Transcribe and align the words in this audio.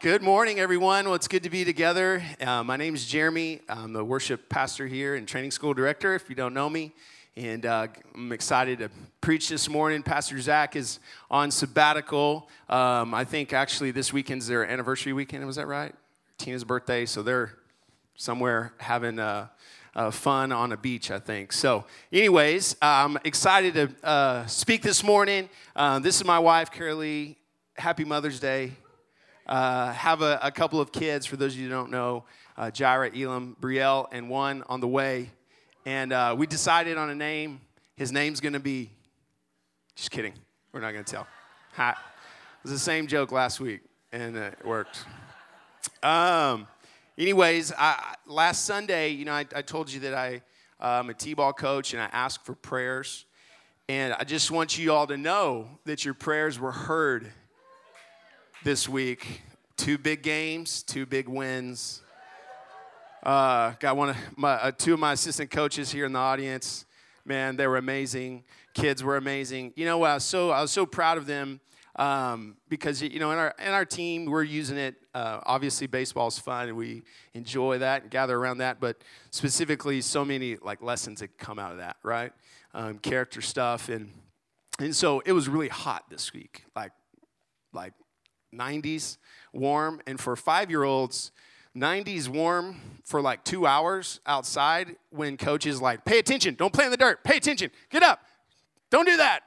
Good 0.00 0.22
morning, 0.22 0.60
everyone. 0.60 1.06
Well, 1.06 1.16
it's 1.16 1.26
good 1.26 1.42
to 1.42 1.50
be 1.50 1.64
together. 1.64 2.22
Uh, 2.40 2.62
my 2.62 2.76
name 2.76 2.94
is 2.94 3.04
Jeremy. 3.04 3.62
I'm 3.68 3.92
the 3.92 4.04
worship 4.04 4.48
pastor 4.48 4.86
here 4.86 5.16
and 5.16 5.26
training 5.26 5.50
school 5.50 5.74
director, 5.74 6.14
if 6.14 6.28
you 6.28 6.36
don't 6.36 6.54
know 6.54 6.70
me. 6.70 6.92
And 7.36 7.66
uh, 7.66 7.88
I'm 8.14 8.30
excited 8.30 8.78
to 8.78 8.90
preach 9.20 9.48
this 9.48 9.68
morning. 9.68 10.04
Pastor 10.04 10.40
Zach 10.40 10.76
is 10.76 11.00
on 11.32 11.50
sabbatical. 11.50 12.48
Um, 12.68 13.12
I 13.12 13.24
think 13.24 13.52
actually 13.52 13.90
this 13.90 14.12
weekend's 14.12 14.46
their 14.46 14.64
anniversary 14.64 15.12
weekend. 15.12 15.44
Was 15.44 15.56
that 15.56 15.66
right? 15.66 15.92
Tina's 16.36 16.62
birthday. 16.62 17.04
So 17.04 17.24
they're 17.24 17.54
somewhere 18.14 18.74
having 18.78 19.18
uh, 19.18 19.48
uh, 19.96 20.12
fun 20.12 20.52
on 20.52 20.70
a 20.70 20.76
beach, 20.76 21.10
I 21.10 21.18
think. 21.18 21.52
So, 21.52 21.86
anyways, 22.12 22.76
I'm 22.80 23.18
excited 23.24 23.74
to 23.74 24.06
uh, 24.06 24.46
speak 24.46 24.82
this 24.82 25.02
morning. 25.02 25.48
Uh, 25.74 25.98
this 25.98 26.14
is 26.14 26.24
my 26.24 26.38
wife, 26.38 26.70
Carolee. 26.70 27.34
Happy 27.74 28.04
Mother's 28.04 28.38
Day. 28.38 28.74
Uh, 29.48 29.92
have 29.92 30.20
a, 30.20 30.38
a, 30.42 30.50
couple 30.50 30.78
of 30.78 30.92
kids, 30.92 31.24
for 31.24 31.36
those 31.36 31.54
of 31.54 31.58
you 31.58 31.68
who 31.68 31.70
don't 31.70 31.90
know, 31.90 32.24
uh, 32.58 32.66
Jaira, 32.66 33.18
Elam, 33.18 33.56
Brielle, 33.58 34.06
and 34.12 34.28
one 34.28 34.62
on 34.68 34.80
the 34.80 34.88
way. 34.88 35.30
And 35.86 36.12
uh, 36.12 36.34
we 36.36 36.46
decided 36.46 36.98
on 36.98 37.08
a 37.08 37.14
name. 37.14 37.62
His 37.96 38.12
name's 38.12 38.40
going 38.40 38.52
to 38.52 38.60
be, 38.60 38.90
just 39.96 40.10
kidding. 40.10 40.34
We're 40.72 40.80
not 40.80 40.92
going 40.92 41.04
to 41.04 41.10
tell. 41.10 41.26
Ha. 41.76 41.92
It 41.92 42.62
was 42.62 42.72
the 42.72 42.78
same 42.78 43.06
joke 43.06 43.32
last 43.32 43.58
week, 43.58 43.80
and 44.12 44.36
it 44.36 44.58
worked. 44.66 45.06
Um, 46.02 46.68
anyways, 47.16 47.72
I, 47.72 48.16
last 48.26 48.66
Sunday, 48.66 49.10
you 49.10 49.24
know, 49.24 49.32
I, 49.32 49.46
I 49.54 49.62
told 49.62 49.90
you 49.90 50.00
that 50.00 50.12
I, 50.12 50.42
I'm 50.78 51.08
a 51.08 51.14
T-ball 51.14 51.54
coach, 51.54 51.94
and 51.94 52.02
I 52.02 52.10
asked 52.12 52.44
for 52.44 52.54
prayers. 52.54 53.24
And 53.88 54.12
I 54.12 54.24
just 54.24 54.50
want 54.50 54.78
you 54.78 54.92
all 54.92 55.06
to 55.06 55.16
know 55.16 55.68
that 55.86 56.04
your 56.04 56.12
prayers 56.12 56.58
were 56.58 56.72
heard 56.72 57.32
this 58.64 58.88
week. 58.88 59.42
Two 59.76 59.98
big 59.98 60.22
games, 60.22 60.82
two 60.82 61.06
big 61.06 61.28
wins. 61.28 62.02
Uh, 63.22 63.72
got 63.78 63.96
one 63.96 64.10
of 64.10 64.16
my 64.36 64.52
uh, 64.54 64.70
two 64.76 64.94
of 64.94 65.00
my 65.00 65.12
assistant 65.12 65.50
coaches 65.50 65.92
here 65.92 66.06
in 66.06 66.12
the 66.12 66.18
audience. 66.18 66.84
Man, 67.24 67.56
they 67.56 67.66
were 67.66 67.76
amazing. 67.76 68.44
Kids 68.74 69.04
were 69.04 69.16
amazing. 69.16 69.72
You 69.76 69.84
know, 69.84 70.02
I 70.02 70.14
was 70.14 70.24
so 70.24 70.50
I 70.50 70.60
was 70.60 70.72
so 70.72 70.86
proud 70.86 71.18
of 71.18 71.26
them 71.26 71.60
um, 71.96 72.56
because 72.68 73.02
you 73.02 73.18
know 73.20 73.30
in 73.30 73.38
our 73.38 73.54
in 73.64 73.72
our 73.72 73.84
team 73.84 74.26
we're 74.26 74.42
using 74.42 74.76
it. 74.76 74.96
Uh, 75.14 75.40
obviously, 75.46 75.86
baseball 75.86 76.28
is 76.28 76.38
fun 76.38 76.68
and 76.68 76.76
we 76.76 77.02
enjoy 77.34 77.78
that 77.78 78.02
and 78.02 78.10
gather 78.10 78.36
around 78.36 78.58
that. 78.58 78.80
But 78.80 79.02
specifically, 79.30 80.00
so 80.00 80.24
many 80.24 80.56
like 80.56 80.82
lessons 80.82 81.20
that 81.20 81.38
come 81.38 81.58
out 81.58 81.72
of 81.72 81.78
that, 81.78 81.96
right? 82.02 82.32
Um, 82.74 82.98
character 82.98 83.40
stuff 83.40 83.88
and 83.88 84.12
and 84.80 84.94
so 84.94 85.20
it 85.20 85.32
was 85.32 85.48
really 85.48 85.68
hot 85.68 86.04
this 86.08 86.32
week, 86.32 86.64
like 86.74 86.92
like 87.72 87.92
90s 88.54 89.18
warm. 89.52 90.00
And 90.06 90.20
for 90.20 90.36
five 90.36 90.70
year 90.70 90.84
olds, 90.84 91.32
90s 91.76 92.28
warm 92.28 92.80
for 93.04 93.20
like 93.20 93.44
two 93.44 93.66
hours 93.66 94.20
outside 94.26 94.96
when 95.10 95.36
coach 95.36 95.66
is 95.66 95.80
like, 95.80 96.04
pay 96.04 96.18
attention, 96.18 96.54
don't 96.54 96.72
play 96.72 96.84
in 96.84 96.90
the 96.90 96.96
dirt, 96.96 97.22
pay 97.24 97.36
attention, 97.36 97.70
get 97.90 98.02
up, 98.02 98.20
don't 98.90 99.06
do 99.06 99.16
that, 99.16 99.40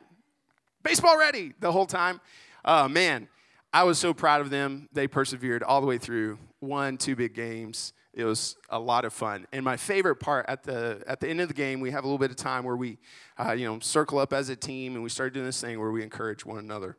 baseball 0.84 1.18
ready 1.18 1.54
the 1.60 1.72
whole 1.72 1.86
time. 1.86 2.22
Uh, 2.64 2.88
man, 2.88 3.28
I 3.74 3.84
was 3.84 3.98
so 3.98 4.14
proud 4.14 4.42
of 4.42 4.50
them. 4.50 4.88
They 4.94 5.08
persevered 5.08 5.64
all 5.64 5.82
the 5.82 5.88
way 5.88 5.98
through, 5.98 6.38
won 6.60 6.98
two 6.98 7.16
big 7.16 7.34
games. 7.34 7.94
It 8.14 8.26
was 8.26 8.58
a 8.70 8.78
lot 8.78 9.06
of 9.06 9.14
fun. 9.14 9.48
And 9.54 9.64
my 9.64 9.78
favorite 9.78 10.18
part 10.18 10.46
at 10.50 10.64
the 10.64 11.02
at 11.08 11.22
the 11.22 11.30
end 11.30 11.40
of 11.40 11.48
the 11.48 11.54
game, 11.54 11.80
we 11.80 11.92
have 11.92 12.04
a 12.04 12.08
little 12.08 12.20
bit 12.20 12.30
of 12.30 12.36
time 12.36 12.66
where 12.66 12.76
we, 12.76 12.98
uh, 13.38 13.54
you 13.54 13.66
know, 13.66 13.80
circle 13.80 14.20
up 14.20 14.34
as 14.34 14.50
a 14.50 14.56
team, 14.56 14.96
and 14.96 15.04
we 15.04 15.08
started 15.08 15.34
doing 15.34 15.46
this 15.46 15.62
thing 15.62 15.80
where 15.80 15.92
we 15.92 16.04
encourage 16.04 16.46
one 16.46 16.58
another 16.58 16.98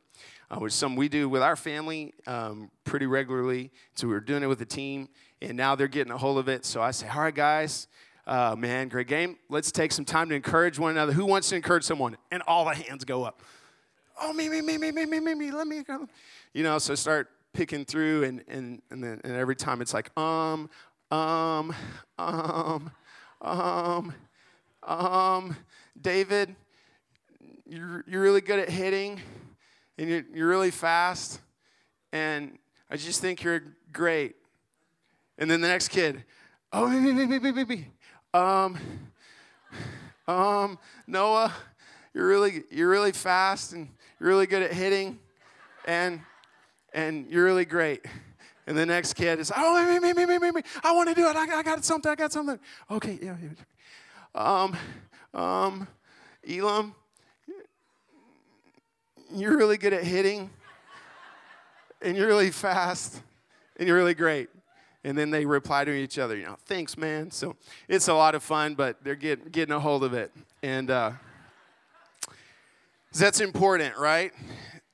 uh, 0.53 0.58
which 0.58 0.72
some 0.72 0.97
we 0.97 1.08
do 1.08 1.28
with 1.28 1.42
our 1.42 1.56
family 1.56 2.12
um, 2.27 2.70
pretty 2.84 3.06
regularly. 3.06 3.70
So 3.95 4.06
we 4.06 4.12
were 4.12 4.20
doing 4.20 4.42
it 4.42 4.47
with 4.47 4.58
the 4.58 4.67
team, 4.67 5.08
and 5.41 5.56
now 5.56 5.75
they're 5.75 5.89
getting 5.89 6.12
a 6.12 6.19
hold 6.19 6.39
of 6.39 6.48
it. 6.48 6.67
So 6.67 6.83
I 6.83 6.91
say, 6.91 7.08
all 7.08 7.22
right, 7.22 7.34
guys, 7.34 7.89
uh, 8.27 8.55
man, 8.56 8.89
great 8.89 9.08
game. 9.08 9.39
Let's 9.48 9.73
take 9.73 9.92
some 9.92 10.05
time 10.05 10.28
to 10.28 10.34
encourage 10.34 10.78
one 10.78 10.91
another. 10.91 11.12
Who 11.12 11.25
wants 11.25 11.48
to 11.48 11.57
encourage 11.57 11.85
someone? 11.85 12.17
And 12.30 12.42
all 12.46 12.67
the 12.67 12.74
hands 12.74 13.05
go 13.05 13.24
up. 13.24 13.42
Oh, 14.20 14.33
me, 14.33 14.48
me, 14.48 14.61
me, 14.61 14.77
me, 14.77 14.92
me, 14.92 15.07
me, 15.07 15.20
me, 15.20 15.35
me. 15.35 15.51
Let 15.51 15.67
me 15.67 15.83
go. 15.83 16.07
You 16.52 16.63
know, 16.63 16.79
so 16.79 16.95
start 16.95 17.30
picking 17.55 17.84
through, 17.84 18.24
and 18.24 18.45
and 18.46 18.83
and 18.90 19.02
then 19.02 19.20
and 19.24 19.33
every 19.33 19.57
time 19.57 19.80
it's 19.80 19.95
like 19.95 20.17
um, 20.19 20.69
um, 21.11 21.74
um, 22.19 22.90
um, 23.40 24.14
um. 24.83 25.57
David, 26.01 26.55
you're 27.67 28.05
you're 28.07 28.23
really 28.23 28.42
good 28.42 28.58
at 28.58 28.69
hitting 28.69 29.20
and 29.98 30.08
you're, 30.08 30.25
you're 30.35 30.48
really 30.48 30.70
fast, 30.70 31.41
and 32.13 32.58
I 32.91 32.97
just 32.97 33.20
think 33.20 33.42
you're 33.42 33.63
great. 33.92 34.36
And 35.39 35.51
then 35.51 35.61
the 35.61 35.69
next 35.69 35.89
kid, 35.89 36.25
oh, 36.73 36.89
me, 36.89 37.13
me, 37.13 37.27
me, 37.27 37.39
me, 37.39 37.53
me, 37.53 37.64
me. 37.64 37.89
Um, 38.35 38.79
um, 40.29 40.79
Noah, 41.07 41.52
you're 42.14 42.27
really, 42.27 42.64
you're 42.70 42.89
really 42.89 43.13
fast, 43.13 43.73
and 43.73 43.89
you're 44.19 44.29
really 44.29 44.47
good 44.47 44.63
at 44.63 44.73
hitting, 44.73 45.19
and 45.86 46.20
and 46.95 47.27
you're 47.31 47.45
really 47.45 47.64
great. 47.64 48.05
And 48.67 48.77
the 48.77 48.86
next 48.86 49.14
kid 49.14 49.41
is, 49.41 49.51
oh, 49.55 49.85
me, 49.85 49.98
me, 49.98 50.13
me, 50.13 50.27
me, 50.27 50.39
me, 50.39 50.51
me. 50.52 50.63
I 50.85 50.92
want 50.92 51.08
to 51.08 51.14
do 51.14 51.27
it. 51.27 51.35
I, 51.35 51.58
I 51.58 51.63
got 51.63 51.85
something. 51.85 52.11
I 52.11 52.14
got 52.14 52.33
something. 52.33 52.58
Okay, 52.91 53.19
yeah, 53.20 53.36
yeah. 53.42 53.51
Um, 54.35 54.77
um, 55.35 55.89
Elam, 56.48 56.95
you're 59.35 59.57
really 59.57 59.77
good 59.77 59.93
at 59.93 60.05
hitting, 60.05 60.51
and 62.01 62.17
you're 62.17 62.27
really 62.27 62.51
fast, 62.51 63.23
and 63.77 63.87
you're 63.87 63.97
really 63.97 64.15
great. 64.15 64.48
And 65.05 65.19
then 65.19 65.31
they 65.31 65.45
reply 65.45 65.85
to 65.85 65.91
each 65.91 66.19
other, 66.19 66.37
you 66.37 66.45
know, 66.45 66.57
thanks, 66.67 66.97
man. 66.97 67.31
So 67.31 67.57
it's 67.89 68.09
a 68.09 68.15
lot 68.15 68.35
of 68.35 68.43
fun, 68.43 68.75
but 68.75 69.03
they're 69.03 69.17
getting, 69.17 69.47
getting 69.47 69.75
a 69.75 69.81
hold 69.81 70.05
of 70.05 70.15
it. 70.15 70.31
And 70.63 70.91
uh, 70.91 71.13
that's 73.13 73.41
important, 73.41 73.97
right? 73.97 74.33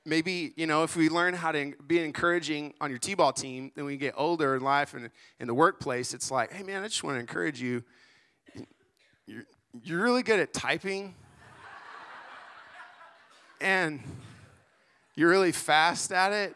Maybe, 0.05 0.53
you 0.55 0.65
know, 0.65 0.81
if 0.81 0.95
we 0.95 1.09
learn 1.09 1.35
how 1.35 1.51
to 1.51 1.73
be 1.85 1.99
encouraging 1.99 2.73
on 2.81 2.89
your 2.89 2.97
T 2.97 3.13
ball 3.13 3.31
team, 3.31 3.71
then 3.75 3.85
we 3.85 3.97
get 3.97 4.15
older 4.17 4.55
in 4.55 4.63
life 4.63 4.95
and 4.95 5.11
in 5.39 5.45
the 5.45 5.53
workplace, 5.53 6.15
it's 6.15 6.31
like, 6.31 6.51
hey, 6.51 6.63
man, 6.63 6.83
I 6.83 6.87
just 6.87 7.03
want 7.03 7.17
to 7.17 7.19
encourage 7.19 7.61
you. 7.61 7.83
You're, 9.27 9.43
you're 9.83 10.01
really 10.01 10.23
good 10.23 10.39
at 10.39 10.53
typing. 10.53 11.13
And 13.61 14.01
you're 15.19 15.29
really 15.29 15.51
fast 15.51 16.13
at 16.13 16.31
it, 16.31 16.55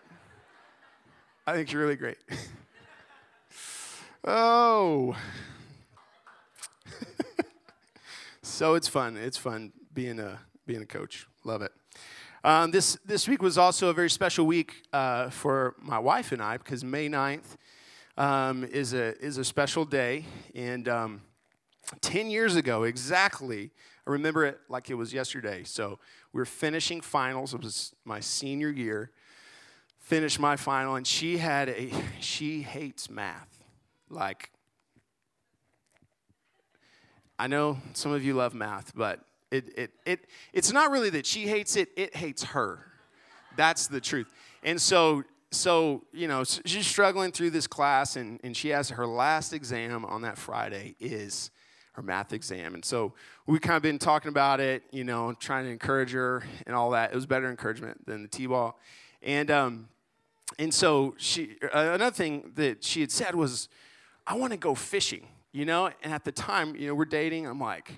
I 1.46 1.52
think 1.52 1.74
you're 1.74 1.82
really 1.82 1.98
great. 1.98 2.18
oh. 4.24 5.18
so 8.42 8.76
it's 8.76 8.88
fun. 8.88 9.18
It's 9.18 9.36
fun 9.36 9.74
being 9.94 10.18
a 10.18 10.40
being 10.66 10.82
a 10.82 10.86
coach. 10.86 11.28
Love 11.44 11.62
it. 11.62 11.74
Um, 12.46 12.72
this 12.72 12.98
this 13.06 13.28
week 13.28 13.42
was 13.42 13.58
also 13.58 13.90
a 13.90 13.94
very 13.94 14.10
special 14.10 14.46
week 14.46 14.84
uh, 14.94 15.30
for 15.30 15.76
my 15.82 16.00
wife 16.00 16.32
and 16.32 16.42
I 16.42 16.56
because 16.56 16.86
May 16.86 17.10
9th 17.10 17.58
um, 18.18 18.64
is 18.64 18.94
a 18.94 19.22
is 19.22 19.38
a 19.38 19.44
special 19.44 19.84
day, 19.84 20.24
and 20.56 20.88
um, 20.88 21.22
ten 22.02 22.30
years 22.30 22.56
ago 22.56 22.84
exactly, 22.84 23.72
I 24.08 24.12
remember 24.12 24.46
it 24.46 24.60
like 24.70 24.90
it 24.90 24.96
was 24.96 25.14
yesterday. 25.14 25.64
So 25.64 26.00
we 26.32 26.40
were 26.40 26.46
finishing 26.46 27.02
finals. 27.02 27.54
It 27.54 27.62
was 27.62 27.94
my 28.06 28.20
senior 28.20 28.70
year. 28.70 29.12
Finished 30.00 30.38
my 30.38 30.58
final, 30.58 30.96
and 30.96 31.08
she 31.08 31.38
had 31.38 31.70
a, 31.70 31.90
she 32.20 32.62
hates 32.62 33.10
math. 33.10 33.64
Like, 34.10 34.52
I 37.40 37.48
know 37.48 37.78
some 37.94 38.12
of 38.12 38.22
you 38.22 38.34
love 38.34 38.54
math, 38.54 38.94
but 38.94 39.22
it, 39.50 39.78
it, 39.78 39.92
it, 40.06 40.20
it's 40.52 40.74
not 40.74 40.92
really 40.92 41.10
that 41.12 41.26
she 41.26 41.48
hates 41.48 41.78
it, 41.78 41.88
it 41.96 42.16
hates 42.18 42.44
her. 42.44 42.86
That's 43.56 43.88
the 43.88 44.02
truth. 44.02 44.28
And 44.64 44.80
so, 44.80 45.24
so 45.52 46.04
you 46.12 46.28
know, 46.28 46.44
she's 46.44 46.86
struggling 46.86 47.32
through 47.32 47.52
this 47.52 47.66
class, 47.66 48.18
and, 48.18 48.42
and 48.44 48.58
she 48.58 48.70
has 48.70 48.90
her 48.90 49.08
last 49.08 49.54
exam 49.54 50.04
on 50.04 50.24
that 50.24 50.38
Friday 50.38 50.96
is 51.00 51.50
her 51.94 52.02
math 52.02 52.34
exam. 52.34 52.74
And 52.74 52.84
so 52.84 53.14
we 53.48 53.60
kind 53.60 53.78
of 53.78 53.84
been 53.84 54.00
talking 54.00 54.30
about 54.30 54.60
it, 54.60 54.84
you 54.92 55.04
know, 55.04 55.34
trying 55.34 55.66
to 55.66 55.72
encourage 55.72 56.12
her 56.12 56.44
and 56.68 56.76
all 56.76 56.92
that. 56.92 57.12
It 57.12 57.16
was 57.16 57.26
better 57.26 57.50
encouragement 57.50 58.06
than 58.06 58.22
the 58.22 58.28
T-ball. 58.28 58.80
And 59.22 59.50
um, 59.50 59.88
and 60.60 60.74
so 60.74 61.16
she 61.18 61.58
another 61.74 62.12
thing 62.12 62.52
that 62.56 62.84
she 62.84 63.02
had 63.02 63.12
said 63.12 63.36
was, 63.36 63.70
I 64.28 64.36
want 64.36 64.52
to 64.52 64.58
go 64.58 64.76
fishing, 64.76 65.28
you 65.52 65.66
know. 65.66 65.90
And 66.04 66.14
at 66.14 66.26
the 66.26 66.32
time, 66.32 66.76
you 66.76 66.88
know, 66.88 66.96
we're 66.96 67.06
dating. 67.06 67.48
I'm 67.48 67.60
like, 67.60 67.90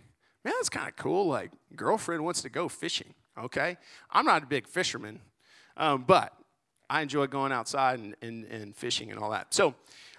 man, 0.44 0.54
that's 0.58 0.70
kind 0.70 0.88
of 0.88 0.96
cool. 0.96 1.28
Like, 1.28 1.52
girlfriend 1.76 2.24
wants 2.24 2.42
to 2.44 2.50
go 2.50 2.70
fishing. 2.70 3.14
Okay, 3.38 3.78
I'm 4.12 4.26
not 4.26 4.44
a 4.44 4.46
big 4.46 4.68
fisherman, 4.68 5.20
um, 5.78 6.04
but 6.08 6.34
I 6.90 7.02
enjoy 7.02 7.28
going 7.28 7.52
outside 7.52 8.00
and, 8.00 8.16
and, 8.22 8.46
and 8.46 8.76
fishing 8.76 9.10
and 9.12 9.20
all 9.20 9.32
that. 9.32 9.54
So 9.54 9.70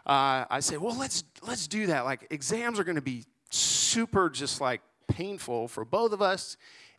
uh, 0.07 0.45
I 0.51 0.61
said, 0.61 0.79
well, 0.79 0.99
let's 0.99 1.25
let's 1.47 1.69
do 1.69 1.87
that. 1.87 2.05
Like, 2.05 2.27
exams 2.31 2.79
are 2.81 2.85
going 2.85 2.97
to 2.97 3.03
be 3.03 3.25
super 3.51 4.29
just 4.29 4.61
like 4.61 4.83
painful 5.09 5.69
for 5.69 5.85
both 5.85 6.13
of 6.13 6.21
us. 6.23 6.57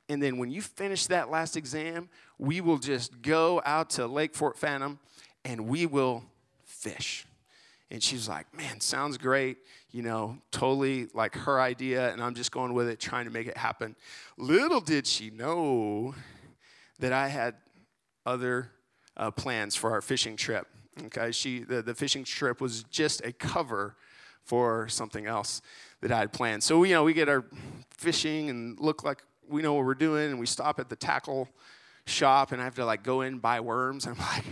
And 0.10 0.24
then 0.24 0.38
when 0.38 0.50
you 0.50 0.62
finish 0.62 1.08
that 1.08 1.30
last 1.30 1.58
exam, 1.58 2.10
we 2.38 2.62
will 2.62 2.78
just 2.78 3.22
go 3.22 3.62
out 3.66 3.90
to 3.92 4.08
Lake 4.08 4.34
Fort 4.34 4.58
Phantom 4.58 5.00
and 5.44 5.68
we 5.68 5.86
will 5.86 6.24
fish. 6.64 7.26
And 7.90 8.04
she's 8.04 8.28
like, 8.28 8.54
man, 8.56 8.80
sounds 8.82 9.18
great. 9.18 9.58
You 9.92 10.02
know, 10.04 10.38
totally 10.52 11.08
like 11.14 11.36
her 11.36 11.60
idea. 11.60 12.12
And 12.12 12.22
I'm 12.22 12.36
just 12.36 12.52
going 12.52 12.74
with 12.74 12.90
it, 12.90 13.00
trying 13.00 13.26
to 13.26 13.32
make 13.32 13.48
it 13.48 13.58
happen. 13.58 13.96
Little 14.38 14.82
did 14.82 15.08
she 15.08 15.30
know 15.30 16.14
that 17.00 17.14
I 17.14 17.28
had 17.30 17.56
other 18.26 18.72
uh, 19.16 19.32
plans 19.32 19.76
for 19.76 19.92
our 19.92 20.02
fishing 20.02 20.36
trip. 20.36 20.68
Okay, 21.06 21.32
she 21.32 21.60
the, 21.60 21.82
the 21.82 21.94
fishing 21.94 22.24
trip 22.24 22.60
was 22.60 22.84
just 22.84 23.24
a 23.24 23.32
cover 23.32 23.96
for 24.44 24.88
something 24.88 25.26
else 25.26 25.62
that 26.02 26.12
I 26.12 26.20
had 26.20 26.34
planned. 26.34 26.64
So 26.64 26.84
you 26.84 26.94
know, 26.94 27.04
we 27.04 27.14
get 27.14 27.30
our 27.30 27.46
fishing 27.98 28.50
and 28.50 28.80
look 28.80 29.04
like 29.04 29.24
we 29.50 29.62
know 29.62 29.74
what 29.74 29.86
we're 29.86 29.96
doing, 29.96 30.32
and 30.32 30.40
we 30.40 30.46
stop 30.46 30.80
at 30.80 30.90
the 30.90 30.96
tackle 30.96 31.50
shop, 32.06 32.52
and 32.52 32.62
I 32.62 32.66
have 32.66 32.76
to 32.76 32.86
like 32.86 33.04
go 33.04 33.22
in 33.22 33.34
and 33.34 33.42
buy 33.42 33.60
worms. 33.60 34.06
And 34.06 34.18
I'm 34.18 34.26
like, 34.26 34.46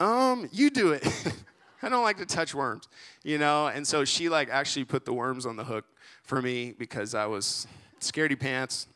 um, 0.00 0.48
you 0.52 0.70
do 0.70 0.92
it. 0.92 1.06
I 1.82 1.88
don't 1.88 2.02
like 2.02 2.18
to 2.18 2.26
touch 2.26 2.54
worms, 2.54 2.88
you 3.22 3.38
know. 3.38 3.68
And 3.68 3.86
so 3.86 4.04
she 4.04 4.28
like 4.28 4.50
actually 4.50 4.84
put 4.84 5.04
the 5.04 5.12
worms 5.12 5.46
on 5.46 5.56
the 5.56 5.64
hook 5.64 5.86
for 6.24 6.42
me 6.42 6.74
because 6.78 7.14
I 7.14 7.26
was 7.26 7.66
scaredy 8.00 8.38
pants. 8.38 8.86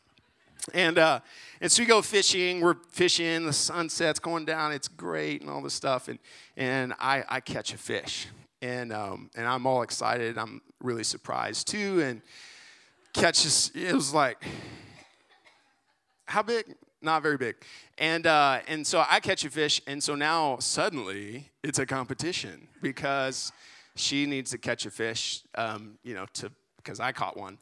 And 0.73 0.97
uh, 0.97 1.19
and 1.61 1.71
so 1.71 1.83
we 1.83 1.87
go 1.87 2.01
fishing. 2.01 2.61
We're 2.61 2.75
fishing. 2.91 3.45
The 3.45 3.53
sunset's 3.53 4.19
going 4.19 4.45
down. 4.45 4.71
It's 4.71 4.87
great 4.87 5.41
and 5.41 5.49
all 5.49 5.61
this 5.61 5.73
stuff. 5.73 6.07
And 6.07 6.19
and 6.57 6.93
I, 6.99 7.23
I 7.27 7.39
catch 7.39 7.73
a 7.73 7.77
fish. 7.77 8.27
And 8.65 8.91
um, 8.91 9.29
and 9.35 9.45
I'm 9.45 9.67
all 9.67 9.83
excited. 9.83 10.39
I'm 10.39 10.59
really 10.81 11.03
surprised 11.03 11.67
too. 11.67 12.01
And 12.01 12.21
catches. 13.13 13.71
It 13.75 13.93
was 13.93 14.11
like 14.11 14.43
how 16.25 16.41
big? 16.41 16.73
Not 16.99 17.21
very 17.21 17.37
big. 17.37 17.57
And 17.99 18.25
uh, 18.25 18.61
and 18.67 18.85
so 18.87 19.05
I 19.07 19.19
catch 19.19 19.45
a 19.45 19.51
fish. 19.51 19.83
And 19.85 20.01
so 20.01 20.15
now 20.15 20.57
suddenly 20.57 21.51
it's 21.63 21.77
a 21.77 21.85
competition 21.85 22.67
because 22.81 23.51
she 23.95 24.25
needs 24.25 24.49
to 24.49 24.57
catch 24.57 24.87
a 24.87 24.91
fish. 24.91 25.43
Um, 25.53 25.99
you 26.03 26.15
know 26.15 26.25
to 26.33 26.51
because 26.77 26.99
I 26.99 27.11
caught 27.11 27.37
one. 27.37 27.59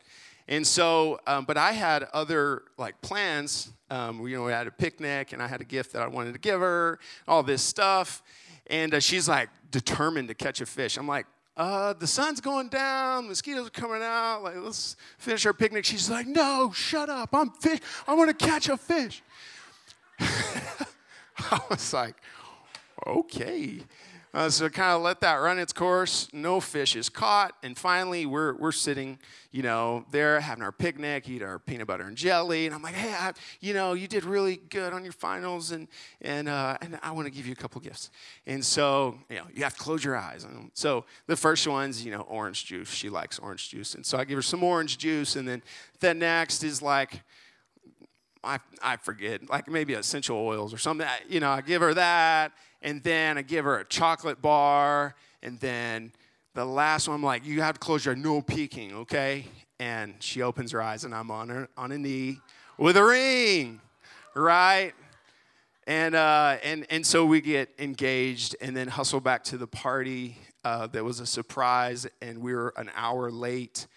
And 0.47 0.65
so, 0.65 1.19
um, 1.27 1.43
but 1.43 1.57
I 1.57 1.73
had 1.73 2.03
other 2.13 2.63
like 2.77 3.01
plans. 3.01 3.73
Um, 3.89 4.25
you 4.25 4.37
know, 4.37 4.45
we 4.45 4.53
had 4.53 4.67
a 4.67 4.71
picnic, 4.71 5.33
and 5.33 5.41
I 5.41 5.47
had 5.47 5.59
a 5.59 5.65
gift 5.65 5.91
that 5.93 6.01
I 6.01 6.07
wanted 6.07 6.33
to 6.33 6.39
give 6.39 6.61
her, 6.61 6.99
all 7.27 7.43
this 7.43 7.61
stuff. 7.61 8.23
And 8.67 8.93
uh, 8.93 8.99
she's 8.99 9.27
like 9.27 9.49
determined 9.71 10.27
to 10.29 10.33
catch 10.33 10.61
a 10.61 10.65
fish. 10.65 10.97
I'm 10.97 11.07
like, 11.07 11.25
uh, 11.55 11.93
the 11.93 12.07
sun's 12.07 12.41
going 12.41 12.69
down, 12.69 13.27
mosquitoes 13.27 13.67
are 13.67 13.71
coming 13.71 14.01
out. 14.01 14.41
Like, 14.43 14.55
let's 14.57 14.95
finish 15.19 15.45
our 15.45 15.53
picnic. 15.53 15.85
She's 15.85 16.09
like, 16.09 16.25
no, 16.25 16.71
shut 16.73 17.09
up. 17.09 17.29
I'm 17.33 17.51
fish. 17.51 17.79
I 18.07 18.15
want 18.15 18.37
to 18.37 18.45
catch 18.45 18.69
a 18.69 18.77
fish. 18.77 19.21
I 20.19 21.59
was 21.69 21.93
like, 21.93 22.15
okay. 23.05 23.81
Uh, 24.33 24.49
so 24.49 24.67
kind 24.67 24.93
of 24.93 25.03
let 25.03 25.21
that 25.21 25.35
run 25.35 25.59
its 25.59 25.71
course. 25.71 26.27
No 26.33 26.59
fish 26.59 26.95
is 26.95 27.07
caught, 27.07 27.55
and 27.61 27.77
finally 27.77 28.25
we're 28.25 28.55
we're 28.55 28.71
sitting, 28.71 29.19
you 29.51 29.61
know, 29.61 30.05
there 30.09 30.39
having 30.39 30.63
our 30.63 30.71
picnic, 30.71 31.29
eat 31.29 31.43
our 31.43 31.59
peanut 31.59 31.85
butter 31.85 32.05
and 32.05 32.17
jelly, 32.17 32.65
and 32.65 32.73
I'm 32.73 32.81
like, 32.81 32.95
hey, 32.95 33.13
I, 33.13 33.33
you 33.59 33.75
know, 33.75 33.93
you 33.93 34.07
did 34.07 34.23
really 34.23 34.55
good 34.55 34.91
on 34.91 35.03
your 35.03 35.13
finals, 35.13 35.71
and 35.71 35.87
and 36.19 36.49
uh, 36.49 36.79
and 36.81 36.99
I 37.03 37.11
want 37.11 37.27
to 37.27 37.31
give 37.31 37.45
you 37.45 37.51
a 37.51 37.55
couple 37.55 37.79
gifts. 37.79 38.09
And 38.47 38.65
so 38.65 39.19
you 39.29 39.35
know, 39.35 39.45
you 39.53 39.63
have 39.63 39.75
to 39.75 39.79
close 39.79 40.03
your 40.03 40.17
eyes. 40.17 40.47
So 40.73 41.05
the 41.27 41.35
first 41.35 41.67
one's 41.67 42.03
you 42.03 42.11
know 42.11 42.21
orange 42.21 42.65
juice. 42.65 42.89
She 42.89 43.09
likes 43.09 43.37
orange 43.37 43.69
juice, 43.69 43.93
and 43.93 44.03
so 44.03 44.17
I 44.17 44.23
give 44.23 44.39
her 44.39 44.41
some 44.41 44.63
orange 44.63 44.97
juice, 44.97 45.35
and 45.35 45.47
then 45.47 45.61
the 45.99 46.13
next 46.15 46.63
is 46.63 46.81
like. 46.81 47.21
I, 48.45 48.59
I 48.81 48.97
forget, 48.97 49.49
like 49.49 49.69
maybe 49.69 49.93
essential 49.93 50.35
oils 50.35 50.73
or 50.73 50.77
something. 50.77 51.07
You 51.29 51.39
know, 51.39 51.49
I 51.49 51.61
give 51.61 51.81
her 51.81 51.93
that, 51.93 52.51
and 52.83 53.01
then 53.01 53.37
I 53.37 53.41
give 53.41 53.65
her 53.65 53.79
a 53.79 53.85
chocolate 53.85 54.41
bar, 54.41 55.15
and 55.41 55.59
then 55.59 56.11
the 56.53 56.65
last 56.65 57.07
one, 57.07 57.15
I'm 57.15 57.23
like, 57.23 57.45
you 57.45 57.61
have 57.61 57.75
to 57.75 57.79
close 57.79 58.05
your 58.05 58.15
no 58.15 58.41
peeking, 58.41 58.93
okay? 58.93 59.45
And 59.79 60.13
she 60.19 60.41
opens 60.41 60.71
her 60.71 60.81
eyes, 60.81 61.03
and 61.03 61.15
I'm 61.15 61.31
on 61.31 61.49
her 61.49 61.69
on 61.75 61.91
a 61.91 61.97
knee 61.97 62.39
with 62.77 62.97
a 62.97 63.03
ring, 63.03 63.81
right? 64.35 64.93
And 65.87 66.15
uh, 66.15 66.57
and 66.63 66.85
and 66.89 67.05
so 67.05 67.25
we 67.25 67.41
get 67.41 67.69
engaged, 67.79 68.55
and 68.61 68.75
then 68.75 68.87
hustle 68.87 69.19
back 69.19 69.43
to 69.45 69.57
the 69.57 69.67
party. 69.67 70.37
Uh, 70.63 70.87
there 70.87 71.03
was 71.03 71.19
a 71.19 71.25
surprise, 71.25 72.07
and 72.21 72.37
we 72.39 72.53
were 72.53 72.73
an 72.77 72.89
hour 72.95 73.31
late, 73.31 73.87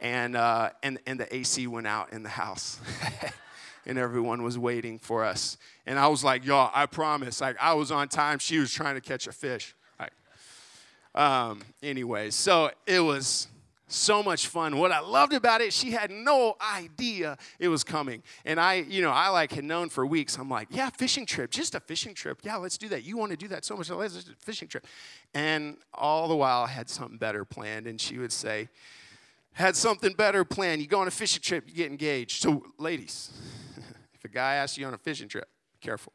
and 0.00 0.36
uh, 0.36 0.70
and 0.82 0.98
and 1.06 1.18
the 1.18 1.34
AC 1.34 1.66
went 1.66 1.86
out 1.86 2.12
in 2.12 2.22
the 2.22 2.28
house. 2.28 2.78
and 3.86 3.98
everyone 3.98 4.42
was 4.42 4.58
waiting 4.58 4.98
for 4.98 5.24
us. 5.24 5.56
And 5.86 5.98
I 5.98 6.08
was 6.08 6.24
like, 6.24 6.44
y'all, 6.44 6.70
I 6.74 6.86
promise. 6.86 7.40
Like, 7.40 7.56
I 7.60 7.74
was 7.74 7.90
on 7.90 8.08
time. 8.08 8.38
She 8.38 8.58
was 8.58 8.72
trying 8.72 8.94
to 8.94 9.00
catch 9.00 9.26
a 9.26 9.32
fish. 9.32 9.74
Like, 9.98 10.12
um, 11.14 11.62
anyway, 11.82 12.30
so 12.30 12.70
it 12.86 13.00
was 13.00 13.48
so 13.86 14.22
much 14.22 14.48
fun. 14.48 14.78
What 14.78 14.92
I 14.92 15.00
loved 15.00 15.32
about 15.32 15.60
it, 15.60 15.72
she 15.72 15.90
had 15.90 16.10
no 16.10 16.56
idea 16.74 17.36
it 17.58 17.68
was 17.68 17.84
coming. 17.84 18.22
And 18.44 18.58
I, 18.58 18.74
you 18.74 19.02
know, 19.02 19.10
I 19.10 19.28
like 19.28 19.52
had 19.52 19.64
known 19.64 19.88
for 19.88 20.06
weeks. 20.06 20.36
I'm 20.38 20.48
like, 20.48 20.68
yeah, 20.70 20.90
fishing 20.90 21.26
trip, 21.26 21.50
just 21.50 21.74
a 21.74 21.80
fishing 21.80 22.14
trip. 22.14 22.40
Yeah, 22.42 22.56
let's 22.56 22.78
do 22.78 22.88
that. 22.88 23.04
You 23.04 23.16
want 23.16 23.30
to 23.32 23.36
do 23.36 23.48
that 23.48 23.64
so 23.64 23.76
much. 23.76 23.90
Let's 23.90 24.14
just 24.14 24.28
a 24.28 24.34
fishing 24.36 24.68
trip. 24.68 24.86
And 25.34 25.76
all 25.92 26.28
the 26.28 26.36
while, 26.36 26.62
I 26.62 26.68
had 26.68 26.88
something 26.88 27.18
better 27.18 27.44
planned. 27.44 27.86
And 27.86 28.00
she 28.00 28.18
would 28.18 28.32
say, 28.32 28.68
had 29.54 29.76
something 29.76 30.12
better 30.12 30.44
planned. 30.44 30.82
You 30.82 30.88
go 30.88 31.00
on 31.00 31.08
a 31.08 31.12
fishing 31.12 31.42
trip, 31.42 31.64
you 31.66 31.74
get 31.74 31.90
engaged. 31.90 32.42
So, 32.42 32.64
ladies, 32.78 33.30
if 34.14 34.24
a 34.24 34.28
guy 34.28 34.54
asks 34.56 34.76
you 34.76 34.86
on 34.86 34.94
a 34.94 34.98
fishing 34.98 35.28
trip, 35.28 35.48
be 35.72 35.86
careful. 35.86 36.12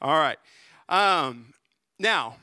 All 0.00 0.18
right. 0.18 0.38
Um, 0.88 1.52
now, 1.98 2.36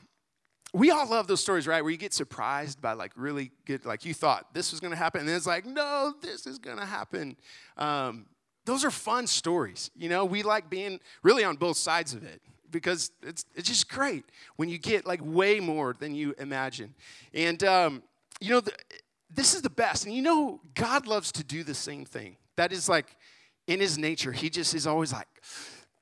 we 0.72 0.90
all 0.90 1.08
love 1.08 1.26
those 1.26 1.40
stories, 1.40 1.66
right? 1.66 1.82
Where 1.82 1.90
you 1.90 1.96
get 1.96 2.12
surprised 2.12 2.80
by 2.80 2.94
like 2.94 3.12
really 3.16 3.52
good, 3.64 3.84
like 3.84 4.04
you 4.04 4.14
thought 4.14 4.52
this 4.54 4.72
was 4.72 4.80
going 4.80 4.90
to 4.90 4.96
happen, 4.96 5.20
and 5.20 5.28
then 5.28 5.36
it's 5.36 5.46
like, 5.46 5.66
no, 5.66 6.14
this 6.20 6.46
is 6.46 6.58
going 6.58 6.78
to 6.78 6.84
happen. 6.84 7.36
Um, 7.76 8.26
those 8.64 8.84
are 8.84 8.90
fun 8.90 9.26
stories. 9.26 9.90
You 9.94 10.08
know, 10.08 10.24
we 10.24 10.42
like 10.42 10.70
being 10.70 10.98
really 11.22 11.44
on 11.44 11.56
both 11.56 11.76
sides 11.76 12.14
of 12.14 12.24
it 12.24 12.40
because 12.70 13.12
it's 13.22 13.44
it's 13.54 13.68
just 13.68 13.88
great 13.88 14.24
when 14.56 14.68
you 14.68 14.78
get 14.78 15.06
like 15.06 15.20
way 15.22 15.60
more 15.60 15.94
than 15.98 16.14
you 16.14 16.34
imagine. 16.38 16.94
And 17.32 17.62
um, 17.62 18.02
you 18.40 18.50
know, 18.50 18.60
the, 18.60 18.72
this 19.34 19.54
is 19.54 19.62
the 19.62 19.70
best. 19.70 20.06
And 20.06 20.14
you 20.14 20.22
know, 20.22 20.60
God 20.74 21.06
loves 21.06 21.32
to 21.32 21.44
do 21.44 21.64
the 21.64 21.74
same 21.74 22.04
thing. 22.04 22.36
That 22.56 22.72
is 22.72 22.88
like 22.88 23.16
in 23.66 23.80
his 23.80 23.98
nature, 23.98 24.32
he 24.32 24.50
just 24.50 24.74
is 24.74 24.86
always 24.86 25.12
like, 25.12 25.28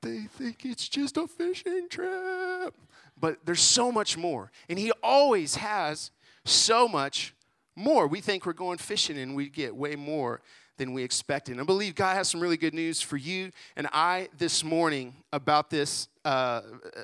they 0.01 0.21
think 0.21 0.65
it's 0.65 0.87
just 0.87 1.17
a 1.17 1.27
fishing 1.27 1.87
trip. 1.89 2.75
But 3.19 3.45
there's 3.45 3.61
so 3.61 3.91
much 3.91 4.17
more. 4.17 4.51
And 4.69 4.77
he 4.77 4.91
always 5.01 5.55
has 5.55 6.11
so 6.45 6.87
much 6.87 7.33
more. 7.75 8.07
We 8.07 8.21
think 8.21 8.45
we're 8.45 8.53
going 8.53 8.77
fishing 8.77 9.17
and 9.17 9.35
we 9.35 9.49
get 9.49 9.75
way 9.75 9.95
more 9.95 10.41
than 10.77 10.93
we 10.93 11.03
expected. 11.03 11.53
And 11.53 11.61
I 11.61 11.63
believe 11.63 11.95
God 11.95 12.15
has 12.15 12.27
some 12.27 12.41
really 12.41 12.57
good 12.57 12.73
news 12.73 12.99
for 12.99 13.15
you 13.15 13.51
and 13.75 13.87
I 13.93 14.29
this 14.37 14.63
morning 14.63 15.15
about 15.31 15.69
this 15.69 16.07
uh, 16.25 16.61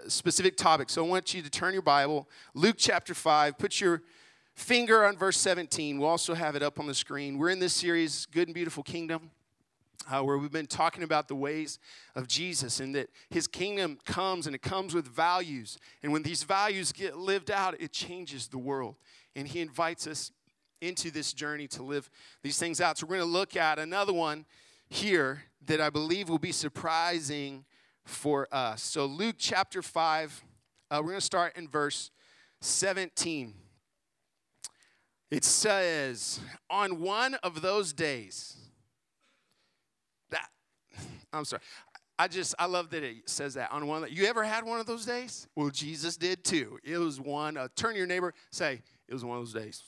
specific 0.07 0.57
topic. 0.57 0.89
So 0.89 1.05
I 1.05 1.07
want 1.07 1.33
you 1.33 1.41
to 1.41 1.49
turn 1.49 1.73
your 1.73 1.83
Bible, 1.83 2.27
Luke 2.53 2.75
chapter 2.77 3.13
5, 3.13 3.57
put 3.57 3.79
your 3.79 4.01
finger 4.59 5.05
on 5.05 5.17
verse 5.17 5.37
17. 5.37 5.99
We'll 5.99 6.09
also 6.09 6.33
have 6.33 6.55
it 6.55 6.61
up 6.61 6.79
on 6.79 6.87
the 6.87 6.93
screen. 6.93 7.37
We're 7.37 7.49
in 7.49 7.59
this 7.59 7.73
series, 7.73 8.25
Good 8.27 8.47
and 8.47 8.55
Beautiful 8.55 8.83
Kingdom 8.83 9.31
uh, 10.11 10.21
where 10.21 10.37
we've 10.37 10.51
been 10.51 10.67
talking 10.67 11.03
about 11.03 11.27
the 11.27 11.35
ways 11.35 11.79
of 12.15 12.27
Jesus 12.27 12.79
and 12.79 12.95
that 12.95 13.09
his 13.29 13.47
kingdom 13.47 13.97
comes 14.05 14.47
and 14.47 14.55
it 14.55 14.61
comes 14.61 14.93
with 14.93 15.07
values. 15.07 15.77
And 16.03 16.11
when 16.11 16.23
these 16.23 16.43
values 16.43 16.91
get 16.91 17.17
lived 17.17 17.51
out, 17.51 17.79
it 17.79 17.91
changes 17.91 18.47
the 18.47 18.57
world. 18.57 18.95
And 19.35 19.47
he 19.47 19.61
invites 19.61 20.07
us 20.07 20.31
into 20.81 21.11
this 21.11 21.33
journey 21.33 21.67
to 21.67 21.83
live 21.83 22.09
these 22.41 22.57
things 22.57 22.81
out. 22.81 22.97
So 22.97 23.05
we're 23.05 23.17
going 23.17 23.27
to 23.27 23.33
look 23.33 23.55
at 23.55 23.79
another 23.79 24.13
one 24.13 24.45
here 24.89 25.43
that 25.65 25.81
I 25.81 25.89
believe 25.89 26.29
will 26.29 26.39
be 26.39 26.51
surprising 26.51 27.65
for 28.05 28.47
us. 28.51 28.81
So, 28.81 29.05
Luke 29.05 29.35
chapter 29.37 29.81
5, 29.81 30.43
uh, 30.89 30.95
we're 31.01 31.09
going 31.09 31.17
to 31.17 31.21
start 31.21 31.55
in 31.57 31.67
verse 31.67 32.09
17. 32.61 33.53
It 35.31 35.43
says, 35.43 36.39
On 36.69 37.01
one 37.01 37.35
of 37.35 37.61
those 37.61 37.93
days, 37.93 38.57
that, 40.31 40.49
I'm 41.31 41.45
sorry. 41.45 41.61
I 42.17 42.27
just 42.27 42.53
I 42.59 42.65
love 42.65 42.89
that 42.89 43.01
it 43.01 43.29
says 43.29 43.53
that 43.53 43.71
on 43.71 43.87
one. 43.87 44.05
You 44.09 44.25
ever 44.25 44.43
had 44.43 44.65
one 44.65 44.81
of 44.81 44.85
those 44.85 45.05
days? 45.05 45.47
Well, 45.55 45.69
Jesus 45.69 46.17
did 46.17 46.43
too. 46.43 46.77
It 46.83 46.97
was 46.97 47.17
one. 47.17 47.55
Uh, 47.55 47.69
turn 47.77 47.95
your 47.95 48.07
neighbor. 48.07 48.33
Say 48.51 48.81
it 49.07 49.13
was 49.13 49.23
one 49.23 49.37
of 49.37 49.45
those 49.45 49.53
days. 49.53 49.83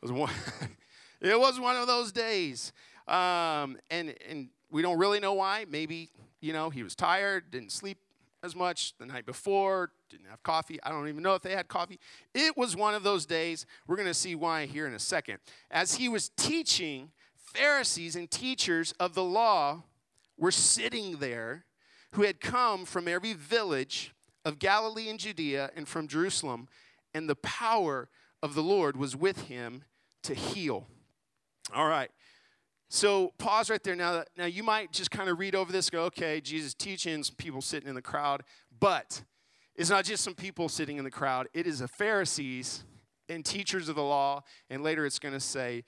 It 0.00 0.02
was 0.02 0.12
one. 0.12 0.30
it 1.20 1.38
was 1.38 1.58
one 1.58 1.74
of 1.74 1.88
those 1.88 2.12
days. 2.12 2.72
Um, 3.08 3.76
and 3.90 4.14
and 4.28 4.50
we 4.70 4.82
don't 4.82 4.98
really 4.98 5.18
know 5.18 5.32
why. 5.32 5.66
Maybe 5.68 6.10
you 6.40 6.52
know 6.52 6.70
he 6.70 6.84
was 6.84 6.94
tired, 6.94 7.50
didn't 7.50 7.72
sleep 7.72 7.98
as 8.42 8.56
much 8.56 8.96
the 8.98 9.06
night 9.06 9.26
before, 9.26 9.90
didn't 10.08 10.26
have 10.28 10.42
coffee. 10.42 10.78
I 10.82 10.90
don't 10.90 11.08
even 11.08 11.22
know 11.22 11.34
if 11.34 11.42
they 11.42 11.52
had 11.52 11.68
coffee. 11.68 11.98
It 12.34 12.56
was 12.56 12.74
one 12.74 12.94
of 12.94 13.02
those 13.02 13.26
days. 13.26 13.66
We're 13.86 13.96
going 13.96 14.08
to 14.08 14.14
see 14.14 14.34
why 14.34 14.66
here 14.66 14.86
in 14.86 14.94
a 14.94 14.98
second. 14.98 15.38
As 15.70 15.94
he 15.94 16.08
was 16.08 16.30
teaching, 16.30 17.10
Pharisees 17.36 18.16
and 18.16 18.30
teachers 18.30 18.92
of 18.98 19.14
the 19.14 19.24
law 19.24 19.82
were 20.38 20.50
sitting 20.50 21.16
there 21.16 21.64
who 22.12 22.22
had 22.22 22.40
come 22.40 22.84
from 22.84 23.06
every 23.06 23.34
village 23.34 24.14
of 24.44 24.58
Galilee 24.58 25.08
and 25.08 25.18
Judea 25.18 25.70
and 25.76 25.86
from 25.86 26.08
Jerusalem, 26.08 26.68
and 27.14 27.28
the 27.28 27.36
power 27.36 28.08
of 28.42 28.54
the 28.54 28.62
Lord 28.62 28.96
was 28.96 29.14
with 29.14 29.42
him 29.42 29.84
to 30.22 30.34
heal. 30.34 30.86
All 31.74 31.86
right. 31.86 32.10
So 32.92 33.32
pause 33.38 33.70
right 33.70 33.82
there. 33.82 33.94
Now, 33.94 34.24
now 34.36 34.46
you 34.46 34.64
might 34.64 34.90
just 34.90 35.12
kind 35.12 35.30
of 35.30 35.38
read 35.38 35.54
over 35.54 35.70
this, 35.70 35.88
go, 35.88 36.02
okay, 36.06 36.40
Jesus 36.40 36.74
teaching, 36.74 37.22
some 37.22 37.36
people 37.36 37.62
sitting 37.62 37.88
in 37.88 37.94
the 37.94 38.02
crowd. 38.02 38.42
But 38.80 39.22
it's 39.76 39.90
not 39.90 40.04
just 40.04 40.24
some 40.24 40.34
people 40.34 40.68
sitting 40.68 40.98
in 40.98 41.04
the 41.04 41.10
crowd. 41.10 41.46
It 41.54 41.68
is 41.68 41.78
the 41.78 41.86
Pharisees 41.88 42.82
and 43.28 43.44
teachers 43.44 43.88
of 43.88 43.94
the 43.94 44.02
law, 44.02 44.42
and 44.68 44.82
later 44.82 45.06
it's 45.06 45.20
going 45.20 45.34
to 45.34 45.40
say 45.40 45.84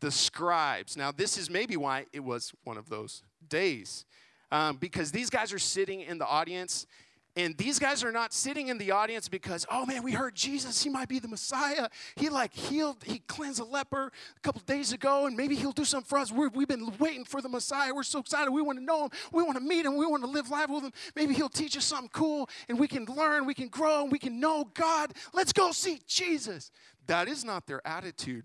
the 0.00 0.10
scribes. 0.10 0.94
Now, 0.94 1.10
this 1.10 1.38
is 1.38 1.48
maybe 1.48 1.74
why 1.74 2.04
it 2.12 2.20
was 2.20 2.52
one 2.64 2.76
of 2.76 2.90
those 2.90 3.22
days, 3.48 4.04
um, 4.50 4.76
because 4.76 5.10
these 5.10 5.30
guys 5.30 5.54
are 5.54 5.58
sitting 5.58 6.02
in 6.02 6.18
the 6.18 6.26
audience 6.26 6.86
and 7.34 7.56
these 7.56 7.78
guys 7.78 8.04
are 8.04 8.12
not 8.12 8.34
sitting 8.34 8.68
in 8.68 8.76
the 8.76 8.90
audience 8.90 9.28
because, 9.28 9.64
oh 9.70 9.86
man, 9.86 10.02
we 10.02 10.12
heard 10.12 10.34
Jesus, 10.34 10.82
he 10.82 10.90
might 10.90 11.08
be 11.08 11.18
the 11.18 11.28
Messiah. 11.28 11.88
He 12.14 12.28
like 12.28 12.52
healed, 12.52 12.98
he 13.04 13.20
cleansed 13.20 13.58
a 13.58 13.64
leper 13.64 14.12
a 14.36 14.40
couple 14.40 14.60
days 14.66 14.92
ago, 14.92 15.26
and 15.26 15.34
maybe 15.34 15.54
he'll 15.54 15.72
do 15.72 15.84
something 15.84 16.08
for 16.08 16.18
us. 16.18 16.30
we 16.30 16.44
have 16.44 16.68
been 16.68 16.92
waiting 16.98 17.24
for 17.24 17.40
the 17.40 17.48
Messiah. 17.48 17.94
We're 17.94 18.02
so 18.02 18.18
excited. 18.18 18.50
We 18.50 18.60
want 18.60 18.78
to 18.78 18.84
know 18.84 19.04
him. 19.04 19.10
We 19.32 19.42
want 19.42 19.56
to 19.56 19.64
meet 19.64 19.86
him. 19.86 19.96
We 19.96 20.04
want 20.04 20.22
to 20.24 20.30
live 20.30 20.50
life 20.50 20.68
with 20.68 20.84
him. 20.84 20.92
Maybe 21.16 21.32
he'll 21.32 21.48
teach 21.48 21.76
us 21.76 21.86
something 21.86 22.10
cool, 22.12 22.50
and 22.68 22.78
we 22.78 22.86
can 22.86 23.06
learn, 23.06 23.46
we 23.46 23.54
can 23.54 23.68
grow, 23.68 24.02
and 24.02 24.12
we 24.12 24.18
can 24.18 24.38
know 24.38 24.68
God. 24.74 25.14
Let's 25.32 25.54
go 25.54 25.72
see 25.72 26.00
Jesus. 26.06 26.70
That 27.06 27.28
is 27.28 27.44
not 27.44 27.66
their 27.66 27.86
attitude. 27.86 28.44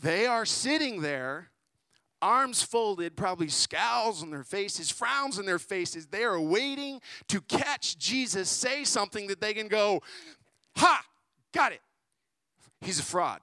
They 0.00 0.26
are 0.26 0.44
sitting 0.44 1.02
there 1.02 1.50
arms 2.24 2.62
folded, 2.62 3.16
probably 3.16 3.48
scowls 3.48 4.22
on 4.22 4.30
their 4.30 4.42
faces, 4.42 4.90
frowns 4.90 5.38
on 5.38 5.44
their 5.44 5.58
faces. 5.58 6.06
They 6.06 6.24
are 6.24 6.40
waiting 6.40 7.02
to 7.28 7.42
catch 7.42 7.98
Jesus 7.98 8.48
say 8.48 8.84
something 8.84 9.26
that 9.26 9.42
they 9.42 9.52
can 9.52 9.68
go, 9.68 10.00
Ha, 10.76 11.04
got 11.52 11.72
it. 11.72 11.82
He's 12.80 12.98
a 12.98 13.02
fraud. 13.02 13.40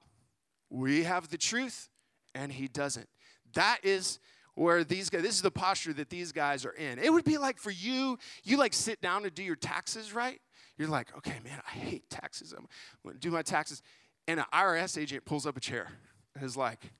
We 0.72 1.04
have 1.04 1.30
the 1.30 1.38
truth, 1.38 1.90
and 2.34 2.52
he 2.52 2.68
doesn't. 2.68 3.08
That 3.54 3.80
is 3.84 4.20
where 4.56 4.84
these 4.84 5.10
guys, 5.10 5.22
this 5.22 5.36
is 5.36 5.42
the 5.42 5.52
posture 5.52 5.94
that 5.94 6.10
these 6.10 6.32
guys 6.32 6.66
are 6.66 6.72
in. 6.72 6.98
It 6.98 7.14
would 7.14 7.24
be 7.24 7.38
like 7.38 7.60
for 7.60 7.72
you, 7.72 8.18
you 8.44 8.58
like 8.58 8.74
sit 8.74 9.00
down 9.00 9.24
to 9.24 9.30
do 9.30 9.44
your 9.44 9.56
taxes, 9.56 10.14
right? 10.14 10.42
You're 10.78 10.90
like, 10.90 11.16
okay, 11.18 11.40
man, 11.44 11.62
I 11.68 11.72
hate 11.72 12.10
taxes. 12.10 12.54
I'm 12.58 12.68
to 13.12 13.18
do 13.20 13.30
my 13.30 13.44
taxes. 13.44 13.84
And 14.28 14.40
an 14.40 14.46
IRS 14.52 15.00
agent 15.00 15.26
pulls 15.26 15.46
up 15.46 15.56
a 15.56 15.60
chair 15.60 15.90
and 16.36 16.44
is 16.44 16.58
like, 16.58 16.92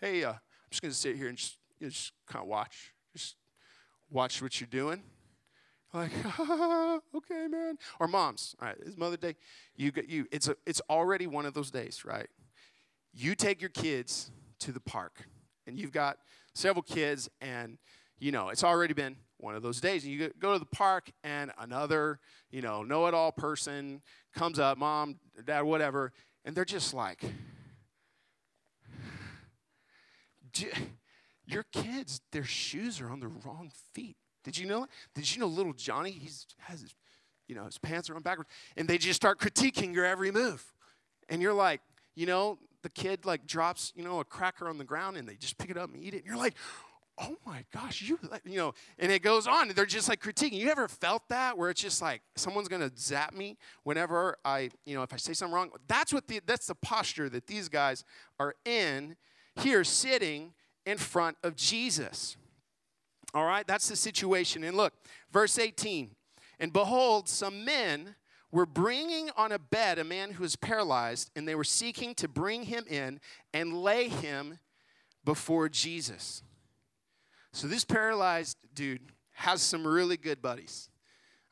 hey, 0.00 0.22
uh, 0.24 0.34
I'm 0.68 0.72
just 0.72 0.82
going 0.82 0.92
to 0.92 0.98
sit 0.98 1.16
here 1.16 1.28
and 1.28 1.38
just, 1.38 1.56
you 1.80 1.86
know, 1.86 1.90
just 1.90 2.12
kind 2.26 2.42
of 2.42 2.48
watch. 2.48 2.92
Just 3.16 3.36
watch 4.10 4.42
what 4.42 4.60
you're 4.60 4.68
doing. 4.68 5.02
Like, 5.94 6.10
okay, 7.14 7.46
man. 7.48 7.78
Or 7.98 8.06
moms, 8.06 8.54
all 8.60 8.68
right, 8.68 8.76
it's 8.84 8.98
Mother 8.98 9.16
Day. 9.16 9.36
You 9.76 9.90
get 9.90 10.10
you. 10.10 10.26
It's 10.30 10.46
a, 10.46 10.56
it's 10.66 10.82
already 10.90 11.26
one 11.26 11.46
of 11.46 11.54
those 11.54 11.70
days, 11.70 12.04
right? 12.04 12.26
You 13.14 13.34
take 13.34 13.62
your 13.62 13.70
kids 13.70 14.30
to 14.58 14.72
the 14.72 14.80
park, 14.80 15.26
and 15.66 15.78
you've 15.78 15.92
got 15.92 16.18
several 16.54 16.82
kids, 16.82 17.30
and 17.40 17.78
you 18.18 18.30
know 18.30 18.50
it's 18.50 18.62
already 18.62 18.92
been 18.92 19.16
one 19.38 19.54
of 19.54 19.62
those 19.62 19.80
days. 19.80 20.04
And 20.04 20.12
you 20.12 20.30
go 20.38 20.52
to 20.52 20.58
the 20.58 20.66
park, 20.66 21.10
and 21.24 21.50
another, 21.58 22.20
you 22.50 22.60
know, 22.60 22.82
know-it-all 22.82 23.32
person 23.32 24.02
comes 24.34 24.58
up, 24.58 24.76
mom, 24.76 25.16
dad, 25.46 25.62
whatever, 25.62 26.12
and 26.44 26.54
they're 26.54 26.66
just 26.66 26.92
like, 26.92 27.24
your 31.46 31.64
kids, 31.72 32.20
their 32.32 32.44
shoes 32.44 33.00
are 33.00 33.10
on 33.10 33.20
the 33.20 33.28
wrong 33.28 33.70
feet. 33.94 34.16
Did 34.44 34.56
you 34.56 34.66
know? 34.66 34.86
Did 35.14 35.34
you 35.34 35.40
know 35.40 35.46
little 35.46 35.72
Johnny? 35.72 36.10
He's 36.10 36.46
has 36.60 36.80
his, 36.80 36.94
you 37.48 37.54
know, 37.54 37.64
his 37.64 37.78
pants 37.78 38.08
are 38.08 38.16
on 38.16 38.22
backwards, 38.22 38.50
and 38.76 38.88
they 38.88 38.98
just 38.98 39.16
start 39.16 39.38
critiquing 39.38 39.94
your 39.94 40.04
every 40.04 40.30
move, 40.30 40.72
and 41.28 41.42
you're 41.42 41.54
like, 41.54 41.80
you 42.14 42.26
know, 42.26 42.58
the 42.82 42.88
kid 42.88 43.24
like 43.24 43.46
drops, 43.46 43.92
you 43.96 44.04
know, 44.04 44.20
a 44.20 44.24
cracker 44.24 44.68
on 44.68 44.78
the 44.78 44.84
ground, 44.84 45.16
and 45.16 45.28
they 45.28 45.34
just 45.34 45.58
pick 45.58 45.70
it 45.70 45.76
up 45.76 45.92
and 45.92 46.02
eat 46.02 46.14
it, 46.14 46.18
and 46.18 46.26
you're 46.26 46.36
like, 46.36 46.54
oh 47.20 47.36
my 47.44 47.64
gosh, 47.72 48.02
you, 48.02 48.18
you 48.44 48.56
know, 48.56 48.72
and 48.98 49.10
it 49.10 49.22
goes 49.22 49.46
on. 49.46 49.68
They're 49.68 49.86
just 49.86 50.08
like 50.08 50.22
critiquing. 50.22 50.52
You 50.52 50.70
ever 50.70 50.88
felt 50.88 51.28
that 51.28 51.58
where 51.58 51.70
it's 51.70 51.80
just 51.80 52.00
like 52.00 52.22
someone's 52.36 52.68
gonna 52.68 52.90
zap 52.96 53.34
me 53.34 53.56
whenever 53.82 54.36
I, 54.44 54.70
you 54.86 54.94
know, 54.94 55.02
if 55.02 55.12
I 55.12 55.16
say 55.16 55.32
something 55.32 55.54
wrong? 55.54 55.70
That's 55.88 56.12
what 56.12 56.28
the 56.28 56.40
that's 56.46 56.66
the 56.66 56.74
posture 56.76 57.28
that 57.30 57.46
these 57.46 57.68
guys 57.68 58.04
are 58.38 58.54
in 58.64 59.16
here 59.58 59.84
sitting 59.84 60.52
in 60.86 60.98
front 60.98 61.36
of 61.42 61.56
Jesus. 61.56 62.36
All 63.34 63.44
right, 63.44 63.66
that's 63.66 63.88
the 63.88 63.96
situation. 63.96 64.64
And 64.64 64.76
look, 64.76 64.94
verse 65.32 65.58
18. 65.58 66.10
And 66.58 66.72
behold, 66.72 67.28
some 67.28 67.64
men 67.64 68.14
were 68.50 68.66
bringing 68.66 69.30
on 69.36 69.52
a 69.52 69.58
bed 69.58 69.98
a 69.98 70.04
man 70.04 70.32
who 70.32 70.42
was 70.42 70.56
paralyzed, 70.56 71.30
and 71.36 71.46
they 71.46 71.54
were 71.54 71.64
seeking 71.64 72.14
to 72.16 72.28
bring 72.28 72.64
him 72.64 72.84
in 72.88 73.20
and 73.52 73.82
lay 73.82 74.08
him 74.08 74.58
before 75.24 75.68
Jesus. 75.68 76.42
So 77.52 77.66
this 77.66 77.84
paralyzed 77.84 78.56
dude 78.74 79.12
has 79.32 79.60
some 79.60 79.86
really 79.86 80.16
good 80.16 80.40
buddies. 80.40 80.88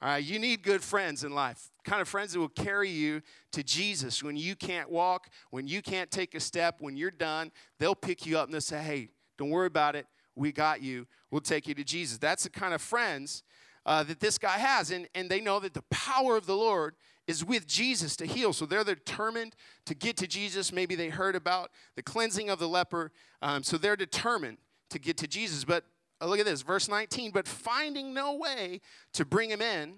All 0.00 0.08
right, 0.08 0.24
you 0.24 0.38
need 0.38 0.62
good 0.62 0.82
friends 0.82 1.24
in 1.24 1.32
life. 1.32 1.70
Kind 1.86 2.02
of 2.02 2.08
friends 2.08 2.32
that 2.32 2.40
will 2.40 2.48
carry 2.48 2.90
you 2.90 3.22
to 3.52 3.62
Jesus 3.62 4.22
when 4.22 4.36
you 4.36 4.56
can't 4.56 4.90
walk, 4.90 5.28
when 5.50 5.68
you 5.68 5.80
can't 5.80 6.10
take 6.10 6.34
a 6.34 6.40
step, 6.40 6.76
when 6.80 6.96
you're 6.96 7.12
done. 7.12 7.52
They'll 7.78 7.94
pick 7.94 8.26
you 8.26 8.36
up 8.38 8.46
and 8.46 8.54
they'll 8.54 8.60
say, 8.60 8.82
"Hey, 8.82 9.10
don't 9.38 9.50
worry 9.50 9.68
about 9.68 9.94
it. 9.94 10.06
We 10.34 10.50
got 10.50 10.82
you. 10.82 11.06
We'll 11.30 11.40
take 11.40 11.68
you 11.68 11.74
to 11.74 11.84
Jesus." 11.84 12.18
That's 12.18 12.42
the 12.42 12.50
kind 12.50 12.74
of 12.74 12.82
friends 12.82 13.44
uh, 13.86 14.02
that 14.02 14.18
this 14.18 14.36
guy 14.36 14.58
has, 14.58 14.90
and 14.90 15.08
and 15.14 15.30
they 15.30 15.40
know 15.40 15.60
that 15.60 15.74
the 15.74 15.84
power 15.90 16.36
of 16.36 16.46
the 16.46 16.56
Lord 16.56 16.96
is 17.28 17.44
with 17.44 17.68
Jesus 17.68 18.16
to 18.16 18.26
heal. 18.26 18.52
So 18.52 18.66
they're 18.66 18.84
determined 18.84 19.54
to 19.84 19.94
get 19.94 20.16
to 20.18 20.26
Jesus. 20.26 20.72
Maybe 20.72 20.96
they 20.96 21.08
heard 21.08 21.36
about 21.36 21.70
the 21.94 22.02
cleansing 22.02 22.50
of 22.50 22.58
the 22.58 22.68
leper, 22.68 23.12
um, 23.42 23.62
so 23.62 23.78
they're 23.78 23.96
determined 23.96 24.58
to 24.90 24.98
get 24.98 25.16
to 25.18 25.28
Jesus. 25.28 25.64
But 25.64 25.84
Oh, 26.20 26.28
look 26.28 26.38
at 26.38 26.46
this, 26.46 26.62
verse 26.62 26.88
19. 26.88 27.30
But 27.30 27.46
finding 27.46 28.14
no 28.14 28.34
way 28.34 28.80
to 29.12 29.24
bring 29.24 29.50
him 29.50 29.60
in 29.60 29.96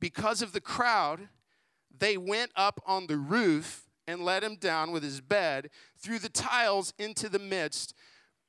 because 0.00 0.42
of 0.42 0.52
the 0.52 0.60
crowd, 0.60 1.28
they 1.96 2.16
went 2.16 2.50
up 2.56 2.82
on 2.86 3.06
the 3.06 3.16
roof 3.16 3.86
and 4.06 4.24
let 4.24 4.42
him 4.42 4.56
down 4.56 4.90
with 4.90 5.02
his 5.02 5.20
bed 5.20 5.70
through 5.98 6.18
the 6.18 6.28
tiles 6.28 6.92
into 6.98 7.28
the 7.28 7.38
midst 7.38 7.94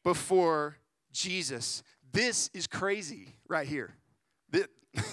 before 0.03 0.77
Jesus. 1.12 1.84
This 2.12 2.50
is 2.53 2.67
crazy 2.67 3.36
right 3.48 3.67
here. 3.67 3.96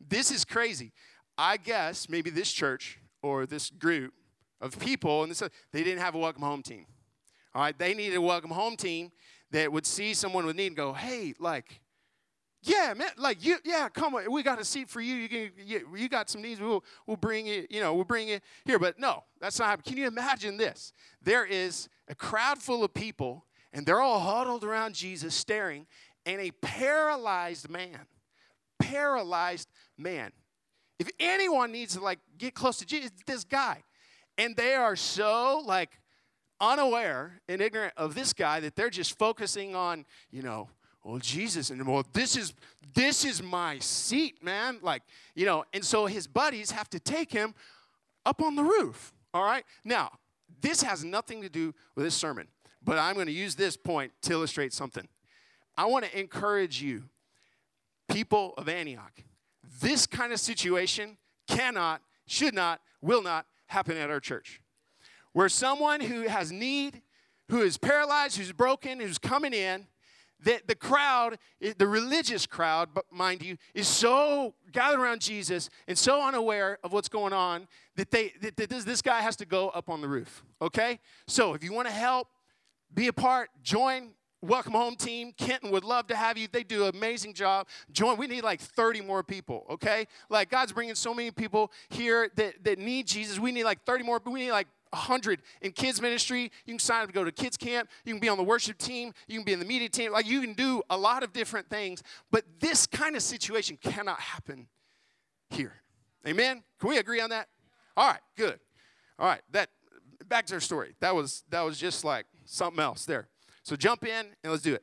This 0.00 0.30
is 0.30 0.44
crazy. 0.44 0.92
I 1.36 1.56
guess 1.56 2.08
maybe 2.08 2.30
this 2.30 2.52
church 2.52 2.98
or 3.22 3.46
this 3.46 3.68
group 3.70 4.14
of 4.60 4.78
people, 4.78 5.22
and 5.22 5.30
this, 5.30 5.42
they 5.72 5.82
didn't 5.82 6.00
have 6.00 6.14
a 6.14 6.18
welcome 6.18 6.42
home 6.42 6.62
team. 6.62 6.86
All 7.54 7.62
right, 7.62 7.76
they 7.78 7.94
needed 7.94 8.16
a 8.16 8.20
welcome 8.20 8.50
home 8.50 8.76
team 8.76 9.10
that 9.50 9.72
would 9.72 9.86
see 9.86 10.14
someone 10.14 10.46
with 10.46 10.56
need 10.56 10.68
and 10.68 10.76
go, 10.76 10.92
hey, 10.92 11.34
like, 11.38 11.80
yeah, 12.66 12.94
man, 12.94 13.10
like 13.18 13.44
you, 13.44 13.58
yeah, 13.64 13.88
come 13.88 14.14
on, 14.14 14.30
we 14.30 14.42
got 14.42 14.60
a 14.60 14.64
seat 14.64 14.88
for 14.88 15.00
you. 15.00 15.14
You 15.14 15.28
can, 15.28 15.50
you, 15.64 15.88
you 15.96 16.08
got 16.08 16.30
some 16.30 16.42
needs. 16.42 16.60
We'll, 16.60 16.84
we'll 17.06 17.16
bring 17.16 17.46
it, 17.46 17.70
you 17.70 17.80
know, 17.80 17.94
we'll 17.94 18.04
bring 18.04 18.28
it 18.28 18.42
here. 18.64 18.78
But 18.78 18.98
no, 18.98 19.24
that's 19.40 19.58
not 19.58 19.68
happening. 19.68 19.94
Can 19.94 19.96
you 20.02 20.08
imagine 20.08 20.56
this? 20.56 20.92
There 21.22 21.44
is 21.44 21.88
a 22.08 22.14
crowd 22.14 22.58
full 22.58 22.82
of 22.82 22.94
people, 22.94 23.44
and 23.72 23.84
they're 23.84 24.00
all 24.00 24.20
huddled 24.20 24.64
around 24.64 24.94
Jesus, 24.94 25.34
staring, 25.34 25.86
and 26.26 26.40
a 26.40 26.50
paralyzed 26.62 27.68
man, 27.68 28.00
paralyzed 28.78 29.68
man. 29.98 30.32
If 30.98 31.10
anyone 31.20 31.72
needs 31.72 31.94
to 31.94 32.00
like 32.00 32.20
get 32.38 32.54
close 32.54 32.78
to 32.78 32.86
Jesus, 32.86 33.10
this 33.26 33.44
guy, 33.44 33.82
and 34.38 34.56
they 34.56 34.74
are 34.74 34.96
so 34.96 35.62
like 35.64 35.98
unaware 36.60 37.40
and 37.48 37.60
ignorant 37.60 37.92
of 37.96 38.14
this 38.14 38.32
guy 38.32 38.60
that 38.60 38.76
they're 38.76 38.90
just 38.90 39.18
focusing 39.18 39.74
on, 39.74 40.06
you 40.30 40.42
know, 40.42 40.68
well, 41.04 41.18
Jesus, 41.18 41.70
and 41.70 41.86
well, 41.86 42.04
this 42.12 42.36
is 42.36 42.54
this 42.94 43.24
is 43.24 43.42
my 43.42 43.78
seat, 43.78 44.42
man. 44.42 44.78
Like, 44.82 45.02
you 45.34 45.44
know, 45.44 45.64
and 45.72 45.84
so 45.84 46.06
his 46.06 46.26
buddies 46.26 46.70
have 46.70 46.88
to 46.90 47.00
take 47.00 47.30
him 47.30 47.54
up 48.24 48.40
on 48.40 48.54
the 48.56 48.62
roof. 48.62 49.12
All 49.32 49.44
right. 49.44 49.64
Now, 49.84 50.12
this 50.60 50.82
has 50.82 51.04
nothing 51.04 51.42
to 51.42 51.48
do 51.48 51.74
with 51.94 52.04
this 52.04 52.14
sermon, 52.14 52.48
but 52.82 52.98
I'm 52.98 53.14
going 53.14 53.26
to 53.26 53.32
use 53.32 53.54
this 53.54 53.76
point 53.76 54.12
to 54.22 54.32
illustrate 54.32 54.72
something. 54.72 55.06
I 55.76 55.86
want 55.86 56.04
to 56.04 56.18
encourage 56.18 56.80
you, 56.80 57.04
people 58.08 58.54
of 58.56 58.68
Antioch. 58.68 59.12
This 59.80 60.06
kind 60.06 60.32
of 60.32 60.40
situation 60.40 61.18
cannot, 61.48 62.00
should 62.26 62.54
not, 62.54 62.80
will 63.02 63.22
not 63.22 63.46
happen 63.66 63.96
at 63.96 64.08
our 64.08 64.20
church 64.20 64.60
where 65.34 65.48
someone 65.48 66.00
who 66.00 66.22
has 66.22 66.50
need, 66.50 67.02
who 67.50 67.60
is 67.60 67.76
paralyzed, 67.76 68.38
who's 68.38 68.52
broken, 68.52 69.00
who's 69.00 69.18
coming 69.18 69.52
in, 69.52 69.86
that 70.44 70.68
the 70.68 70.74
crowd, 70.74 71.38
the 71.78 71.86
religious 71.86 72.46
crowd, 72.46 72.90
but 72.94 73.04
mind 73.10 73.42
you, 73.42 73.56
is 73.74 73.88
so 73.88 74.54
gathered 74.72 75.00
around 75.00 75.20
Jesus 75.20 75.70
and 75.88 75.98
so 75.98 76.22
unaware 76.22 76.78
of 76.84 76.92
what's 76.92 77.08
going 77.08 77.32
on 77.32 77.66
that 77.96 78.10
they 78.10 78.32
that, 78.40 78.56
that 78.56 78.70
this, 78.70 78.84
this 78.84 79.02
guy 79.02 79.20
has 79.20 79.36
to 79.36 79.46
go 79.46 79.68
up 79.70 79.88
on 79.88 80.00
the 80.00 80.08
roof. 80.08 80.44
Okay? 80.60 81.00
So 81.26 81.54
if 81.54 81.64
you 81.64 81.72
want 81.72 81.88
to 81.88 81.94
help, 81.94 82.28
be 82.92 83.08
a 83.08 83.12
part, 83.12 83.50
join, 83.62 84.10
welcome 84.40 84.72
home 84.72 84.96
team. 84.96 85.32
Kenton 85.32 85.70
would 85.70 85.84
love 85.84 86.06
to 86.08 86.16
have 86.16 86.36
you. 86.36 86.46
They 86.50 86.62
do 86.62 86.84
an 86.84 86.94
amazing 86.94 87.34
job. 87.34 87.66
Join. 87.90 88.16
We 88.16 88.26
need 88.26 88.44
like 88.44 88.60
30 88.60 89.00
more 89.00 89.22
people, 89.22 89.66
okay? 89.70 90.06
Like 90.28 90.50
God's 90.50 90.72
bringing 90.72 90.94
so 90.94 91.14
many 91.14 91.30
people 91.30 91.72
here 91.88 92.30
that, 92.36 92.62
that 92.64 92.78
need 92.78 93.06
Jesus. 93.06 93.38
We 93.38 93.52
need 93.52 93.64
like 93.64 93.84
30 93.84 94.04
more. 94.04 94.20
We 94.24 94.40
need 94.40 94.52
like 94.52 94.68
100 94.94 95.42
in 95.60 95.72
kids 95.72 96.00
ministry. 96.00 96.50
You 96.64 96.72
can 96.72 96.78
sign 96.78 97.02
up 97.02 97.08
to 97.08 97.12
go 97.12 97.24
to 97.24 97.32
kids 97.32 97.56
camp. 97.56 97.88
You 98.04 98.14
can 98.14 98.20
be 98.20 98.28
on 98.28 98.38
the 98.38 98.44
worship 98.44 98.78
team. 98.78 99.12
You 99.28 99.38
can 99.38 99.44
be 99.44 99.52
in 99.52 99.58
the 99.58 99.64
media 99.64 99.88
team. 99.88 100.12
Like 100.12 100.26
you 100.26 100.40
can 100.40 100.54
do 100.54 100.82
a 100.90 100.96
lot 100.96 101.22
of 101.22 101.32
different 101.32 101.68
things. 101.68 102.02
But 102.30 102.44
this 102.60 102.86
kind 102.86 103.16
of 103.16 103.22
situation 103.22 103.78
cannot 103.82 104.20
happen 104.20 104.68
here. 105.50 105.82
Amen? 106.26 106.62
Can 106.80 106.88
we 106.88 106.98
agree 106.98 107.20
on 107.20 107.30
that? 107.30 107.48
All 107.96 108.08
right, 108.08 108.20
good. 108.36 108.58
All 109.18 109.26
right, 109.26 109.42
that 109.52 109.68
back 110.26 110.46
to 110.46 110.54
our 110.54 110.60
story. 110.60 110.94
That 111.00 111.14
was 111.14 111.44
that 111.50 111.60
was 111.62 111.78
just 111.78 112.04
like 112.04 112.26
something 112.44 112.82
else 112.82 113.04
there. 113.04 113.28
So 113.62 113.76
jump 113.76 114.04
in 114.04 114.26
and 114.42 114.52
let's 114.52 114.62
do 114.62 114.74
it. 114.74 114.82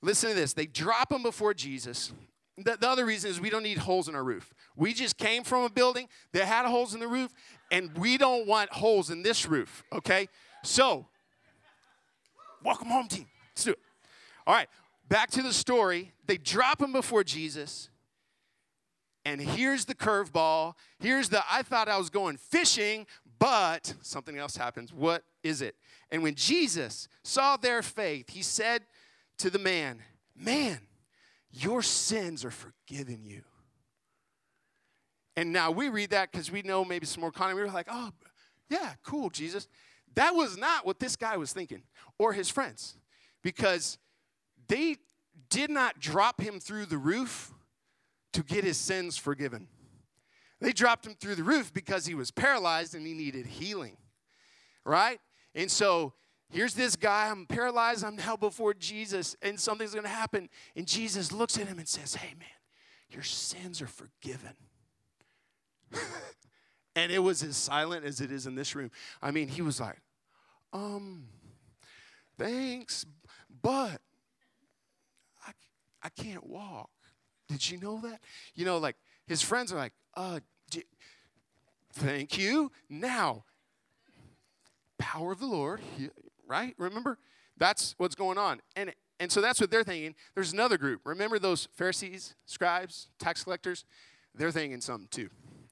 Listen 0.00 0.30
to 0.30 0.36
this. 0.36 0.52
They 0.52 0.66
drop 0.66 1.12
him 1.12 1.22
before 1.22 1.54
Jesus. 1.54 2.12
The, 2.56 2.76
the, 2.80 2.88
other 2.88 3.04
reason 3.04 3.30
is 3.30 3.40
we 3.40 3.50
don't 3.50 3.64
need 3.64 3.78
holes 3.78 4.08
in 4.08 4.14
our 4.14 4.22
roof. 4.22 4.52
We 4.76 4.94
just 4.94 5.16
came 5.16 5.42
from 5.42 5.64
a 5.64 5.68
building 5.68 6.08
that 6.32 6.44
had 6.44 6.66
holes 6.66 6.94
in 6.94 7.00
the 7.00 7.08
roof, 7.08 7.32
and 7.74 7.90
we 7.98 8.16
don't 8.16 8.46
want 8.46 8.70
holes 8.70 9.10
in 9.10 9.24
this 9.24 9.46
roof, 9.46 9.82
okay? 9.92 10.28
So, 10.62 11.06
welcome 12.62 12.86
home, 12.86 13.08
team. 13.08 13.26
Let's 13.50 13.64
do 13.64 13.72
it. 13.72 13.80
All 14.46 14.54
right, 14.54 14.68
back 15.08 15.30
to 15.32 15.42
the 15.42 15.52
story. 15.52 16.12
They 16.24 16.36
drop 16.36 16.80
him 16.80 16.92
before 16.92 17.24
Jesus, 17.24 17.90
and 19.24 19.40
here's 19.40 19.86
the 19.86 19.94
curveball. 19.94 20.74
Here's 21.00 21.30
the 21.30 21.42
I 21.50 21.62
thought 21.62 21.88
I 21.88 21.98
was 21.98 22.10
going 22.10 22.36
fishing, 22.36 23.08
but 23.40 23.92
something 24.02 24.38
else 24.38 24.56
happens. 24.56 24.92
What 24.92 25.24
is 25.42 25.60
it? 25.60 25.74
And 26.12 26.22
when 26.22 26.36
Jesus 26.36 27.08
saw 27.24 27.56
their 27.56 27.82
faith, 27.82 28.30
he 28.30 28.42
said 28.42 28.82
to 29.38 29.50
the 29.50 29.58
man, 29.58 30.00
Man, 30.36 30.78
your 31.50 31.82
sins 31.82 32.44
are 32.44 32.52
forgiven 32.52 33.24
you. 33.24 33.42
And 35.36 35.52
now 35.52 35.70
we 35.70 35.88
read 35.88 36.10
that 36.10 36.30
because 36.30 36.50
we 36.50 36.62
know 36.62 36.84
maybe 36.84 37.06
some 37.06 37.20
more 37.20 37.32
content. 37.32 37.56
We 37.56 37.62
were 37.62 37.70
like, 37.70 37.88
oh, 37.90 38.10
yeah, 38.68 38.92
cool, 39.02 39.30
Jesus. 39.30 39.68
That 40.14 40.34
was 40.34 40.56
not 40.56 40.86
what 40.86 41.00
this 41.00 41.16
guy 41.16 41.36
was 41.36 41.52
thinking 41.52 41.82
or 42.18 42.32
his 42.32 42.48
friends 42.48 42.96
because 43.42 43.98
they 44.68 44.96
did 45.50 45.70
not 45.70 45.98
drop 45.98 46.40
him 46.40 46.60
through 46.60 46.86
the 46.86 46.98
roof 46.98 47.52
to 48.32 48.42
get 48.42 48.64
his 48.64 48.76
sins 48.76 49.16
forgiven. 49.16 49.68
They 50.60 50.72
dropped 50.72 51.06
him 51.06 51.14
through 51.14 51.34
the 51.34 51.42
roof 51.42 51.72
because 51.72 52.06
he 52.06 52.14
was 52.14 52.30
paralyzed 52.30 52.94
and 52.94 53.06
he 53.06 53.12
needed 53.12 53.46
healing, 53.46 53.96
right? 54.84 55.20
And 55.54 55.70
so 55.70 56.14
here's 56.50 56.74
this 56.74 56.96
guy, 56.96 57.28
I'm 57.28 57.46
paralyzed, 57.46 58.04
I'm 58.04 58.16
now 58.16 58.36
before 58.36 58.72
Jesus, 58.72 59.36
and 59.42 59.58
something's 59.58 59.94
gonna 59.94 60.08
happen. 60.08 60.48
And 60.74 60.86
Jesus 60.86 61.32
looks 61.32 61.58
at 61.58 61.66
him 61.66 61.78
and 61.78 61.88
says, 61.88 62.14
Hey, 62.14 62.34
man, 62.38 62.48
your 63.10 63.22
sins 63.22 63.82
are 63.82 63.86
forgiven. 63.86 64.54
And 66.96 67.10
it 67.12 67.20
was 67.20 67.42
as 67.42 67.56
silent 67.56 68.04
as 68.04 68.20
it 68.20 68.30
is 68.30 68.46
in 68.46 68.54
this 68.54 68.74
room. 68.74 68.90
I 69.22 69.30
mean, 69.30 69.48
he 69.48 69.62
was 69.62 69.80
like, 69.80 70.00
Um, 70.72 71.28
thanks, 72.38 73.06
but 73.62 74.00
I, 75.46 75.52
I 76.02 76.08
can't 76.10 76.46
walk. 76.46 76.90
Did 77.48 77.70
you 77.70 77.78
know 77.78 78.00
that? 78.02 78.20
You 78.54 78.64
know, 78.64 78.78
like 78.78 78.96
his 79.26 79.42
friends 79.42 79.72
are 79.72 79.76
like, 79.76 79.92
uh, 80.14 80.40
thank 81.92 82.38
you. 82.38 82.70
Now, 82.88 83.44
power 84.98 85.32
of 85.32 85.40
the 85.40 85.46
Lord, 85.46 85.80
right? 86.46 86.74
Remember? 86.78 87.18
That's 87.56 87.94
what's 87.98 88.14
going 88.14 88.38
on. 88.38 88.60
And 88.76 88.92
and 89.20 89.30
so 89.30 89.40
that's 89.40 89.60
what 89.60 89.70
they're 89.70 89.84
thinking. 89.84 90.14
There's 90.34 90.52
another 90.52 90.76
group. 90.76 91.02
Remember 91.04 91.38
those 91.38 91.68
Pharisees, 91.72 92.34
scribes, 92.46 93.08
tax 93.18 93.44
collectors? 93.44 93.84
They're 94.34 94.50
thinking 94.50 94.80
something 94.80 95.08
too. 95.08 95.30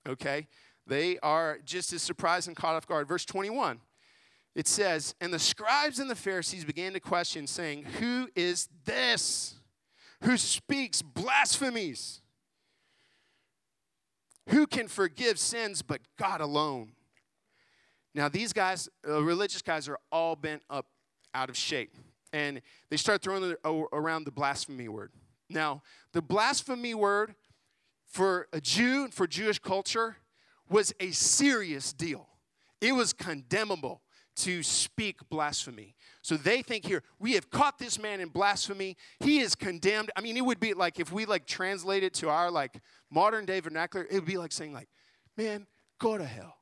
Okay? 0.09 0.47
They 0.87 1.19
are 1.21 1.59
just 1.65 1.93
as 1.93 2.03
surprised 2.03 2.49
and 2.49 2.57
caught 2.57 2.75
off 2.75 2.87
guard. 2.87 3.09
Verse 3.09 3.25
21. 3.25 3.81
It 4.55 4.69
says, 4.69 5.15
And 5.21 5.33
the 5.33 5.39
scribes 5.39 5.99
and 5.99 6.11
the 6.11 6.17
Pharisees 6.17 6.65
began 6.65 6.93
to 6.93 7.01
question, 7.01 7.47
saying, 7.47 7.85
Who 8.01 8.29
is 8.35 8.69
this 8.85 9.57
who 10.23 10.37
speaks 10.37 11.03
blasphemies? 11.03 12.21
Who 14.49 14.67
can 14.67 14.89
forgive 14.89 15.39
sins 15.39 15.83
but 15.83 16.01
God 16.19 16.41
alone? 16.41 16.93
Now, 18.15 18.29
these 18.29 18.53
guys, 18.53 18.89
uh, 19.09 19.23
religious 19.23 19.63
guys, 19.63 19.89
are 19.89 19.99
all 20.11 20.37
bent 20.37 20.63
up 20.69 20.87
out 21.35 21.49
of 21.49 21.57
shape. 21.57 21.97
And 22.33 22.61
they 22.91 22.97
start 22.97 23.23
throwing 23.23 23.55
around 23.93 24.25
the 24.25 24.31
blasphemy 24.31 24.89
word. 24.89 25.13
Now, 25.49 25.83
the 26.13 26.23
blasphemy 26.23 26.95
word 26.95 27.35
for 28.13 28.47
a 28.53 28.61
Jew 28.61 29.05
and 29.05 29.15
for 29.15 29.27
Jewish 29.27 29.59
culture 29.59 30.17
was 30.69 30.93
a 31.01 31.11
serious 31.13 31.93
deal. 31.93 32.29
It 32.81 32.93
was 32.93 33.13
condemnable 33.13 34.03
to 34.37 34.63
speak 34.63 35.19
blasphemy. 35.31 35.95
So 36.21 36.37
they 36.37 36.63
think 36.63 36.87
here, 36.87 37.03
we 37.19 37.33
have 37.33 37.51
caught 37.51 37.79
this 37.79 37.99
man 37.99 38.21
in 38.21 38.29
blasphemy. 38.29 38.97
He 39.21 39.41
is 39.41 39.55
condemned. 39.55 40.11
I 40.17 40.21
mean, 40.21 40.37
it 40.37 40.45
would 40.45 40.61
be 40.61 40.75
like 40.75 41.01
if 41.01 41.11
we 41.11 41.25
like 41.25 41.47
translate 41.47 42.03
it 42.03 42.15
to 42.15 42.29
our 42.29 42.51
like 42.51 42.81
modern 43.11 43.47
day 43.47 43.61
vernacular, 43.61 44.07
it 44.09 44.15
would 44.15 44.27
be 44.27 44.39
like 44.39 44.53
saying 44.53 44.73
like, 44.73 44.89
man, 45.37 45.67
go 45.99 46.17
to 46.19 46.25
hell. 46.25 46.55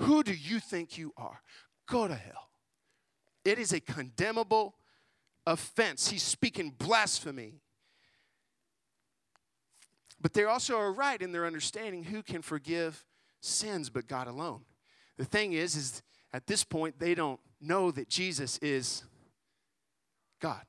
Who 0.00 0.22
do 0.22 0.34
you 0.34 0.60
think 0.60 0.96
you 0.96 1.12
are? 1.16 1.40
Go 1.88 2.08
to 2.08 2.14
hell. 2.14 2.48
It 3.44 3.58
is 3.58 3.72
a 3.72 3.80
condemnable 3.80 4.74
offense. 5.46 6.08
He's 6.08 6.22
speaking 6.22 6.74
blasphemy. 6.78 7.62
But 10.20 10.34
they 10.34 10.44
also 10.44 10.76
are 10.78 10.92
right 10.92 11.20
in 11.20 11.32
their 11.32 11.46
understanding 11.46 12.04
who 12.04 12.22
can 12.22 12.42
forgive 12.42 13.04
sins 13.40 13.88
but 13.88 14.06
God 14.06 14.26
alone. 14.26 14.62
The 15.16 15.24
thing 15.24 15.52
is, 15.52 15.76
is 15.76 16.02
at 16.32 16.46
this 16.46 16.64
point, 16.64 16.98
they 16.98 17.14
don't 17.14 17.40
know 17.60 17.90
that 17.90 18.08
Jesus 18.08 18.58
is 18.58 19.04
God. 20.40 20.62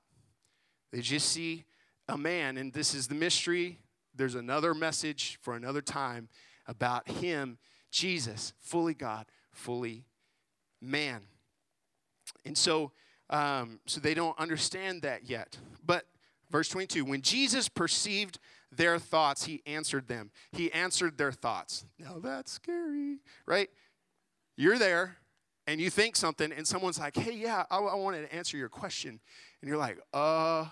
They 0.91 1.01
just 1.01 1.29
see 1.29 1.65
a 2.07 2.17
man, 2.17 2.57
and 2.57 2.73
this 2.73 2.93
is 2.93 3.07
the 3.07 3.15
mystery. 3.15 3.79
There's 4.15 4.35
another 4.35 4.73
message 4.73 5.37
for 5.41 5.55
another 5.55 5.81
time 5.81 6.29
about 6.67 7.09
him, 7.09 7.57
Jesus, 7.91 8.53
fully 8.59 8.93
God, 8.93 9.25
fully 9.51 10.05
man. 10.81 11.21
And 12.45 12.57
so, 12.57 12.91
um, 13.29 13.79
so 13.85 13.99
they 13.99 14.13
don't 14.13 14.37
understand 14.39 15.03
that 15.03 15.29
yet. 15.29 15.57
But 15.85 16.05
verse 16.49 16.69
22 16.69 17.05
when 17.05 17.21
Jesus 17.21 17.69
perceived 17.69 18.39
their 18.71 18.99
thoughts, 18.99 19.45
he 19.45 19.61
answered 19.65 20.07
them. 20.07 20.31
He 20.51 20.71
answered 20.71 21.17
their 21.17 21.31
thoughts. 21.31 21.85
Now 21.99 22.19
that's 22.19 22.51
scary, 22.51 23.19
right? 23.45 23.69
You're 24.55 24.77
there 24.77 25.17
and 25.67 25.79
you 25.79 25.89
think 25.89 26.15
something, 26.15 26.51
and 26.51 26.67
someone's 26.67 26.99
like, 26.99 27.15
hey, 27.15 27.33
yeah, 27.33 27.63
I, 27.69 27.77
I 27.77 27.95
wanted 27.95 28.27
to 28.27 28.35
answer 28.35 28.57
your 28.57 28.69
question. 28.69 29.19
And 29.61 29.69
you're 29.69 29.77
like, 29.77 29.99
uh, 30.13 30.65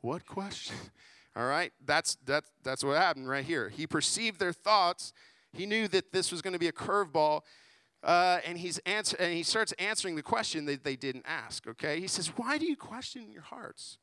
what 0.00 0.26
question? 0.26 0.76
All 1.36 1.46
right, 1.46 1.72
that's, 1.84 2.16
that's, 2.24 2.50
that's 2.64 2.82
what 2.82 2.96
happened 2.96 3.28
right 3.28 3.44
here. 3.44 3.68
He 3.68 3.86
perceived 3.86 4.40
their 4.40 4.52
thoughts. 4.52 5.12
He 5.52 5.66
knew 5.66 5.86
that 5.88 6.12
this 6.12 6.32
was 6.32 6.42
going 6.42 6.54
to 6.54 6.58
be 6.58 6.68
a 6.68 6.72
curveball. 6.72 7.42
Uh, 8.02 8.38
and 8.46 8.58
he's 8.58 8.78
answer, 8.78 9.16
and 9.18 9.32
he 9.34 9.42
starts 9.42 9.72
answering 9.72 10.14
the 10.16 10.22
question 10.22 10.64
that 10.66 10.84
they 10.84 10.96
didn't 10.96 11.24
ask. 11.26 11.66
Okay, 11.66 11.98
he 11.98 12.06
says, 12.06 12.28
"Why 12.28 12.56
do 12.56 12.64
you 12.64 12.76
question 12.76 13.32
your 13.32 13.42
hearts? 13.42 13.98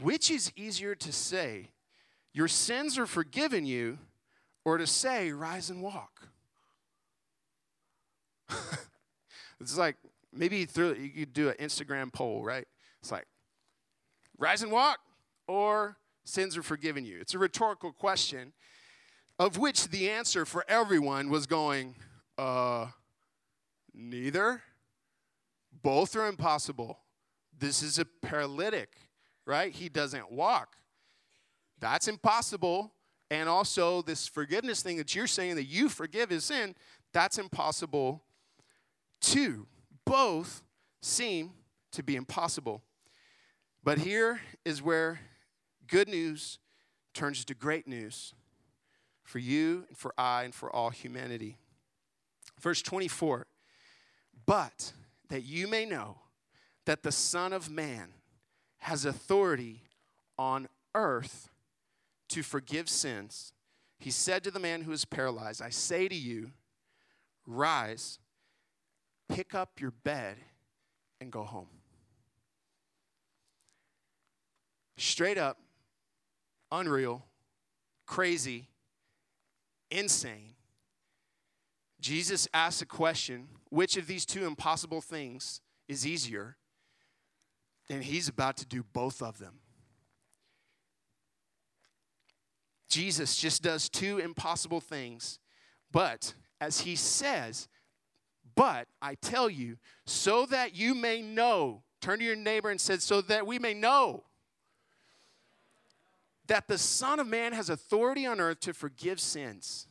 Which 0.00 0.32
is 0.32 0.52
easier 0.56 0.96
to 0.96 1.12
say, 1.12 1.70
your 2.32 2.48
sins 2.48 2.98
are 2.98 3.06
forgiven 3.06 3.66
you, 3.66 3.98
or 4.64 4.78
to 4.78 4.86
say, 4.86 5.32
rise 5.32 5.70
and 5.70 5.82
walk?" 5.82 6.28
it's 9.60 9.76
like 9.76 9.96
maybe 10.32 10.58
you, 10.58 10.66
through, 10.66 10.94
you 10.94 11.10
could 11.10 11.32
do 11.32 11.48
an 11.48 11.56
Instagram 11.60 12.12
poll, 12.12 12.44
right? 12.44 12.66
It's 13.00 13.12
like, 13.12 13.26
rise 14.38 14.62
and 14.62 14.72
walk, 14.72 14.98
or 15.46 15.96
sins 16.24 16.56
are 16.56 16.62
forgiven 16.62 17.04
you. 17.04 17.18
It's 17.20 17.34
a 17.34 17.38
rhetorical 17.38 17.92
question, 17.92 18.52
of 19.38 19.58
which 19.58 19.88
the 19.88 20.10
answer 20.10 20.44
for 20.44 20.64
everyone 20.68 21.28
was 21.30 21.46
going, 21.46 21.96
uh, 22.38 22.86
neither. 23.94 24.62
Both 25.82 26.14
are 26.16 26.28
impossible. 26.28 27.00
This 27.58 27.82
is 27.82 27.98
a 27.98 28.04
paralytic, 28.04 28.90
right? 29.46 29.72
He 29.72 29.88
doesn't 29.88 30.30
walk. 30.30 30.76
That's 31.82 32.06
impossible. 32.06 32.92
And 33.28 33.48
also, 33.48 34.02
this 34.02 34.28
forgiveness 34.28 34.82
thing 34.82 34.98
that 34.98 35.16
you're 35.16 35.26
saying 35.26 35.56
that 35.56 35.64
you 35.64 35.88
forgive 35.88 36.30
his 36.30 36.44
sin, 36.44 36.76
that's 37.12 37.38
impossible 37.38 38.22
too. 39.20 39.66
Both 40.06 40.62
seem 41.02 41.50
to 41.90 42.02
be 42.04 42.14
impossible. 42.14 42.82
But 43.82 43.98
here 43.98 44.40
is 44.64 44.80
where 44.80 45.20
good 45.88 46.08
news 46.08 46.60
turns 47.14 47.44
to 47.46 47.54
great 47.54 47.88
news 47.88 48.32
for 49.24 49.40
you 49.40 49.84
and 49.88 49.98
for 49.98 50.14
I 50.16 50.44
and 50.44 50.54
for 50.54 50.74
all 50.74 50.90
humanity. 50.90 51.58
Verse 52.60 52.80
24, 52.80 53.46
but 54.46 54.92
that 55.30 55.42
you 55.42 55.66
may 55.66 55.84
know 55.84 56.18
that 56.86 57.02
the 57.02 57.10
Son 57.10 57.52
of 57.52 57.68
Man 57.68 58.10
has 58.78 59.04
authority 59.04 59.82
on 60.38 60.68
earth 60.94 61.48
to 62.32 62.42
forgive 62.42 62.88
sins, 62.88 63.52
he 63.98 64.10
said 64.10 64.42
to 64.44 64.50
the 64.50 64.58
man 64.58 64.82
who 64.82 64.90
was 64.90 65.04
paralyzed, 65.04 65.62
I 65.62 65.70
say 65.70 66.08
to 66.08 66.14
you, 66.14 66.50
rise, 67.46 68.18
pick 69.28 69.54
up 69.54 69.80
your 69.80 69.90
bed, 69.90 70.36
and 71.20 71.30
go 71.30 71.44
home. 71.44 71.68
Straight 74.96 75.38
up, 75.38 75.58
unreal, 76.70 77.24
crazy, 78.06 78.68
insane. 79.90 80.54
Jesus 82.00 82.48
asks 82.52 82.82
a 82.82 82.86
question 82.86 83.48
which 83.70 83.96
of 83.96 84.06
these 84.06 84.26
two 84.26 84.44
impossible 84.44 85.00
things 85.00 85.60
is 85.88 86.06
easier? 86.06 86.56
And 87.88 88.02
he's 88.02 88.28
about 88.28 88.56
to 88.58 88.66
do 88.66 88.84
both 88.92 89.22
of 89.22 89.38
them. 89.38 89.61
Jesus 92.92 93.36
just 93.36 93.62
does 93.62 93.88
two 93.88 94.18
impossible 94.18 94.80
things, 94.82 95.38
but 95.90 96.34
as 96.60 96.82
he 96.82 96.94
says, 96.94 97.66
but 98.54 98.86
I 99.00 99.14
tell 99.14 99.48
you, 99.48 99.78
so 100.04 100.44
that 100.46 100.76
you 100.76 100.94
may 100.94 101.22
know, 101.22 101.84
turn 102.02 102.18
to 102.18 102.24
your 102.24 102.36
neighbor 102.36 102.68
and 102.68 102.78
said, 102.78 103.00
so 103.00 103.22
that 103.22 103.46
we 103.46 103.58
may 103.58 103.72
know 103.72 104.24
that 106.48 106.68
the 106.68 106.76
Son 106.76 107.18
of 107.18 107.26
Man 107.26 107.54
has 107.54 107.70
authority 107.70 108.26
on 108.26 108.40
earth 108.40 108.60
to 108.60 108.74
forgive 108.74 109.20
sins. 109.20 109.86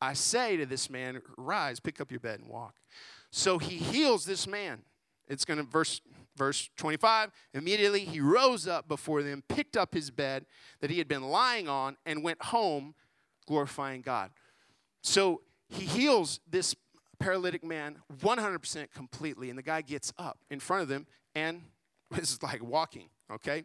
I 0.00 0.14
say 0.14 0.56
to 0.56 0.64
this 0.64 0.88
man, 0.88 1.20
rise, 1.36 1.78
pick 1.78 2.00
up 2.00 2.10
your 2.10 2.20
bed 2.20 2.40
and 2.40 2.48
walk. 2.48 2.76
So 3.30 3.58
he 3.58 3.76
heals 3.76 4.24
this 4.24 4.46
man. 4.46 4.80
It's 5.28 5.44
going 5.44 5.58
to 5.58 5.62
verse 5.62 6.00
verse 6.36 6.70
25. 6.76 7.30
Immediately 7.54 8.04
he 8.04 8.20
rose 8.20 8.66
up 8.66 8.88
before 8.88 9.22
them, 9.22 9.42
picked 9.48 9.76
up 9.76 9.94
his 9.94 10.10
bed 10.10 10.46
that 10.80 10.90
he 10.90 10.98
had 10.98 11.08
been 11.08 11.22
lying 11.22 11.68
on, 11.68 11.96
and 12.06 12.22
went 12.22 12.42
home 12.42 12.94
glorifying 13.46 14.00
God. 14.00 14.30
So 15.02 15.42
he 15.68 15.84
heals 15.84 16.40
this 16.48 16.74
paralytic 17.18 17.64
man 17.64 17.98
100% 18.22 18.92
completely, 18.92 19.50
and 19.50 19.58
the 19.58 19.62
guy 19.62 19.82
gets 19.82 20.12
up 20.18 20.38
in 20.50 20.60
front 20.60 20.82
of 20.82 20.88
them 20.88 21.06
and 21.34 21.62
is 22.16 22.42
like 22.42 22.62
walking, 22.62 23.08
okay? 23.30 23.64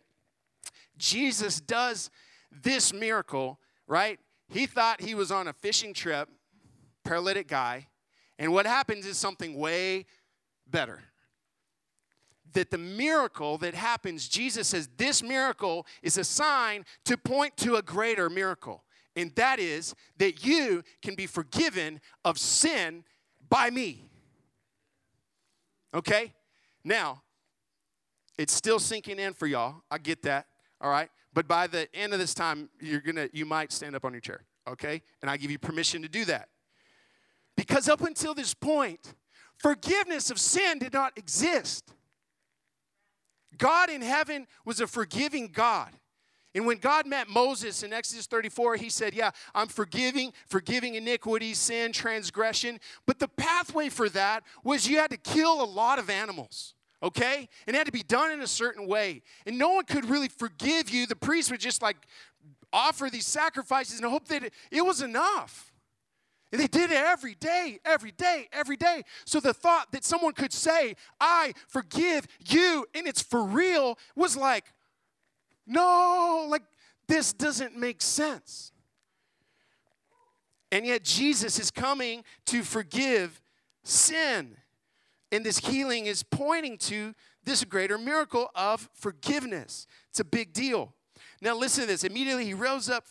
Jesus 0.98 1.60
does 1.60 2.10
this 2.52 2.94
miracle, 2.94 3.60
right? 3.88 4.20
He 4.50 4.66
thought 4.66 5.02
he 5.02 5.16
was 5.16 5.32
on 5.32 5.48
a 5.48 5.54
fishing 5.54 5.94
trip, 5.94 6.30
paralytic 7.04 7.48
guy, 7.48 7.88
and 8.38 8.52
what 8.52 8.66
happens 8.66 9.06
is 9.06 9.18
something 9.18 9.58
way 9.58 10.06
better. 10.68 11.02
That 12.56 12.72
the 12.72 12.78
miracle 12.78 13.58
that 13.60 13.76
happens, 13.76 14.28
Jesus 14.28 14.70
says 14.70 14.90
this 14.98 15.22
miracle 15.22 15.86
is 16.02 16.18
a 16.18 16.24
sign 16.24 16.86
to 17.06 17.16
point 17.18 17.56
to 17.58 17.76
a 17.76 17.82
greater 17.82 18.30
miracle. 18.30 18.84
And 19.16 19.34
that 19.36 19.60
is 19.60 19.96
that 20.18 20.44
you 20.44 20.84
can 21.02 21.16
be 21.16 21.28
forgiven 21.28 22.02
of 22.26 22.38
sin 22.38 23.04
by 23.48 23.70
me. 23.70 24.10
Okay? 25.94 26.34
Now, 26.84 27.22
it's 28.38 28.54
still 28.54 28.80
sinking 28.80 29.20
in 29.20 29.34
for 29.34 29.48
y'all. 29.48 29.84
I 29.90 29.98
get 29.98 30.24
that. 30.24 30.48
All 30.82 30.90
right? 30.90 31.10
But 31.34 31.48
by 31.48 31.68
the 31.68 31.94
end 31.94 32.14
of 32.14 32.20
this 32.20 32.34
time, 32.34 32.70
you're 32.80 33.02
gonna 33.02 33.30
you 33.34 33.46
might 33.46 33.72
stand 33.72 33.96
up 33.96 34.06
on 34.06 34.14
your 34.14 34.22
chair, 34.22 34.46
okay? 34.70 35.02
And 35.22 35.30
I 35.30 35.36
give 35.36 35.52
you 35.52 35.60
permission 35.60 36.02
to 36.02 36.08
do 36.08 36.24
that. 36.26 36.48
Because 37.58 37.90
up 37.90 38.02
until 38.02 38.34
this 38.34 38.54
point, 38.54 39.16
forgiveness 39.58 40.32
of 40.32 40.40
sin 40.40 40.80
did 40.80 40.94
not 40.94 41.18
exist. 41.18 41.94
God 43.58 43.90
in 43.90 44.02
heaven 44.02 44.48
was 44.66 44.80
a 44.80 44.88
forgiving 44.88 45.50
God. 45.50 45.90
And 46.54 46.66
when 46.66 46.78
God 46.78 47.06
met 47.06 47.28
Moses 47.28 47.84
in 47.84 47.92
Exodus 47.92 48.28
34, 48.28 48.78
he 48.78 48.90
said, 48.90 49.14
Yeah, 49.14 49.32
I'm 49.54 49.68
forgiving, 49.68 50.32
forgiving 50.48 50.96
iniquity, 50.96 51.54
sin, 51.54 51.92
transgression. 51.92 52.80
But 53.06 53.20
the 53.20 53.28
pathway 53.28 53.90
for 53.90 54.08
that 54.10 54.44
was 54.64 54.88
you 54.88 54.98
had 54.98 55.12
to 55.12 55.18
kill 55.18 55.62
a 55.62 55.66
lot 55.66 56.00
of 56.00 56.10
animals 56.10 56.74
okay? 57.04 57.48
And 57.68 57.76
it 57.76 57.78
had 57.78 57.86
to 57.86 57.92
be 57.92 58.02
done 58.02 58.32
in 58.32 58.42
a 58.42 58.48
certain 58.48 58.88
way. 58.88 59.22
And 59.46 59.60
no 59.60 59.74
one 59.74 59.86
could 59.86 60.10
really 60.10 60.28
forgive 60.28 60.90
you. 60.90 61.06
The 61.06 61.16
priest 61.16 61.52
would 61.52 61.60
just 61.60 61.82
like 61.82 61.98
offer 62.74 63.10
these 63.10 63.28
sacrifices 63.28 64.00
and 64.00 64.10
hope 64.10 64.28
that 64.30 64.52
it, 64.72 64.82
was 64.82 65.02
enough. 65.02 65.72
They 66.60 66.68
did 66.68 66.92
it 66.92 66.98
every 66.98 67.36
day, 67.36 67.80
every 67.86 68.12
day, 68.12 68.48
every 68.52 68.78
day. 68.78 69.04
So 69.26 69.40
the 69.40 69.54
thought 69.54 69.92
that 69.92 70.04
someone 70.04 70.34
could 70.34 70.54
say, 70.54 70.96
I 71.20 71.54
forgive 71.68 72.28
you, 72.48 72.86
and 72.94 73.08
it's 73.08 73.22
for 73.22 73.44
real, 73.44 73.98
was 74.16 74.38
like, 74.38 74.66
no, 75.68 76.46
like 76.50 76.64
this 77.08 77.34
doesn't 77.34 77.78
make 77.78 78.02
sense. 78.02 78.72
And 80.72 80.86
yet 80.86 81.04
Jesus 81.04 81.60
is 81.60 81.72
coming 81.72 82.24
to 82.48 82.64
forgive 82.64 83.42
sin. 83.84 84.58
And 85.32 85.46
this 85.46 85.60
healing 85.60 86.06
is 86.06 86.24
pointing 86.24 86.78
to 86.80 87.14
this 87.44 87.64
greater 87.64 87.98
miracle 87.98 88.50
of 88.56 88.90
forgiveness. 88.94 89.88
It's 90.10 90.20
a 90.20 90.26
big 90.26 90.54
deal. 90.54 90.94
Now, 91.42 91.56
listen 91.56 91.82
to 91.82 91.88
this. 91.88 92.04
Immediately 92.04 92.46
he 92.46 92.54
rose 92.54 92.90
up 92.90 93.06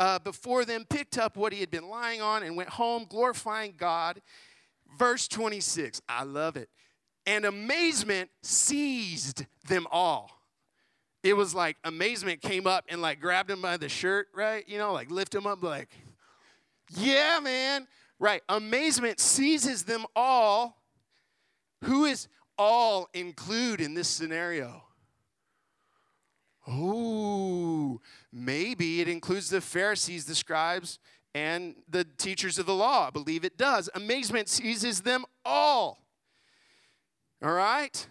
uh, 0.00 0.18
before 0.18 0.64
them, 0.64 0.84
picked 0.88 1.18
up 1.18 1.36
what 1.36 1.52
he 1.52 1.60
had 1.60 1.70
been 1.70 1.88
lying 1.88 2.20
on, 2.20 2.42
and 2.42 2.56
went 2.56 2.70
home, 2.70 3.06
glorifying 3.08 3.74
God. 3.76 4.20
Verse 4.98 5.28
26, 5.28 6.02
I 6.08 6.24
love 6.24 6.56
it. 6.56 6.68
And 7.26 7.44
amazement 7.44 8.30
seized 8.42 9.46
them 9.68 9.86
all. 9.92 10.30
It 11.22 11.36
was 11.36 11.54
like 11.54 11.76
amazement 11.84 12.40
came 12.40 12.66
up 12.66 12.86
and 12.88 13.02
like 13.02 13.20
grabbed 13.20 13.50
him 13.50 13.60
by 13.60 13.76
the 13.76 13.88
shirt, 13.88 14.28
right? 14.34 14.66
You 14.66 14.78
know, 14.78 14.92
like 14.92 15.10
lift 15.10 15.34
him 15.34 15.46
up, 15.46 15.62
like, 15.62 15.90
yeah, 16.96 17.38
man. 17.40 17.86
Right. 18.18 18.42
Amazement 18.48 19.20
seizes 19.20 19.84
them 19.84 20.06
all 20.16 20.80
who 21.84 22.04
is 22.04 22.28
all 22.58 23.08
include 23.14 23.80
in 23.80 23.94
this 23.94 24.08
scenario? 24.08 24.82
Oh, 26.68 28.00
maybe 28.32 29.00
it 29.00 29.08
includes 29.08 29.50
the 29.50 29.60
Pharisees, 29.60 30.24
the 30.24 30.34
scribes, 30.34 30.98
and 31.34 31.76
the 31.88 32.04
teachers 32.04 32.58
of 32.58 32.66
the 32.66 32.74
law. 32.74 33.06
I 33.06 33.10
believe 33.10 33.44
it 33.44 33.56
does. 33.56 33.88
Amazement 33.94 34.48
seizes 34.48 35.00
them 35.00 35.24
all. 35.44 36.04
All 37.42 37.52
right? 37.52 38.06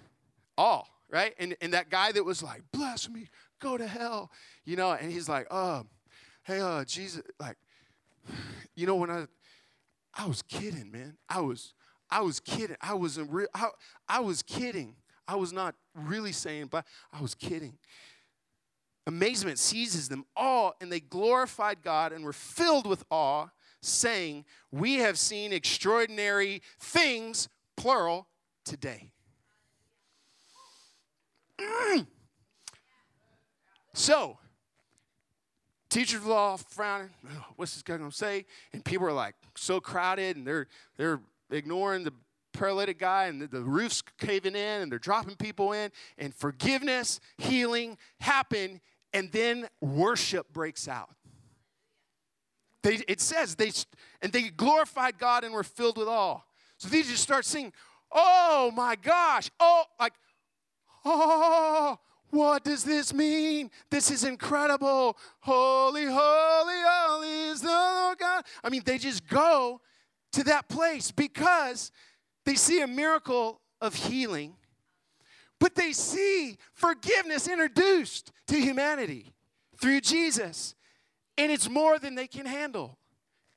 All, 0.58 0.88
right? 1.10 1.34
And, 1.38 1.56
and 1.62 1.74
that 1.74 1.90
guy 1.90 2.12
that 2.12 2.24
was 2.24 2.42
like, 2.42 2.64
blasphemy, 2.72 3.28
go 3.60 3.78
to 3.78 3.86
hell, 3.86 4.32
you 4.66 4.76
know, 4.76 4.92
and 4.92 5.12
he's 5.12 5.30
like, 5.30 5.48
oh, 5.52 5.86
hey, 6.44 6.62
uh, 6.62 6.84
Jesus, 6.86 7.22
like, 7.40 7.58
you 8.76 8.88
know, 8.88 8.96
when 8.96 9.10
I, 9.10 9.26
I 10.14 10.26
was 10.26 10.42
kidding, 10.42 10.92
man. 10.92 11.18
I 11.28 11.42
was, 11.42 11.74
I 12.10 12.22
was 12.22 12.40
kidding. 12.40 12.78
I 12.82 12.94
wasn't 12.94 13.32
real. 13.32 13.48
I, 13.54 13.68
I 14.08 14.20
was 14.20 14.42
kidding. 14.42 14.96
I 15.28 15.36
was 15.36 15.54
not 15.54 15.76
really 15.94 16.32
saying, 16.32 16.68
but 16.72 16.86
I 17.14 17.22
was 17.22 17.36
kidding. 17.36 17.78
Amazement 19.08 19.58
seizes 19.58 20.10
them 20.10 20.26
all, 20.36 20.76
and 20.82 20.92
they 20.92 21.00
glorified 21.00 21.82
God 21.82 22.12
and 22.12 22.24
were 22.24 22.34
filled 22.34 22.86
with 22.86 23.04
awe, 23.10 23.48
saying, 23.82 24.46
We 24.72 24.96
have 24.96 25.18
seen 25.18 25.54
extraordinary 25.54 26.62
things, 26.80 27.50
plural, 27.76 28.28
today. 28.66 29.12
Mm. 31.60 32.08
So, 33.92 34.38
teachers 35.90 36.22
of 36.22 36.28
law 36.28 36.56
frowning, 36.56 37.10
what's 37.58 37.74
this 37.74 37.84
guy 37.84 37.98
gonna 37.98 38.12
say? 38.12 38.46
And 38.72 38.86
people 38.86 39.08
are 39.08 39.12
like 39.12 39.36
so 39.58 39.82
crowded 39.82 40.38
and 40.38 40.48
they're 40.48 40.68
they're 40.96 41.20
ignoring 41.52 42.04
the 42.04 42.14
paralytic 42.60 43.00
guy 43.00 43.26
and 43.26 43.42
the, 43.42 43.48
the 43.48 43.62
roof's 43.62 44.04
caving 44.20 44.56
in 44.56 44.82
and 44.82 44.92
they're 44.92 45.00
dropping 45.00 45.36
people 45.36 45.72
in 45.72 45.90
and 46.18 46.36
forgiveness 46.36 47.20
healing 47.38 47.98
happen 48.20 48.82
and 49.14 49.32
then 49.32 49.68
worship 49.80 50.52
breaks 50.52 50.88
out 50.88 51.10
they, 52.84 52.96
it 53.08 53.22
says 53.22 53.56
they 53.56 53.72
and 54.22 54.34
they 54.34 54.50
glorified 54.50 55.18
god 55.18 55.44
and 55.44 55.54
were 55.54 55.64
filled 55.64 55.98
with 55.98 56.08
awe 56.08 56.40
so 56.78 56.90
they 56.90 57.02
just 57.02 57.24
start 57.24 57.46
singing 57.46 57.72
oh 58.12 58.72
my 58.76 58.96
gosh 58.96 59.50
oh 59.60 59.84
like 60.00 60.14
oh 61.06 61.98
what 62.32 62.64
does 62.64 62.84
this 62.84 63.12
mean? 63.12 63.72
This 63.90 64.12
is 64.12 64.24
incredible. 64.24 65.18
Holy, 65.40 66.06
holy, 66.06 66.14
holy 66.86 67.50
is 67.50 67.62
the 67.62 67.70
Lord 67.70 68.20
God. 68.20 68.44
I 68.64 68.70
mean, 68.70 68.84
they 68.86 69.00
just 69.00 69.28
go 69.28 69.82
to 70.34 70.44
that 70.44 70.70
place 70.70 71.12
because 71.12 71.92
they 72.50 72.56
see 72.56 72.82
a 72.82 72.88
miracle 72.88 73.62
of 73.80 73.94
healing, 73.94 74.56
but 75.60 75.76
they 75.76 75.94
see 75.94 76.58
forgiveness 76.74 77.48
introduced 77.48 78.32
to 78.48 78.60
humanity 78.60 79.36
through 79.80 80.02
Jesus. 80.02 80.74
And 81.38 81.52
it's 81.52 81.70
more 81.70 82.00
than 82.00 82.16
they 82.16 82.26
can 82.26 82.48
handle, 82.48 82.98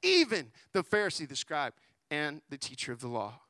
even 0.02 0.52
the 0.74 0.84
Pharisee, 0.84 1.26
the 1.26 1.34
scribe, 1.34 1.72
and 2.10 2.42
the 2.50 2.58
teacher 2.58 2.92
of 2.92 3.00
the 3.00 3.08
law. 3.08 3.40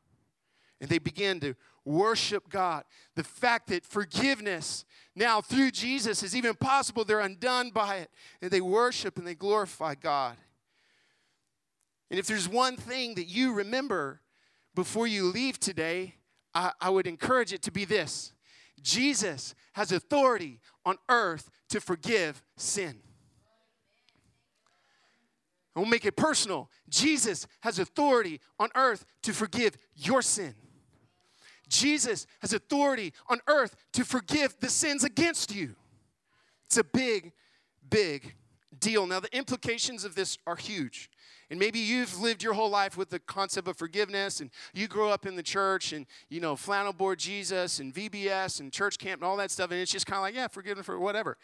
and 0.80 0.88
they 0.88 0.98
begin 0.98 1.40
to 1.40 1.56
worship 1.84 2.48
God. 2.48 2.84
The 3.16 3.24
fact 3.24 3.66
that 3.68 3.84
forgiveness 3.84 4.84
now 5.16 5.40
through 5.40 5.72
Jesus 5.72 6.22
is 6.22 6.36
even 6.36 6.54
possible, 6.54 7.04
they're 7.04 7.18
undone 7.18 7.70
by 7.70 7.96
it. 7.96 8.10
And 8.40 8.52
they 8.52 8.60
worship 8.60 9.18
and 9.18 9.26
they 9.26 9.34
glorify 9.34 9.96
God. 9.96 10.36
And 12.10 12.20
if 12.20 12.28
there's 12.28 12.48
one 12.48 12.76
thing 12.76 13.16
that 13.16 13.26
you 13.26 13.52
remember 13.52 14.21
before 14.74 15.06
you 15.06 15.24
leave 15.24 15.58
today, 15.60 16.14
I, 16.54 16.72
I 16.80 16.90
would 16.90 17.06
encourage 17.06 17.52
it 17.52 17.62
to 17.62 17.72
be 17.72 17.84
this 17.84 18.32
Jesus 18.82 19.54
has 19.74 19.92
authority 19.92 20.60
on 20.84 20.96
earth 21.08 21.50
to 21.70 21.80
forgive 21.80 22.42
sin. 22.56 22.96
We'll 25.74 25.86
make 25.86 26.04
it 26.04 26.16
personal. 26.16 26.70
Jesus 26.88 27.46
has 27.60 27.78
authority 27.78 28.40
on 28.58 28.68
earth 28.74 29.06
to 29.22 29.32
forgive 29.32 29.78
your 29.94 30.20
sin. 30.20 30.54
Jesus 31.68 32.26
has 32.40 32.52
authority 32.52 33.14
on 33.28 33.40
earth 33.46 33.74
to 33.94 34.04
forgive 34.04 34.54
the 34.60 34.68
sins 34.68 35.04
against 35.04 35.54
you. 35.54 35.74
It's 36.66 36.76
a 36.76 36.84
big, 36.84 37.32
big 37.88 38.34
deal. 38.78 39.06
Now, 39.06 39.20
the 39.20 39.34
implications 39.36 40.04
of 40.04 40.14
this 40.14 40.38
are 40.46 40.56
huge. 40.56 41.10
And 41.50 41.60
maybe 41.60 41.78
you've 41.78 42.18
lived 42.18 42.42
your 42.42 42.54
whole 42.54 42.70
life 42.70 42.96
with 42.96 43.10
the 43.10 43.18
concept 43.18 43.68
of 43.68 43.76
forgiveness, 43.76 44.40
and 44.40 44.50
you 44.72 44.88
grew 44.88 45.10
up 45.10 45.26
in 45.26 45.36
the 45.36 45.42
church 45.42 45.92
and, 45.92 46.06
you 46.30 46.40
know, 46.40 46.56
flannel 46.56 46.94
board 46.94 47.18
Jesus 47.18 47.78
and 47.78 47.92
VBS 47.92 48.60
and 48.60 48.72
church 48.72 48.98
camp 48.98 49.20
and 49.20 49.28
all 49.28 49.36
that 49.36 49.50
stuff, 49.50 49.70
and 49.70 49.78
it's 49.78 49.92
just 49.92 50.06
kind 50.06 50.16
of 50.16 50.22
like, 50.22 50.34
yeah, 50.34 50.48
forgiveness 50.48 50.86
for 50.86 50.98
whatever. 50.98 51.36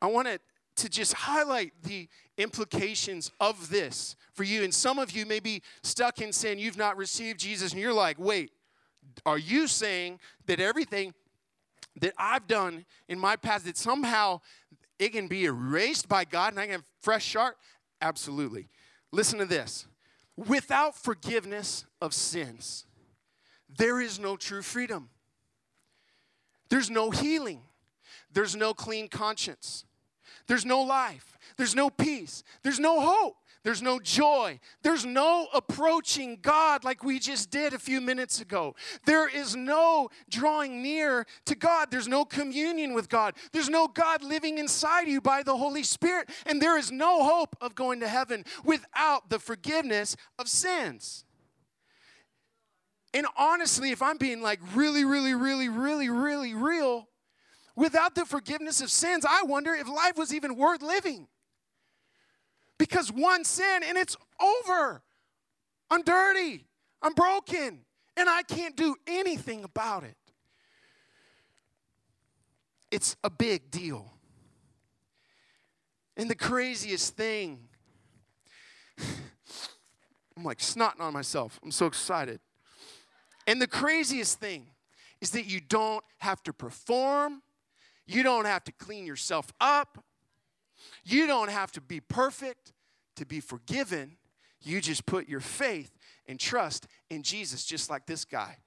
I 0.00 0.06
want 0.06 0.26
to, 0.26 0.40
to 0.76 0.88
just 0.88 1.12
highlight 1.12 1.72
the 1.84 2.08
implications 2.38 3.30
of 3.38 3.70
this 3.70 4.16
for 4.32 4.42
you. 4.42 4.64
And 4.64 4.74
some 4.74 4.98
of 4.98 5.12
you 5.12 5.26
may 5.26 5.38
be 5.38 5.62
stuck 5.84 6.20
in 6.20 6.32
sin, 6.32 6.58
you've 6.58 6.76
not 6.76 6.96
received 6.96 7.38
Jesus, 7.38 7.72
and 7.72 7.80
you're 7.80 7.92
like, 7.92 8.18
wait, 8.18 8.50
are 9.24 9.38
you 9.38 9.68
saying 9.68 10.18
that 10.46 10.58
everything 10.58 11.14
that 12.00 12.14
I've 12.18 12.46
done 12.46 12.84
in 13.08 13.18
my 13.18 13.36
past, 13.36 13.66
that 13.66 13.76
somehow 13.76 14.40
it 15.02 15.12
can 15.12 15.26
be 15.26 15.44
erased 15.44 16.08
by 16.08 16.24
God 16.24 16.52
and 16.52 16.60
I 16.60 16.66
can 16.66 16.72
have 16.72 16.84
fresh 17.00 17.28
start? 17.28 17.56
Absolutely. 18.00 18.68
Listen 19.10 19.38
to 19.40 19.44
this. 19.44 19.86
Without 20.36 20.96
forgiveness 20.96 21.84
of 22.00 22.14
sins, 22.14 22.86
there 23.76 24.00
is 24.00 24.18
no 24.18 24.36
true 24.36 24.62
freedom. 24.62 25.10
There's 26.70 26.88
no 26.88 27.10
healing. 27.10 27.62
There's 28.32 28.54
no 28.54 28.72
clean 28.72 29.08
conscience. 29.08 29.84
There's 30.46 30.64
no 30.64 30.80
life. 30.80 31.36
There's 31.56 31.74
no 31.74 31.90
peace. 31.90 32.44
There's 32.62 32.80
no 32.80 33.00
hope. 33.00 33.36
There's 33.64 33.82
no 33.82 34.00
joy. 34.00 34.58
There's 34.82 35.06
no 35.06 35.46
approaching 35.54 36.38
God 36.42 36.82
like 36.82 37.04
we 37.04 37.20
just 37.20 37.50
did 37.50 37.72
a 37.72 37.78
few 37.78 38.00
minutes 38.00 38.40
ago. 38.40 38.74
There 39.06 39.28
is 39.28 39.54
no 39.54 40.08
drawing 40.28 40.82
near 40.82 41.26
to 41.44 41.54
God. 41.54 41.90
There's 41.90 42.08
no 42.08 42.24
communion 42.24 42.92
with 42.92 43.08
God. 43.08 43.34
There's 43.52 43.68
no 43.68 43.86
God 43.86 44.24
living 44.24 44.58
inside 44.58 45.06
you 45.06 45.20
by 45.20 45.44
the 45.44 45.56
Holy 45.56 45.84
Spirit. 45.84 46.28
And 46.44 46.60
there 46.60 46.76
is 46.76 46.90
no 46.90 47.22
hope 47.22 47.54
of 47.60 47.76
going 47.76 48.00
to 48.00 48.08
heaven 48.08 48.44
without 48.64 49.30
the 49.30 49.38
forgiveness 49.38 50.16
of 50.40 50.48
sins. 50.48 51.24
And 53.14 53.26
honestly, 53.38 53.90
if 53.90 54.02
I'm 54.02 54.16
being 54.16 54.42
like 54.42 54.58
really, 54.74 55.04
really, 55.04 55.34
really, 55.34 55.68
really, 55.68 56.08
really 56.08 56.54
real, 56.54 57.06
without 57.76 58.16
the 58.16 58.24
forgiveness 58.24 58.80
of 58.80 58.90
sins, 58.90 59.24
I 59.28 59.44
wonder 59.44 59.72
if 59.72 59.88
life 59.88 60.16
was 60.16 60.34
even 60.34 60.56
worth 60.56 60.82
living 60.82 61.28
because 62.82 63.12
one 63.12 63.44
sin 63.44 63.82
and 63.84 63.96
it's 63.96 64.16
over. 64.40 65.04
I'm 65.88 66.02
dirty. 66.02 66.66
I'm 67.00 67.12
broken. 67.12 67.82
And 68.16 68.28
I 68.28 68.42
can't 68.42 68.76
do 68.76 68.96
anything 69.06 69.62
about 69.62 70.02
it. 70.02 70.16
It's 72.90 73.14
a 73.22 73.30
big 73.30 73.70
deal. 73.70 74.12
And 76.16 76.28
the 76.28 76.34
craziest 76.34 77.16
thing, 77.16 77.68
I'm 80.36 80.42
like 80.42 80.58
snotting 80.58 81.02
on 81.02 81.12
myself. 81.12 81.60
I'm 81.62 81.70
so 81.70 81.86
excited. 81.86 82.40
And 83.46 83.62
the 83.62 83.68
craziest 83.68 84.40
thing 84.40 84.66
is 85.20 85.30
that 85.30 85.44
you 85.44 85.60
don't 85.60 86.02
have 86.18 86.42
to 86.42 86.52
perform, 86.52 87.42
you 88.08 88.24
don't 88.24 88.46
have 88.46 88.64
to 88.64 88.72
clean 88.72 89.06
yourself 89.06 89.52
up, 89.60 90.02
you 91.04 91.28
don't 91.28 91.50
have 91.50 91.70
to 91.72 91.80
be 91.80 92.00
perfect 92.00 92.71
to 93.16 93.26
be 93.26 93.40
forgiven. 93.40 94.16
You 94.60 94.80
just 94.80 95.06
put 95.06 95.28
your 95.28 95.40
faith 95.40 95.90
and 96.26 96.38
trust 96.38 96.86
in 97.10 97.22
Jesus, 97.22 97.64
just 97.64 97.90
like 97.90 98.06
this 98.06 98.24
guy. 98.24 98.58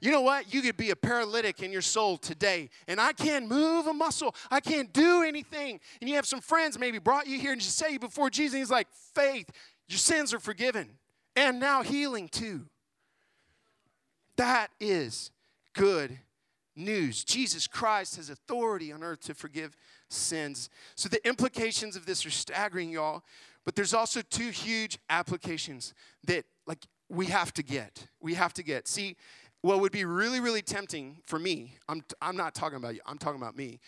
You 0.00 0.10
know 0.10 0.20
what? 0.20 0.52
You 0.52 0.60
could 0.60 0.76
be 0.76 0.90
a 0.90 0.96
paralytic 0.96 1.62
in 1.62 1.72
your 1.72 1.82
soul 1.82 2.18
today, 2.18 2.68
and 2.86 3.00
I 3.00 3.12
can't 3.12 3.48
move 3.48 3.86
a 3.86 3.94
muscle. 3.94 4.34
I 4.50 4.60
can't 4.60 4.92
do 4.92 5.22
anything. 5.22 5.80
And 6.00 6.08
you 6.08 6.16
have 6.16 6.26
some 6.26 6.40
friends 6.40 6.78
maybe 6.78 6.98
brought 6.98 7.26
you 7.26 7.38
here 7.38 7.52
and 7.52 7.60
just 7.60 7.78
say 7.78 7.92
you 7.92 7.98
before 7.98 8.28
Jesus, 8.28 8.58
he's 8.58 8.70
like, 8.70 8.88
faith, 9.14 9.50
your 9.88 9.98
sins 9.98 10.34
are 10.34 10.38
forgiven, 10.38 10.98
and 11.34 11.58
now 11.58 11.82
healing 11.82 12.28
too. 12.28 12.66
That 14.36 14.70
is 14.78 15.30
good 15.72 16.18
news. 16.74 17.24
Jesus 17.24 17.66
Christ 17.66 18.16
has 18.16 18.28
authority 18.28 18.92
on 18.92 19.02
earth 19.02 19.20
to 19.22 19.34
forgive 19.34 19.74
sins. 20.10 20.68
So 20.94 21.08
the 21.08 21.26
implications 21.26 21.96
of 21.96 22.04
this 22.04 22.26
are 22.26 22.30
staggering, 22.30 22.90
y'all. 22.90 23.22
But 23.66 23.74
there's 23.74 23.92
also 23.92 24.22
two 24.22 24.48
huge 24.48 24.98
applications 25.10 25.92
that 26.26 26.46
like 26.66 26.86
we 27.10 27.26
have 27.26 27.52
to 27.54 27.62
get. 27.62 28.06
We 28.20 28.34
have 28.34 28.54
to 28.54 28.62
get. 28.62 28.88
See, 28.88 29.16
what 29.60 29.80
would 29.80 29.92
be 29.92 30.04
really, 30.04 30.40
really 30.40 30.62
tempting 30.62 31.18
for 31.26 31.38
me, 31.38 31.74
I'm, 31.88 32.02
I'm 32.22 32.36
not 32.36 32.54
talking 32.54 32.76
about 32.76 32.94
you, 32.94 33.00
I'm 33.04 33.18
talking 33.18 33.40
about 33.40 33.56
me, 33.56 33.80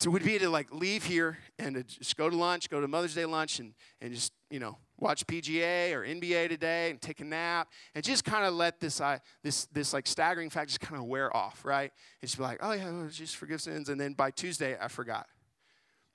to 0.00 0.10
would 0.10 0.24
be 0.24 0.38
to 0.38 0.48
like 0.48 0.72
leave 0.72 1.04
here 1.04 1.38
and 1.58 1.74
to 1.74 1.82
just 1.82 2.16
go 2.16 2.30
to 2.30 2.36
lunch, 2.36 2.70
go 2.70 2.80
to 2.80 2.88
Mother's 2.88 3.14
Day 3.14 3.26
lunch 3.26 3.58
and, 3.58 3.74
and 4.00 4.14
just, 4.14 4.32
you 4.48 4.60
know, 4.60 4.78
watch 4.96 5.26
PGA 5.26 5.92
or 5.92 6.04
NBA 6.04 6.48
today 6.48 6.90
and 6.90 7.00
take 7.00 7.20
a 7.20 7.24
nap 7.24 7.68
and 7.94 8.02
just 8.02 8.24
kind 8.24 8.44
of 8.46 8.54
let 8.54 8.80
this, 8.80 9.00
uh, 9.00 9.18
this, 9.42 9.66
this 9.66 9.92
like 9.92 10.06
staggering 10.06 10.50
fact 10.50 10.68
just 10.68 10.80
kind 10.80 11.00
of 11.00 11.06
wear 11.06 11.36
off, 11.36 11.64
right? 11.64 11.90
And 12.22 12.28
just 12.28 12.38
be 12.38 12.44
like, 12.44 12.60
oh 12.62 12.72
yeah, 12.72 13.08
just 13.10 13.36
forgive 13.36 13.60
sins. 13.60 13.88
And 13.88 14.00
then 14.00 14.14
by 14.14 14.30
Tuesday, 14.30 14.76
I 14.80 14.88
forgot. 14.88 15.26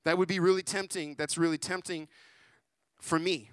That 0.05 0.17
would 0.17 0.27
be 0.27 0.39
really 0.39 0.63
tempting. 0.63 1.15
That's 1.17 1.37
really 1.37 1.57
tempting 1.57 2.07
for 3.03 3.19
me. 3.19 3.49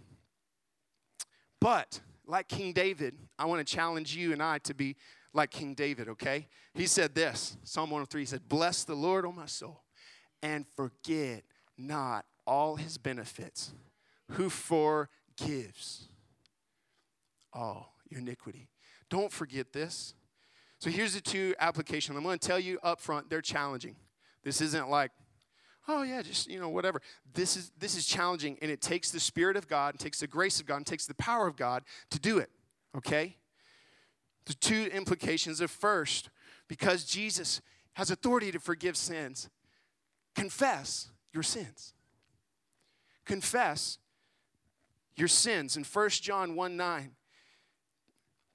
But 1.61 2.01
like 2.25 2.49
King 2.49 2.73
David, 2.73 3.15
I 3.37 3.47
want 3.47 3.67
to 3.67 3.75
challenge 3.75 4.15
you 4.15 4.33
and 4.33 4.41
I 4.41 4.59
to 4.59 4.75
be 4.75 4.97
like 5.35 5.51
King 5.51 5.75
David, 5.75 6.09
okay? 6.09 6.47
He 6.73 6.87
said 6.87 7.15
this 7.15 7.57
Psalm 7.65 7.91
103 7.91 8.23
he 8.23 8.27
said, 8.27 8.49
Bless 8.49 8.85
the 8.85 8.95
Lord, 8.95 9.27
O 9.27 9.33
my 9.33 9.47
soul, 9.47 9.83
and 10.41 10.65
forget 10.77 11.43
not 11.77 12.25
all 12.47 12.77
his 12.77 12.97
benefits, 12.97 13.73
who 14.33 14.49
forgives 14.49 16.09
all 17.53 17.95
your 18.09 18.21
iniquity. 18.21 18.69
Don't 19.09 19.33
forget 19.33 19.73
this. 19.73 20.15
So 20.79 20.91
here's 20.91 21.15
the 21.15 21.21
two 21.21 21.55
applications. 21.59 22.17
I'm 22.17 22.23
going 22.23 22.39
to 22.39 22.49
tell 22.49 22.61
you 22.61 22.79
up 22.83 23.01
front, 23.01 23.29
they're 23.29 23.43
challenging. 23.43 23.97
This 24.45 24.61
isn't 24.61 24.89
like, 24.89 25.11
oh 25.91 26.03
yeah, 26.03 26.23
just 26.23 26.49
you 26.49 26.61
know 26.61 26.69
whatever. 26.69 27.03
This 27.35 27.57
is 27.57 27.73
this 27.79 27.97
is 27.97 28.07
challenging, 28.07 28.57
and 28.63 28.71
it 28.71 28.81
takes 28.81 29.11
the 29.11 29.21
Spirit 29.21 29.57
of 29.57 29.69
God, 29.69 29.95
and 29.95 30.01
takes 30.01 30.21
the 30.21 30.27
grace 30.27 30.61
of 30.61 30.67
God, 30.67 30.77
and 30.77 30.87
takes 30.87 31.07
the 31.07 31.15
power 31.15 31.47
of 31.47 31.57
God 31.57 31.83
to 32.11 32.19
do 32.19 32.39
it. 32.39 32.51
Okay. 32.97 33.37
The 34.47 34.55
two 34.55 34.89
implications 34.93 35.61
of 35.61 35.71
first, 35.71 36.31
because 36.67 37.05
Jesus 37.05 37.61
has 37.95 38.11
authority 38.11 38.51
to 38.53 38.59
forgive 38.59 38.97
sins, 38.97 39.49
confess 40.35 41.11
your 41.33 41.43
sins. 41.43 41.95
Confess 43.25 43.99
your 45.17 45.29
sins. 45.29 45.77
In 45.77 45.85
1 45.85 46.09
John 46.11 46.57
1 46.57 46.77
9, 46.77 47.11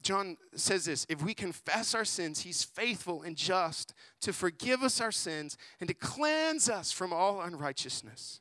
John 0.05 0.37
says 0.53 0.85
this 0.85 1.07
if 1.09 1.23
we 1.23 1.33
confess 1.33 1.95
our 1.95 2.05
sins, 2.05 2.41
he's 2.41 2.63
faithful 2.63 3.23
and 3.23 3.35
just 3.35 3.91
to 4.21 4.33
forgive 4.33 4.83
us 4.83 5.01
our 5.01 5.11
sins 5.11 5.57
and 5.79 5.87
to 5.89 5.95
cleanse 5.95 6.69
us 6.69 6.91
from 6.91 7.11
all 7.11 7.41
unrighteousness. 7.41 8.39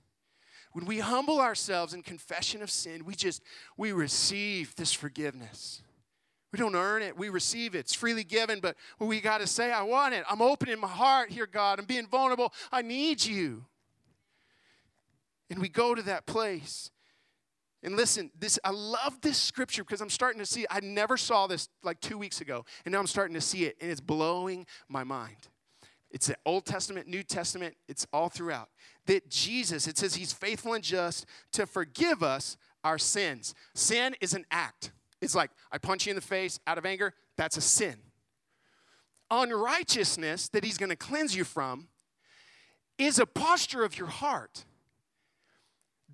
When 0.72 0.84
we 0.84 0.98
humble 0.98 1.40
ourselves 1.40 1.94
in 1.94 2.02
confession 2.02 2.62
of 2.62 2.70
sin, 2.70 3.06
we 3.06 3.14
just 3.14 3.42
we 3.78 3.92
receive 3.92 4.76
this 4.76 4.92
forgiveness. 4.92 5.80
We 6.52 6.58
don't 6.58 6.74
earn 6.74 7.00
it, 7.00 7.16
we 7.16 7.30
receive 7.30 7.74
it. 7.74 7.78
It's 7.78 7.94
freely 7.94 8.24
given, 8.24 8.60
but 8.60 8.76
we 8.98 9.22
got 9.22 9.40
to 9.40 9.46
say, 9.46 9.72
I 9.72 9.82
want 9.84 10.12
it. 10.12 10.24
I'm 10.28 10.42
opening 10.42 10.78
my 10.78 10.86
heart 10.86 11.30
here, 11.30 11.46
God. 11.46 11.78
I'm 11.78 11.86
being 11.86 12.06
vulnerable. 12.06 12.52
I 12.70 12.82
need 12.82 13.24
you. 13.24 13.64
And 15.48 15.60
we 15.60 15.70
go 15.70 15.94
to 15.94 16.02
that 16.02 16.26
place 16.26 16.90
and 17.84 17.96
listen, 17.96 18.30
this 18.38 18.58
I 18.64 18.70
love 18.70 19.20
this 19.20 19.38
scripture 19.38 19.84
because 19.84 20.00
I'm 20.00 20.10
starting 20.10 20.40
to 20.40 20.46
see 20.46 20.66
I 20.68 20.80
never 20.80 21.16
saw 21.16 21.46
this 21.46 21.68
like 21.82 22.00
2 22.00 22.18
weeks 22.18 22.40
ago 22.40 22.64
and 22.84 22.92
now 22.92 22.98
I'm 22.98 23.06
starting 23.06 23.34
to 23.34 23.40
see 23.40 23.64
it 23.64 23.76
and 23.80 23.90
it's 23.90 24.00
blowing 24.00 24.66
my 24.88 25.04
mind. 25.04 25.48
It's 26.10 26.26
the 26.28 26.36
Old 26.46 26.64
Testament, 26.64 27.08
New 27.08 27.22
Testament, 27.22 27.76
it's 27.88 28.06
all 28.12 28.28
throughout. 28.28 28.70
That 29.06 29.28
Jesus, 29.30 29.86
it 29.86 29.98
says 29.98 30.14
he's 30.14 30.32
faithful 30.32 30.74
and 30.74 30.82
just 30.82 31.26
to 31.52 31.66
forgive 31.66 32.22
us 32.22 32.56
our 32.82 32.98
sins. 32.98 33.54
Sin 33.74 34.14
is 34.20 34.32
an 34.32 34.46
act. 34.50 34.92
It's 35.20 35.34
like 35.34 35.50
I 35.72 35.78
punch 35.78 36.06
you 36.06 36.10
in 36.10 36.16
the 36.16 36.22
face 36.22 36.60
out 36.66 36.78
of 36.78 36.86
anger, 36.86 37.14
that's 37.36 37.56
a 37.56 37.60
sin. 37.60 37.96
unrighteousness 39.30 40.48
that 40.48 40.64
he's 40.64 40.78
going 40.78 40.90
to 40.90 40.96
cleanse 40.96 41.34
you 41.34 41.44
from 41.44 41.88
is 42.98 43.18
a 43.18 43.26
posture 43.26 43.84
of 43.84 43.98
your 43.98 44.08
heart 44.08 44.64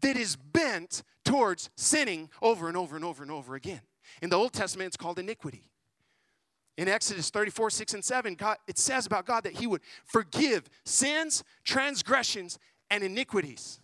that 0.00 0.16
is 0.16 0.36
bent 0.36 1.02
towards 1.24 1.70
sinning 1.76 2.30
over 2.42 2.68
and 2.68 2.76
over 2.76 2.96
and 2.96 3.04
over 3.04 3.22
and 3.22 3.30
over 3.30 3.54
again. 3.54 3.80
In 4.22 4.30
the 4.30 4.36
Old 4.36 4.52
Testament, 4.52 4.88
it's 4.88 4.96
called 4.96 5.18
iniquity. 5.18 5.64
In 6.76 6.88
Exodus 6.88 7.30
34, 7.30 7.70
6 7.70 7.94
and 7.94 8.04
7, 8.04 8.34
God, 8.34 8.56
it 8.66 8.78
says 8.78 9.06
about 9.06 9.26
God 9.26 9.44
that 9.44 9.54
He 9.54 9.66
would 9.66 9.82
forgive 10.04 10.68
sins, 10.84 11.44
transgressions, 11.64 12.58
and 12.90 13.04
iniquities. 13.04 13.80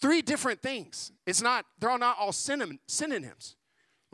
Three 0.00 0.22
different 0.22 0.62
things. 0.62 1.12
It's 1.26 1.42
not, 1.42 1.66
they're 1.78 1.90
all 1.90 1.98
not 1.98 2.18
all 2.18 2.32
synonyms. 2.32 3.56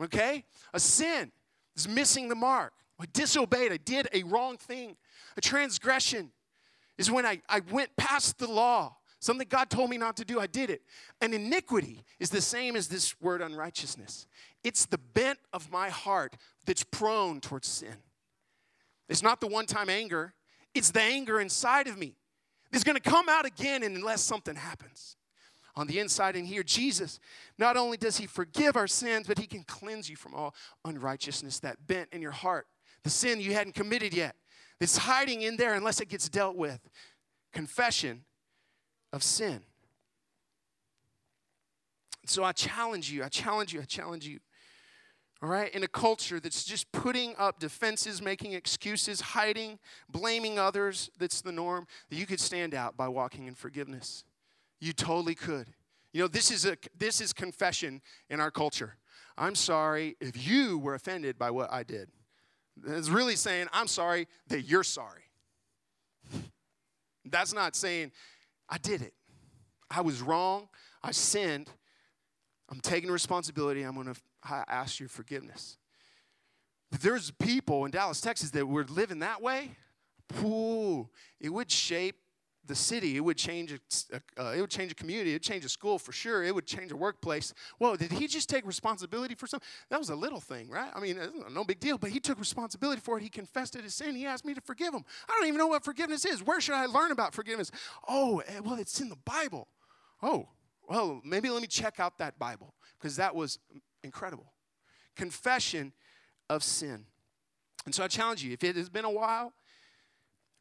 Okay? 0.01 0.43
A 0.73 0.79
sin 0.79 1.31
is 1.75 1.87
missing 1.87 2.29
the 2.29 2.35
mark. 2.35 2.73
I 2.99 3.05
disobeyed, 3.13 3.71
I 3.71 3.77
did 3.77 4.07
a 4.13 4.23
wrong 4.23 4.57
thing. 4.57 4.97
A 5.37 5.41
transgression 5.41 6.31
is 6.97 7.11
when 7.11 7.25
I, 7.25 7.41
I 7.47 7.61
went 7.71 7.95
past 7.95 8.37
the 8.37 8.49
law. 8.49 8.96
Something 9.19 9.47
God 9.49 9.69
told 9.69 9.89
me 9.89 9.97
not 9.97 10.15
to 10.17 10.25
do, 10.25 10.39
I 10.39 10.47
did 10.47 10.69
it. 10.69 10.81
And 11.21 11.33
iniquity 11.33 12.03
is 12.19 12.29
the 12.29 12.41
same 12.41 12.75
as 12.75 12.87
this 12.87 13.19
word 13.19 13.41
unrighteousness. 13.41 14.27
It's 14.63 14.85
the 14.85 14.99
bent 14.99 15.39
of 15.53 15.71
my 15.71 15.89
heart 15.89 16.35
that's 16.65 16.83
prone 16.83 17.41
towards 17.41 17.67
sin. 17.67 17.95
It's 19.09 19.23
not 19.23 19.41
the 19.41 19.47
one 19.47 19.65
time 19.65 19.89
anger, 19.89 20.33
it's 20.73 20.91
the 20.91 21.01
anger 21.01 21.39
inside 21.39 21.87
of 21.87 21.97
me. 21.97 22.15
that's 22.71 22.83
to 22.83 22.99
come 22.99 23.29
out 23.29 23.45
again 23.45 23.81
unless 23.83 24.21
something 24.21 24.55
happens. 24.55 25.15
On 25.75 25.87
the 25.87 25.99
inside 25.99 26.35
in 26.35 26.45
here, 26.45 26.63
Jesus, 26.63 27.19
not 27.57 27.77
only 27.77 27.97
does 27.97 28.17
he 28.17 28.25
forgive 28.25 28.75
our 28.75 28.87
sins, 28.87 29.27
but 29.27 29.37
he 29.37 29.45
can 29.45 29.63
cleanse 29.63 30.09
you 30.09 30.15
from 30.15 30.33
all 30.33 30.55
unrighteousness, 30.85 31.59
that 31.59 31.85
bent 31.85 32.09
in 32.11 32.21
your 32.21 32.31
heart, 32.31 32.65
the 33.03 33.11
sin 33.11 33.39
you 33.39 33.53
hadn't 33.53 33.75
committed 33.75 34.13
yet, 34.13 34.35
that's 34.79 34.97
hiding 34.97 35.43
in 35.43 35.55
there 35.55 35.75
unless 35.75 36.01
it 36.01 36.09
gets 36.09 36.29
dealt 36.29 36.55
with. 36.55 36.79
Confession 37.53 38.23
of 39.13 39.23
sin. 39.23 39.61
So 42.25 42.43
I 42.43 42.51
challenge 42.51 43.09
you, 43.11 43.23
I 43.23 43.29
challenge 43.29 43.73
you, 43.73 43.81
I 43.81 43.85
challenge 43.85 44.27
you. 44.27 44.39
All 45.41 45.49
right, 45.49 45.73
in 45.73 45.83
a 45.83 45.87
culture 45.87 46.39
that's 46.39 46.63
just 46.63 46.91
putting 46.91 47.35
up 47.37 47.59
defenses, 47.59 48.21
making 48.23 48.53
excuses, 48.53 49.21
hiding, 49.21 49.77
blaming 50.09 50.57
others, 50.57 51.11
that's 51.19 51.41
the 51.41 51.51
norm, 51.51 51.85
that 52.09 52.15
you 52.15 52.25
could 52.25 52.39
stand 52.39 52.73
out 52.73 52.97
by 52.97 53.07
walking 53.07 53.45
in 53.45 53.53
forgiveness. 53.53 54.23
You 54.79 54.93
totally 54.93 55.35
could. 55.35 55.67
You 56.11 56.23
know, 56.23 56.27
this 56.27 56.49
is 56.49 56.65
a 56.65 56.75
this 56.97 57.21
is 57.21 57.33
confession 57.33 58.01
in 58.29 58.39
our 58.39 58.49
culture. 58.49 58.95
I'm 59.37 59.53
sorry 59.53 60.17
if 60.19 60.47
you 60.47 60.79
were 60.79 60.95
offended 60.95 61.37
by 61.37 61.51
what 61.51 61.71
I 61.71 61.83
did. 61.83 62.09
It's 62.85 63.09
really 63.09 63.35
saying, 63.35 63.67
I'm 63.71 63.87
sorry 63.87 64.27
that 64.47 64.61
you're 64.61 64.83
sorry. 64.83 65.23
That's 67.25 67.53
not 67.53 67.75
saying, 67.75 68.11
I 68.69 68.77
did 68.77 69.01
it. 69.01 69.13
I 69.89 70.01
was 70.01 70.21
wrong. 70.21 70.67
I 71.03 71.11
sinned. 71.11 71.69
I'm 72.69 72.79
taking 72.81 73.09
responsibility. 73.09 73.83
I'm 73.83 73.95
going 73.95 74.13
to 74.13 74.15
ask 74.67 74.99
your 74.99 75.09
forgiveness. 75.09 75.77
there's 77.01 77.31
people 77.31 77.85
in 77.85 77.91
Dallas, 77.91 78.21
Texas 78.21 78.51
that 78.51 78.65
were 78.65 78.85
living 78.85 79.19
that 79.19 79.41
way. 79.41 79.71
Ooh, 80.43 81.07
it 81.39 81.49
would 81.49 81.71
shape 81.71 82.17
the 82.67 82.75
city. 82.75 83.17
It 83.17 83.21
would 83.21 83.37
change 83.37 83.71
a, 83.71 83.79
uh, 84.37 84.51
it 84.51 84.61
would 84.61 84.69
change 84.69 84.91
a 84.91 84.95
community. 84.95 85.31
It 85.31 85.35
would 85.35 85.43
change 85.43 85.65
a 85.65 85.69
school 85.69 85.97
for 85.97 86.11
sure. 86.11 86.43
It 86.43 86.53
would 86.53 86.65
change 86.65 86.91
a 86.91 86.95
workplace. 86.95 87.53
Whoa, 87.77 87.95
did 87.95 88.11
he 88.11 88.27
just 88.27 88.49
take 88.49 88.65
responsibility 88.65 89.35
for 89.35 89.47
something? 89.47 89.67
That 89.89 89.99
was 89.99 90.09
a 90.09 90.15
little 90.15 90.39
thing, 90.39 90.69
right? 90.69 90.91
I 90.93 90.99
mean, 90.99 91.19
no 91.51 91.63
big 91.63 91.79
deal, 91.79 91.97
but 91.97 92.11
he 92.11 92.19
took 92.19 92.39
responsibility 92.39 93.01
for 93.01 93.17
it. 93.17 93.23
He 93.23 93.29
confessed 93.29 93.75
it 93.75 93.83
his 93.83 93.95
sin. 93.95 94.15
He 94.15 94.25
asked 94.25 94.45
me 94.45 94.53
to 94.53 94.61
forgive 94.61 94.93
him. 94.93 95.03
I 95.27 95.33
don't 95.37 95.47
even 95.47 95.57
know 95.57 95.67
what 95.67 95.83
forgiveness 95.83 96.25
is. 96.25 96.43
Where 96.43 96.61
should 96.61 96.75
I 96.75 96.85
learn 96.85 97.11
about 97.11 97.33
forgiveness? 97.33 97.71
Oh, 98.07 98.39
eh, 98.47 98.59
well, 98.63 98.75
it's 98.75 98.99
in 98.99 99.09
the 99.09 99.17
Bible. 99.25 99.67
Oh, 100.21 100.49
well, 100.87 101.21
maybe 101.23 101.49
let 101.49 101.61
me 101.61 101.67
check 101.67 101.99
out 101.99 102.17
that 102.19 102.39
Bible 102.39 102.73
because 102.99 103.15
that 103.17 103.35
was 103.35 103.59
incredible. 104.03 104.53
Confession 105.15 105.93
of 106.49 106.63
sin. 106.63 107.05
And 107.85 107.95
so 107.95 108.03
I 108.03 108.07
challenge 108.07 108.43
you, 108.43 108.53
if 108.53 108.63
it 108.63 108.75
has 108.75 108.89
been 108.89 109.05
a 109.05 109.09
while, 109.09 109.53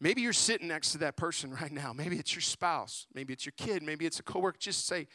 Maybe 0.01 0.21
you're 0.21 0.33
sitting 0.33 0.69
next 0.69 0.93
to 0.93 0.99
that 0.99 1.17
person 1.17 1.53
right 1.61 1.73
now. 1.73 1.93
Maybe 1.93 2.17
it's 2.17 2.35
your 2.35 2.43
spouse. 2.43 3.07
Maybe 3.15 3.33
it's 3.33 3.47
your 3.47 3.55
kid. 3.57 3.83
Maybe 3.83 4.07
it's 4.07 4.21
a 4.21 4.23
coworker. 4.23 4.59
Just 4.59 4.87
say, 4.87 5.07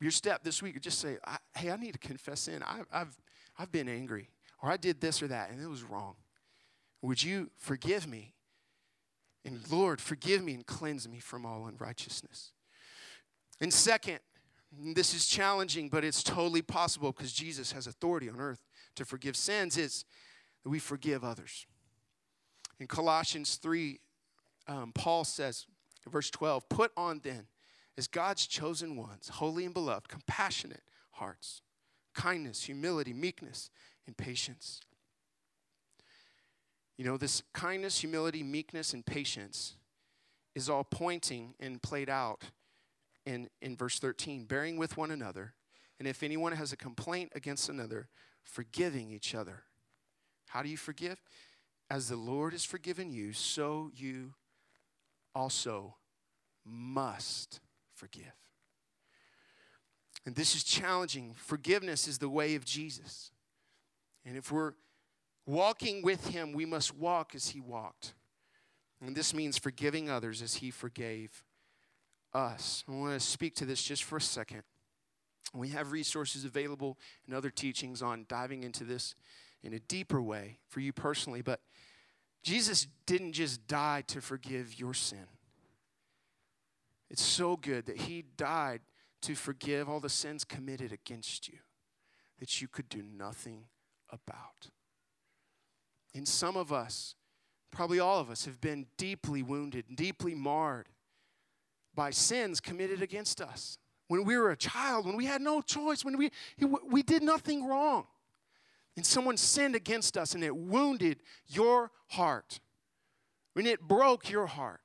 your 0.00 0.10
step 0.10 0.44
this 0.44 0.62
week, 0.62 0.80
just 0.80 0.98
say, 0.98 1.16
hey, 1.56 1.70
I 1.70 1.76
need 1.76 1.92
to 1.92 1.98
confess 1.98 2.48
in. 2.48 2.62
I, 2.62 2.80
I've, 2.92 3.16
I've 3.58 3.72
been 3.72 3.88
angry, 3.88 4.28
or 4.62 4.70
I 4.70 4.76
did 4.76 5.00
this 5.00 5.22
or 5.22 5.28
that, 5.28 5.50
and 5.50 5.62
it 5.62 5.66
was 5.66 5.82
wrong. 5.82 6.16
Would 7.02 7.22
you 7.22 7.50
forgive 7.56 8.06
me? 8.06 8.34
And 9.44 9.60
Lord, 9.70 10.00
forgive 10.00 10.42
me 10.42 10.54
and 10.54 10.66
cleanse 10.66 11.08
me 11.08 11.20
from 11.20 11.46
all 11.46 11.66
unrighteousness. 11.66 12.52
And 13.60 13.72
second, 13.72 14.18
this 14.72 15.14
is 15.14 15.26
challenging, 15.26 15.88
but 15.88 16.04
it's 16.04 16.22
totally 16.22 16.62
possible 16.62 17.12
because 17.12 17.32
Jesus 17.32 17.72
has 17.72 17.86
authority 17.86 18.28
on 18.28 18.40
earth 18.40 18.60
to 18.96 19.04
forgive 19.04 19.36
sins, 19.36 19.76
is 19.76 20.04
that 20.64 20.70
we 20.70 20.78
forgive 20.78 21.24
others. 21.24 21.66
In 22.78 22.86
Colossians 22.86 23.56
3, 23.56 24.00
um, 24.66 24.92
Paul 24.94 25.24
says, 25.24 25.66
verse 26.08 26.30
12, 26.30 26.68
put 26.68 26.92
on 26.96 27.20
then, 27.22 27.46
as 27.96 28.06
God's 28.06 28.46
chosen 28.46 28.96
ones, 28.96 29.28
holy 29.28 29.64
and 29.64 29.74
beloved, 29.74 30.08
compassionate 30.08 30.82
hearts, 31.12 31.62
kindness, 32.14 32.64
humility, 32.64 33.12
meekness, 33.12 33.70
and 34.06 34.16
patience. 34.16 34.80
You 36.96 37.04
know, 37.04 37.16
this 37.16 37.42
kindness, 37.52 38.00
humility, 38.00 38.42
meekness, 38.42 38.92
and 38.92 39.04
patience 39.04 39.76
is 40.54 40.68
all 40.68 40.84
pointing 40.84 41.54
and 41.58 41.82
played 41.82 42.08
out 42.08 42.42
in, 43.26 43.48
in 43.60 43.76
verse 43.76 43.98
13 43.98 44.44
bearing 44.44 44.76
with 44.76 44.96
one 44.96 45.10
another, 45.10 45.54
and 45.98 46.06
if 46.06 46.22
anyone 46.22 46.52
has 46.52 46.72
a 46.72 46.76
complaint 46.76 47.32
against 47.34 47.68
another, 47.68 48.08
forgiving 48.42 49.10
each 49.10 49.34
other. 49.34 49.62
How 50.48 50.62
do 50.62 50.68
you 50.68 50.76
forgive? 50.76 51.20
As 51.94 52.08
the 52.08 52.16
Lord 52.16 52.54
has 52.54 52.64
forgiven 52.64 53.12
you, 53.12 53.32
so 53.32 53.92
you 53.94 54.34
also 55.32 55.94
must 56.64 57.60
forgive. 57.94 58.34
And 60.26 60.34
this 60.34 60.56
is 60.56 60.64
challenging. 60.64 61.34
Forgiveness 61.36 62.08
is 62.08 62.18
the 62.18 62.28
way 62.28 62.56
of 62.56 62.64
Jesus. 62.64 63.30
And 64.26 64.36
if 64.36 64.50
we're 64.50 64.72
walking 65.46 66.02
with 66.02 66.26
him, 66.26 66.52
we 66.52 66.66
must 66.66 66.96
walk 66.96 67.32
as 67.36 67.50
he 67.50 67.60
walked. 67.60 68.14
And 69.00 69.14
this 69.14 69.32
means 69.32 69.56
forgiving 69.56 70.10
others 70.10 70.42
as 70.42 70.56
he 70.56 70.72
forgave 70.72 71.44
us. 72.32 72.82
I 72.88 72.90
want 72.90 73.12
to 73.12 73.24
speak 73.24 73.54
to 73.54 73.64
this 73.64 73.80
just 73.80 74.02
for 74.02 74.16
a 74.16 74.20
second. 74.20 74.64
We 75.54 75.68
have 75.68 75.92
resources 75.92 76.44
available 76.44 76.98
and 77.24 77.36
other 77.36 77.50
teachings 77.50 78.02
on 78.02 78.26
diving 78.28 78.64
into 78.64 78.82
this 78.82 79.14
in 79.64 79.72
a 79.72 79.80
deeper 79.80 80.20
way 80.20 80.58
for 80.68 80.80
you 80.80 80.92
personally, 80.92 81.42
but 81.42 81.60
Jesus 82.42 82.86
didn't 83.06 83.32
just 83.32 83.66
die 83.66 84.04
to 84.08 84.20
forgive 84.20 84.78
your 84.78 84.92
sin. 84.92 85.26
It's 87.10 87.22
so 87.22 87.56
good 87.56 87.86
that 87.86 87.96
He 88.02 88.24
died 88.36 88.82
to 89.22 89.34
forgive 89.34 89.88
all 89.88 90.00
the 90.00 90.10
sins 90.10 90.44
committed 90.44 90.92
against 90.92 91.48
you 91.48 91.58
that 92.38 92.60
you 92.60 92.68
could 92.68 92.88
do 92.90 93.02
nothing 93.02 93.64
about. 94.10 94.68
And 96.14 96.28
some 96.28 96.56
of 96.56 96.72
us, 96.72 97.14
probably 97.70 97.98
all 97.98 98.20
of 98.20 98.30
us, 98.30 98.44
have 98.44 98.60
been 98.60 98.86
deeply 98.98 99.42
wounded, 99.42 99.86
deeply 99.94 100.34
marred 100.34 100.88
by 101.94 102.10
sins 102.10 102.60
committed 102.60 103.00
against 103.00 103.40
us. 103.40 103.78
When 104.08 104.24
we 104.24 104.36
were 104.36 104.50
a 104.50 104.56
child, 104.56 105.06
when 105.06 105.16
we 105.16 105.24
had 105.24 105.40
no 105.40 105.62
choice, 105.62 106.04
when 106.04 106.18
we, 106.18 106.30
we 106.90 107.02
did 107.02 107.22
nothing 107.22 107.66
wrong 107.66 108.06
and 108.96 109.04
someone 109.04 109.36
sinned 109.36 109.74
against 109.74 110.16
us 110.16 110.34
and 110.34 110.44
it 110.44 110.56
wounded 110.56 111.18
your 111.46 111.90
heart, 112.08 112.60
when 113.54 113.66
it 113.66 113.80
broke 113.80 114.30
your 114.30 114.46
heart, 114.46 114.80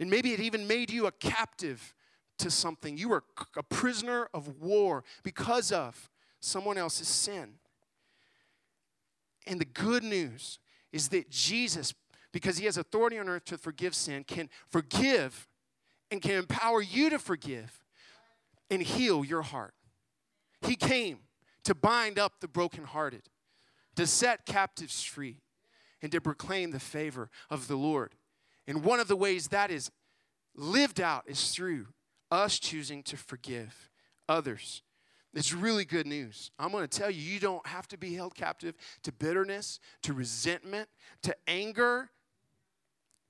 and 0.00 0.10
maybe 0.10 0.32
it 0.32 0.40
even 0.40 0.66
made 0.66 0.90
you 0.90 1.06
a 1.06 1.12
captive 1.12 1.94
to 2.38 2.50
something, 2.50 2.96
you 2.96 3.08
were 3.08 3.24
a 3.56 3.62
prisoner 3.62 4.28
of 4.32 4.60
war 4.60 5.02
because 5.24 5.72
of 5.72 6.08
someone 6.40 6.78
else's 6.78 7.08
sin. 7.08 7.54
And 9.46 9.60
the 9.60 9.64
good 9.64 10.04
news 10.04 10.58
is 10.92 11.08
that 11.08 11.30
Jesus, 11.30 11.94
because 12.32 12.58
he 12.58 12.66
has 12.66 12.76
authority 12.76 13.18
on 13.18 13.28
earth 13.28 13.44
to 13.46 13.58
forgive 13.58 13.94
sin, 13.94 14.22
can 14.22 14.48
forgive 14.68 15.48
and 16.10 16.22
can 16.22 16.32
empower 16.32 16.80
you 16.80 17.10
to 17.10 17.18
forgive 17.18 17.82
and 18.70 18.82
heal 18.82 19.24
your 19.24 19.42
heart. 19.42 19.74
He 20.62 20.76
came 20.76 21.18
to 21.64 21.74
bind 21.74 22.18
up 22.18 22.40
the 22.40 22.48
brokenhearted, 22.48 23.22
to 23.96 24.06
set 24.06 24.46
captives 24.46 25.02
free, 25.02 25.42
and 26.00 26.12
to 26.12 26.20
proclaim 26.20 26.70
the 26.70 26.80
favor 26.80 27.30
of 27.50 27.68
the 27.68 27.76
Lord. 27.76 28.14
And 28.66 28.84
one 28.84 29.00
of 29.00 29.08
the 29.08 29.16
ways 29.16 29.48
that 29.48 29.70
is 29.70 29.90
lived 30.54 31.00
out 31.00 31.24
is 31.26 31.50
through 31.50 31.86
us 32.30 32.58
choosing 32.58 33.02
to 33.04 33.16
forgive 33.16 33.90
others. 34.28 34.82
It's 35.34 35.52
really 35.52 35.84
good 35.84 36.06
news. 36.06 36.50
I'm 36.58 36.72
going 36.72 36.86
to 36.86 36.98
tell 36.98 37.10
you, 37.10 37.20
you 37.20 37.38
don't 37.38 37.66
have 37.66 37.86
to 37.88 37.98
be 37.98 38.14
held 38.14 38.34
captive 38.34 38.74
to 39.02 39.12
bitterness, 39.12 39.78
to 40.02 40.12
resentment, 40.12 40.88
to 41.22 41.36
anger. 41.46 42.10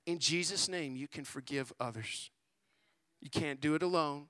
In 0.05 0.19
Jesus' 0.19 0.67
name, 0.67 0.95
you 0.95 1.07
can 1.07 1.23
forgive 1.23 1.73
others. 1.79 2.31
You 3.21 3.29
can't 3.29 3.59
do 3.59 3.75
it 3.75 3.83
alone. 3.83 4.27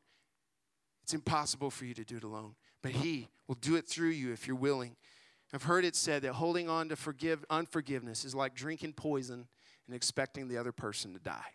It's 1.04 1.14
impossible 1.14 1.70
for 1.70 1.86
you 1.86 1.94
to 1.94 2.04
do 2.04 2.18
it 2.18 2.24
alone. 2.24 2.56
But 2.82 2.92
He 2.92 3.28
will 3.48 3.56
do 3.56 3.76
it 3.76 3.88
through 3.88 4.10
you 4.10 4.32
if 4.32 4.48
you're 4.48 4.56
willing. 4.56 4.96
I've 5.54 5.64
heard 5.64 5.84
it 5.84 5.96
said 5.96 6.22
that 6.22 6.34
holding 6.34 6.70
on 6.70 6.90
to 6.90 6.96
forgive, 6.96 7.44
unforgiveness 7.50 8.24
is 8.24 8.36
like 8.36 8.54
drinking 8.54 8.94
poison 8.94 9.48
and 9.88 9.96
expecting 9.96 10.48
the 10.48 10.58
other 10.58 10.72
person 10.72 11.14
to 11.14 11.20
die. 11.20 11.54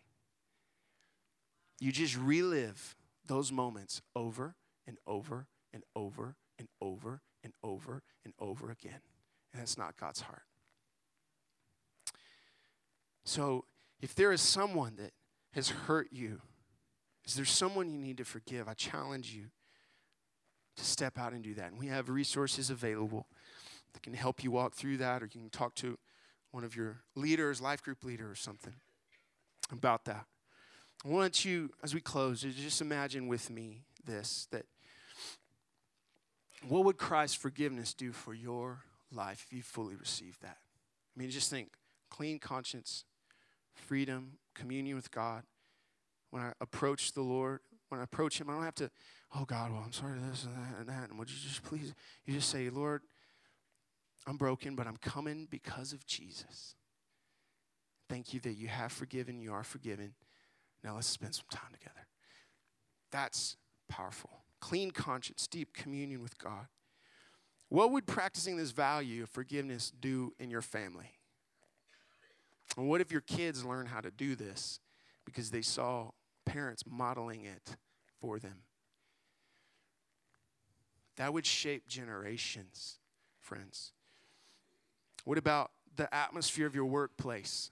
You 1.81 1.93
just 1.93 2.16
relive 2.16 2.97
those 3.27 3.53
moments 3.53 4.03
over 4.16 4.57
and 4.87 4.99
over 5.07 5.47
and 5.72 5.85
over 5.95 6.37
and 6.59 6.68
over 6.81 7.20
and 7.43 7.53
over 7.62 8.03
and 8.25 8.35
over 8.39 8.70
again. 8.70 9.01
And 9.53 9.61
that's 9.61 9.79
not 9.79 9.97
God's 9.97 10.22
heart. 10.22 10.43
So, 13.25 13.64
if 14.01 14.14
there 14.14 14.33
is 14.33 14.41
someone 14.41 14.97
that 14.97 15.12
has 15.53 15.70
hurt 15.70 16.09
you, 16.11 16.41
is 17.25 17.35
there 17.35 17.45
someone 17.45 17.89
you 17.89 17.99
need 17.99 18.18
to 18.18 18.25
forgive? 18.25 18.68
I 18.68 18.75
challenge 18.75 19.33
you 19.33 19.47
to 20.77 20.85
step 20.85 21.18
out 21.18 21.33
and 21.33 21.43
do 21.43 21.55
that. 21.55 21.70
And 21.70 21.79
we 21.79 21.87
have 21.87 22.09
resources 22.09 22.70
available 22.70 23.27
that 23.93 24.03
can 24.03 24.14
help 24.14 24.43
you 24.43 24.51
walk 24.51 24.75
through 24.75 24.99
that, 24.99 25.22
or 25.22 25.27
you 25.27 25.41
can 25.41 25.51
talk 25.51 25.75
to 25.77 25.99
one 26.51 26.64
of 26.64 26.77
your 26.77 27.01
leaders, 27.14 27.61
life 27.61 27.83
group 27.83 28.05
leader, 28.05 28.31
or 28.31 28.35
something 28.35 28.75
about 29.72 30.05
that. 30.05 30.27
I 31.05 31.09
want 31.09 31.45
you, 31.45 31.70
as 31.83 31.95
we 31.95 32.01
close, 32.01 32.43
to 32.43 32.51
just 32.51 32.81
imagine 32.81 33.29
with 33.29 33.51
me 33.51 33.83
this 34.05 34.49
that 34.51 34.66
what 36.68 36.85
would 36.85 36.97
Christ's 36.97 37.37
forgiveness 37.37 37.93
do 37.93 38.12
for 38.12 38.33
your 38.33 38.85
life 39.12 39.45
if 39.47 39.53
you 39.53 39.62
fully 39.62 39.97
received 39.97 40.41
that? 40.43 40.57
I 41.14 41.20
mean, 41.20 41.31
just 41.31 41.51
think 41.51 41.72
clean 42.11 42.39
conscience, 42.39 43.05
freedom, 43.75 44.39
communion 44.55 44.97
with 44.97 45.11
God. 45.11 45.43
When 46.31 46.43
I 46.43 46.53
approach 46.61 47.12
the 47.12 47.22
Lord, 47.22 47.61
when 47.89 48.01
I 48.01 48.05
approach 48.05 48.41
Him, 48.41 48.49
I 48.49 48.55
don't 48.55 48.64
have 48.64 48.75
to, 48.77 48.91
oh 49.37 49.45
God, 49.45 49.72
well, 49.72 49.82
I'm 49.85 49.93
sorry 49.93 50.18
this 50.30 50.45
and 50.45 50.55
that 50.55 50.78
and 50.78 50.89
that. 50.89 51.11
And 51.11 51.18
would 51.18 51.30
you 51.30 51.37
just 51.43 51.62
please, 51.62 51.95
you 52.24 52.35
just 52.35 52.51
say, 52.51 52.70
Lord, 52.70 53.03
I'm 54.26 54.37
broken, 54.37 54.74
but 54.74 54.87
I'm 54.87 54.97
coming 54.97 55.49
because 55.51 55.93
of 55.93 56.07
Jesus. 56.07 56.76
Thank 58.09 58.32
you 58.32 58.41
that 58.41 58.55
you 58.55 58.68
have 58.68 58.93
forgiven, 58.93 59.41
you 59.41 59.53
are 59.53 59.64
forgiven. 59.64 60.14
Now 60.82 60.95
let's 60.95 61.07
spend 61.07 61.35
some 61.35 61.47
time 61.51 61.72
together. 61.72 62.07
That's 63.11 63.57
powerful. 63.89 64.30
Clean 64.61 64.91
conscience, 64.91 65.47
deep 65.47 65.74
communion 65.74 66.22
with 66.22 66.39
God. 66.39 66.66
What 67.68 67.91
would 67.91 68.07
practicing 68.07 68.57
this 68.57 68.70
value 68.70 69.24
of 69.24 69.30
forgiveness 69.30 69.91
do 69.99 70.32
in 70.39 70.51
your 70.51 70.62
family? 70.62 71.12
And 72.76 72.89
what 72.89 73.01
if 73.01 73.11
your 73.11 73.20
kids 73.20 73.64
learn 73.64 73.87
how 73.87 74.01
to 74.01 74.11
do 74.11 74.37
this 74.37 74.80
because 75.24 75.51
they 75.51 75.62
saw 75.62 76.11
parents 76.45 76.82
modeling 76.87 77.45
it 77.45 77.76
for 78.20 78.39
them? 78.39 78.62
That 81.17 81.33
would 81.33 81.47
shape 81.47 81.87
generations, 81.89 82.99
friends. 83.41 83.93
What 85.25 85.39
about 85.39 85.71
the 85.97 86.12
atmosphere 86.15 86.67
of 86.67 86.75
your 86.75 86.87
workplace? 86.87 87.71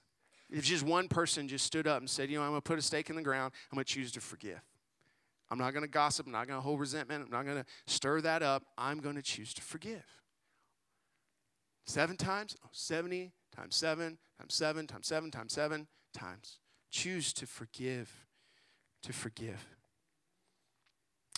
If 0.49 0.63
just 0.65 0.83
one 0.83 1.07
person 1.07 1.47
just 1.47 1.65
stood 1.65 1.87
up 1.87 1.99
and 1.99 2.09
said, 2.09 2.29
you 2.29 2.37
know, 2.37 2.43
I'm 2.43 2.51
going 2.51 2.61
to 2.61 2.67
put 2.67 2.79
a 2.79 2.81
stake 2.81 3.09
in 3.09 3.15
the 3.15 3.21
ground, 3.21 3.53
I'm 3.71 3.75
going 3.75 3.85
to 3.85 3.93
choose 3.93 4.11
to 4.13 4.21
forgive. 4.21 4.61
I'm 5.49 5.57
not 5.57 5.71
going 5.71 5.83
to 5.83 5.89
gossip. 5.89 6.25
I'm 6.25 6.31
not 6.31 6.47
going 6.47 6.57
to 6.57 6.61
hold 6.61 6.79
resentment. 6.79 7.25
I'm 7.25 7.31
not 7.31 7.45
going 7.45 7.57
to 7.57 7.65
stir 7.85 8.21
that 8.21 8.41
up. 8.41 8.63
I'm 8.77 8.99
going 8.99 9.15
to 9.15 9.21
choose 9.21 9.53
to 9.55 9.61
forgive. 9.61 10.05
Seven 11.85 12.17
times? 12.17 12.55
Oh, 12.63 12.69
70 12.71 13.33
times 13.55 13.75
seven 13.75 14.17
times 14.39 14.53
seven 14.53 14.87
times 14.87 15.07
seven 15.07 15.31
times 15.31 15.53
seven 15.53 15.87
times. 16.13 16.59
Choose 16.89 17.33
to 17.33 17.45
forgive. 17.45 18.11
To 19.03 19.13
forgive. 19.13 19.65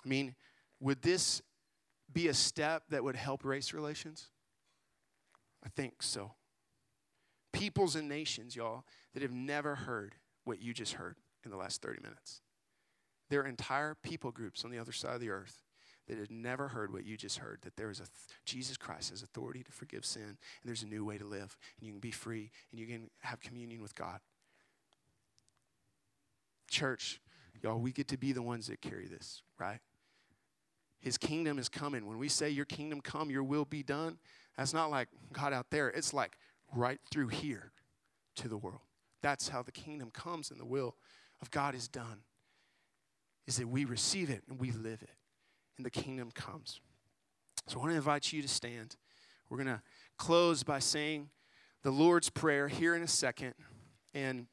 I 0.03 0.08
mean, 0.08 0.36
would 0.80 1.01
this 1.01 1.41
be 2.16 2.30
a 2.30 2.34
step 2.34 2.84
that 2.89 3.03
would 3.03 3.16
help 3.16 3.45
race 3.45 3.74
relations? 3.74 4.30
I 5.63 5.70
think 5.70 6.01
so 6.01 6.32
peoples 7.55 7.95
and 7.95 8.09
nations, 8.09 8.55
y'all, 8.55 8.84
that 9.13 9.24
have 9.24 9.32
never 9.32 9.76
heard 9.76 10.16
what 10.43 10.61
you 10.61 10.74
just 10.74 10.93
heard 10.93 11.16
in 11.43 11.51
the 11.51 11.57
last 11.57 11.82
30 11.82 12.01
minutes. 12.01 12.41
There 13.30 13.41
are 13.41 13.47
entire 13.47 13.95
people 13.95 14.32
groups 14.32 14.66
on 14.66 14.72
the 14.72 14.78
other 14.78 14.91
side 14.91 15.16
of 15.16 15.22
the 15.22 15.30
earth 15.30 15.63
that 16.07 16.20
had 16.20 16.30
never 16.30 16.68
heard 16.68 16.93
what 16.93 17.05
you 17.05 17.18
just 17.18 17.39
heard 17.39 17.59
that 17.63 17.76
there 17.78 17.89
is 17.89 17.99
a 17.99 18.03
th- 18.03 18.09
Jesus 18.45 18.78
Christ 18.78 19.09
has 19.09 19.24
authority 19.24 19.63
to 19.63 19.72
forgive 19.72 20.05
sin, 20.05 20.24
and 20.24 20.38
there's 20.63 20.84
a 20.84 20.88
new 20.88 21.03
way 21.03 21.18
to 21.18 21.26
live, 21.26 21.57
and 21.80 21.88
you 21.88 21.93
can 21.93 21.99
be 21.99 22.11
free, 22.11 22.51
and 22.72 22.80
you 22.80 22.86
can 22.86 23.09
have 23.22 23.39
communion 23.39 23.82
with 23.82 23.95
God. 23.95 24.20
Church, 26.70 27.20
y'all, 27.63 27.80
we 27.80 27.91
get 27.91 28.07
to 28.09 28.18
be 28.18 28.34
the 28.34 28.43
ones 28.43 28.68
that 28.68 28.82
carry 28.82 29.07
this, 29.07 29.41
right? 29.57 29.80
His 31.00 31.18
kingdom 31.18 31.60
is 31.60 31.70
coming. 31.70 32.06
When 32.06 32.18
we 32.18 32.30
say, 32.30 32.50
Your 32.50 32.66
kingdom 32.66 33.02
come, 33.02 33.30
your 33.30 33.43
will 33.43 33.66
be 33.66 33.84
done, 33.84 34.18
that's 34.58 34.74
not 34.74 34.89
like 34.89 35.10
God 35.34 35.54
out 35.54 35.68
there. 35.70 35.89
It's 35.89 36.14
like 36.14 36.38
right 36.74 37.00
through 37.12 37.28
here 37.30 37.72
to 38.38 38.48
the 38.48 38.58
world. 38.58 38.82
That's 39.22 39.50
how 39.50 39.64
the 39.64 39.72
kingdom 39.72 40.12
comes 40.12 40.52
and 40.52 40.60
the 40.60 40.66
will 40.66 40.96
of 41.41 41.52
God 41.52 41.76
is 41.76 41.88
done. 41.88 42.22
Is 43.48 43.58
that 43.58 43.68
we 43.68 43.86
receive 43.86 44.30
it 44.30 44.43
and 44.50 44.60
we 44.60 44.72
live 44.72 45.02
it. 45.02 45.16
And 45.78 45.86
the 45.86 45.91
kingdom 45.91 46.32
comes. 46.32 46.80
So 47.68 47.78
I 47.78 47.80
want 47.80 47.91
to 47.91 47.98
invite 47.98 48.32
you 48.32 48.41
to 48.41 48.48
stand. 48.48 48.96
We're 49.50 49.58
going 49.58 49.68
to 49.68 49.82
close 50.18 50.64
by 50.64 50.80
saying 50.80 51.30
the 51.84 51.91
Lord's 51.91 52.30
Prayer 52.30 52.68
here 52.68 52.96
in 52.96 53.02
a 53.02 53.08
second. 53.08 53.54
And 54.14 54.48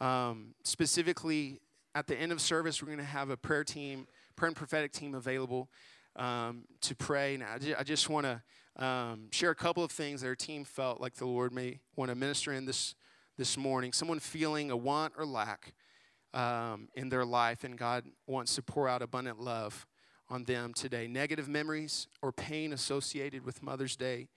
um, 0.00 0.54
specifically 0.62 1.60
at 1.94 2.06
the 2.06 2.16
end 2.16 2.32
of 2.32 2.40
service, 2.40 2.82
we're 2.82 2.86
going 2.86 2.98
to 2.98 3.04
have 3.04 3.30
a 3.30 3.36
prayer 3.36 3.64
team, 3.64 4.06
prayer 4.36 4.48
and 4.48 4.56
prophetic 4.56 4.92
team 4.92 5.14
available 5.14 5.68
um, 6.16 6.64
to 6.82 6.94
pray. 6.94 7.34
And 7.34 7.44
I 7.44 7.82
just 7.82 8.08
want 8.08 8.26
to 8.26 8.84
um, 8.84 9.28
share 9.30 9.50
a 9.50 9.54
couple 9.54 9.84
of 9.84 9.90
things 9.90 10.20
that 10.20 10.28
our 10.28 10.34
team 10.34 10.64
felt 10.64 11.00
like 11.00 11.14
the 11.14 11.26
Lord 11.26 11.52
may 11.52 11.80
want 11.96 12.10
to 12.10 12.14
minister 12.14 12.52
in 12.52 12.66
this 12.66 12.94
this 13.36 13.56
morning. 13.56 13.92
Someone 13.92 14.20
feeling 14.20 14.70
a 14.70 14.76
want 14.76 15.14
or 15.16 15.26
lack 15.26 15.74
um, 16.32 16.88
in 16.94 17.08
their 17.08 17.24
life, 17.24 17.64
and 17.64 17.76
God 17.76 18.04
wants 18.26 18.54
to 18.56 18.62
pour 18.62 18.88
out 18.88 19.02
abundant 19.02 19.40
love 19.40 19.86
on 20.28 20.44
them 20.44 20.72
today. 20.72 21.06
Negative 21.06 21.48
memories 21.48 22.08
or 22.22 22.32
pain 22.32 22.72
associated 22.72 23.44
with 23.44 23.62
Mother's 23.62 23.96
Day. 23.96 24.28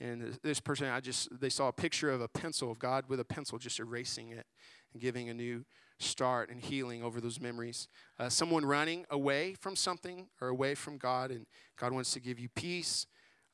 And 0.00 0.38
this 0.42 0.60
person, 0.60 0.88
I 0.88 1.00
just 1.00 1.28
they 1.40 1.48
saw 1.48 1.68
a 1.68 1.72
picture 1.72 2.10
of 2.10 2.20
a 2.20 2.28
pencil 2.28 2.70
of 2.70 2.78
God 2.78 3.04
with 3.08 3.20
a 3.20 3.24
pencil, 3.24 3.58
just 3.58 3.80
erasing 3.80 4.30
it 4.30 4.46
and 4.92 5.00
giving 5.00 5.28
a 5.28 5.34
new 5.34 5.64
start 5.98 6.50
and 6.50 6.60
healing 6.60 7.02
over 7.02 7.20
those 7.20 7.40
memories. 7.40 7.88
Uh, 8.18 8.28
someone 8.28 8.64
running 8.64 9.06
away 9.10 9.54
from 9.54 9.76
something 9.76 10.28
or 10.40 10.48
away 10.48 10.74
from 10.74 10.98
God, 10.98 11.30
and 11.30 11.46
God 11.76 11.92
wants 11.92 12.12
to 12.12 12.20
give 12.20 12.38
you 12.38 12.48
peace 12.48 13.06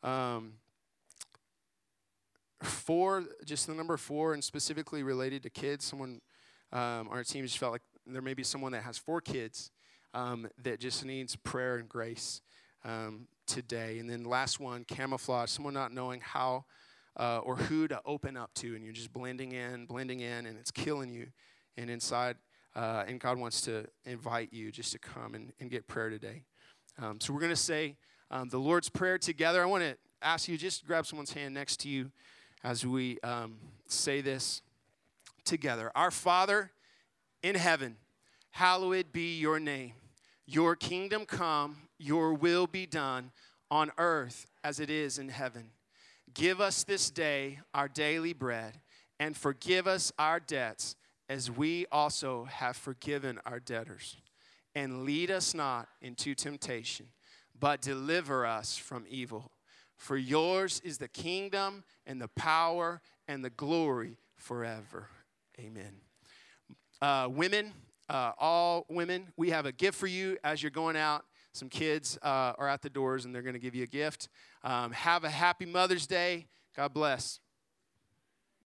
um, 0.02 0.54
four, 2.62 3.24
just 3.44 3.66
the 3.66 3.74
number 3.74 3.96
four, 3.96 4.34
and 4.34 4.42
specifically 4.42 5.02
related 5.02 5.42
to 5.44 5.50
kids. 5.50 5.84
Someone, 5.84 6.20
um, 6.72 7.08
our 7.10 7.24
team 7.24 7.44
just 7.44 7.58
felt 7.58 7.72
like 7.72 7.82
there 8.06 8.22
may 8.22 8.34
be 8.34 8.42
someone 8.42 8.72
that 8.72 8.82
has 8.82 8.98
four 8.98 9.20
kids 9.20 9.70
um, 10.14 10.48
that 10.62 10.80
just 10.80 11.04
needs 11.04 11.36
prayer 11.36 11.76
and 11.76 11.88
grace 11.88 12.40
um, 12.84 13.28
today. 13.46 13.98
And 13.98 14.10
then 14.10 14.24
last 14.24 14.60
one, 14.60 14.84
camouflage. 14.84 15.50
Someone 15.50 15.74
not 15.74 15.92
knowing 15.92 16.20
how 16.20 16.64
uh, 17.18 17.38
or 17.38 17.56
who 17.56 17.86
to 17.88 18.00
open 18.04 18.36
up 18.36 18.52
to, 18.54 18.74
and 18.74 18.84
you're 18.84 18.92
just 18.92 19.12
blending 19.12 19.52
in, 19.52 19.86
blending 19.86 20.20
in, 20.20 20.46
and 20.46 20.58
it's 20.58 20.70
killing 20.70 21.10
you. 21.10 21.26
And 21.76 21.88
inside, 21.90 22.36
uh, 22.74 23.04
and 23.06 23.18
God 23.20 23.38
wants 23.38 23.60
to 23.62 23.86
invite 24.04 24.52
you 24.52 24.70
just 24.70 24.92
to 24.92 24.98
come 24.98 25.34
and, 25.34 25.52
and 25.60 25.70
get 25.70 25.86
prayer 25.86 26.10
today. 26.10 26.42
Um, 27.00 27.20
so 27.20 27.32
we're 27.32 27.40
going 27.40 27.50
to 27.50 27.56
say 27.56 27.96
um, 28.30 28.48
the 28.48 28.58
Lord's 28.58 28.88
Prayer 28.88 29.18
together. 29.18 29.62
I 29.62 29.66
want 29.66 29.82
to 29.82 29.96
ask 30.20 30.48
you 30.48 30.56
just 30.56 30.86
grab 30.86 31.06
someone's 31.06 31.32
hand 31.32 31.54
next 31.54 31.80
to 31.80 31.88
you 31.88 32.10
as 32.62 32.86
we 32.86 33.18
um, 33.20 33.56
say 33.88 34.20
this 34.20 34.62
together. 35.44 35.90
Our 35.94 36.10
Father 36.10 36.70
in 37.42 37.54
heaven, 37.54 37.96
hallowed 38.50 39.12
be 39.12 39.38
your 39.38 39.58
name. 39.58 39.92
Your 40.46 40.76
kingdom 40.76 41.24
come, 41.24 41.76
your 41.98 42.34
will 42.34 42.66
be 42.66 42.86
done 42.86 43.32
on 43.70 43.90
earth 43.98 44.46
as 44.62 44.80
it 44.80 44.90
is 44.90 45.18
in 45.18 45.28
heaven. 45.28 45.70
Give 46.34 46.60
us 46.60 46.84
this 46.84 47.10
day 47.10 47.60
our 47.74 47.88
daily 47.88 48.32
bread, 48.32 48.80
and 49.18 49.36
forgive 49.36 49.86
us 49.86 50.12
our 50.18 50.40
debts 50.40 50.96
as 51.32 51.50
we 51.50 51.86
also 51.90 52.44
have 52.44 52.76
forgiven 52.76 53.38
our 53.46 53.58
debtors. 53.58 54.16
And 54.74 55.04
lead 55.04 55.30
us 55.30 55.54
not 55.54 55.88
into 56.00 56.34
temptation 56.34 57.08
but 57.62 57.80
deliver 57.80 58.44
us 58.44 58.76
from 58.76 59.04
evil. 59.08 59.52
For 59.96 60.16
yours 60.16 60.82
is 60.84 60.98
the 60.98 61.06
kingdom 61.06 61.84
and 62.04 62.20
the 62.20 62.26
power 62.26 63.00
and 63.28 63.44
the 63.44 63.50
glory 63.50 64.18
forever. 64.34 65.06
Amen. 65.60 65.94
Uh, 67.00 67.28
women, 67.30 67.72
uh, 68.08 68.32
all 68.36 68.84
women, 68.88 69.28
we 69.36 69.50
have 69.50 69.64
a 69.64 69.70
gift 69.70 69.96
for 69.96 70.08
you 70.08 70.38
as 70.42 70.60
you're 70.60 70.70
going 70.70 70.96
out 70.96 71.24
some 71.54 71.68
kids 71.68 72.18
uh, 72.22 72.54
are 72.58 72.66
at 72.66 72.82
the 72.82 72.90
doors 72.90 73.26
and 73.26 73.34
they're 73.34 73.42
going 73.42 73.54
to 73.54 73.60
give 73.60 73.76
you 73.76 73.84
a 73.84 73.86
gift. 73.86 74.28
Um, 74.64 74.90
have 74.90 75.22
a 75.22 75.30
happy 75.30 75.66
Mother's 75.66 76.06
Day. 76.08 76.46
God 76.74 76.92
bless. 76.92 77.38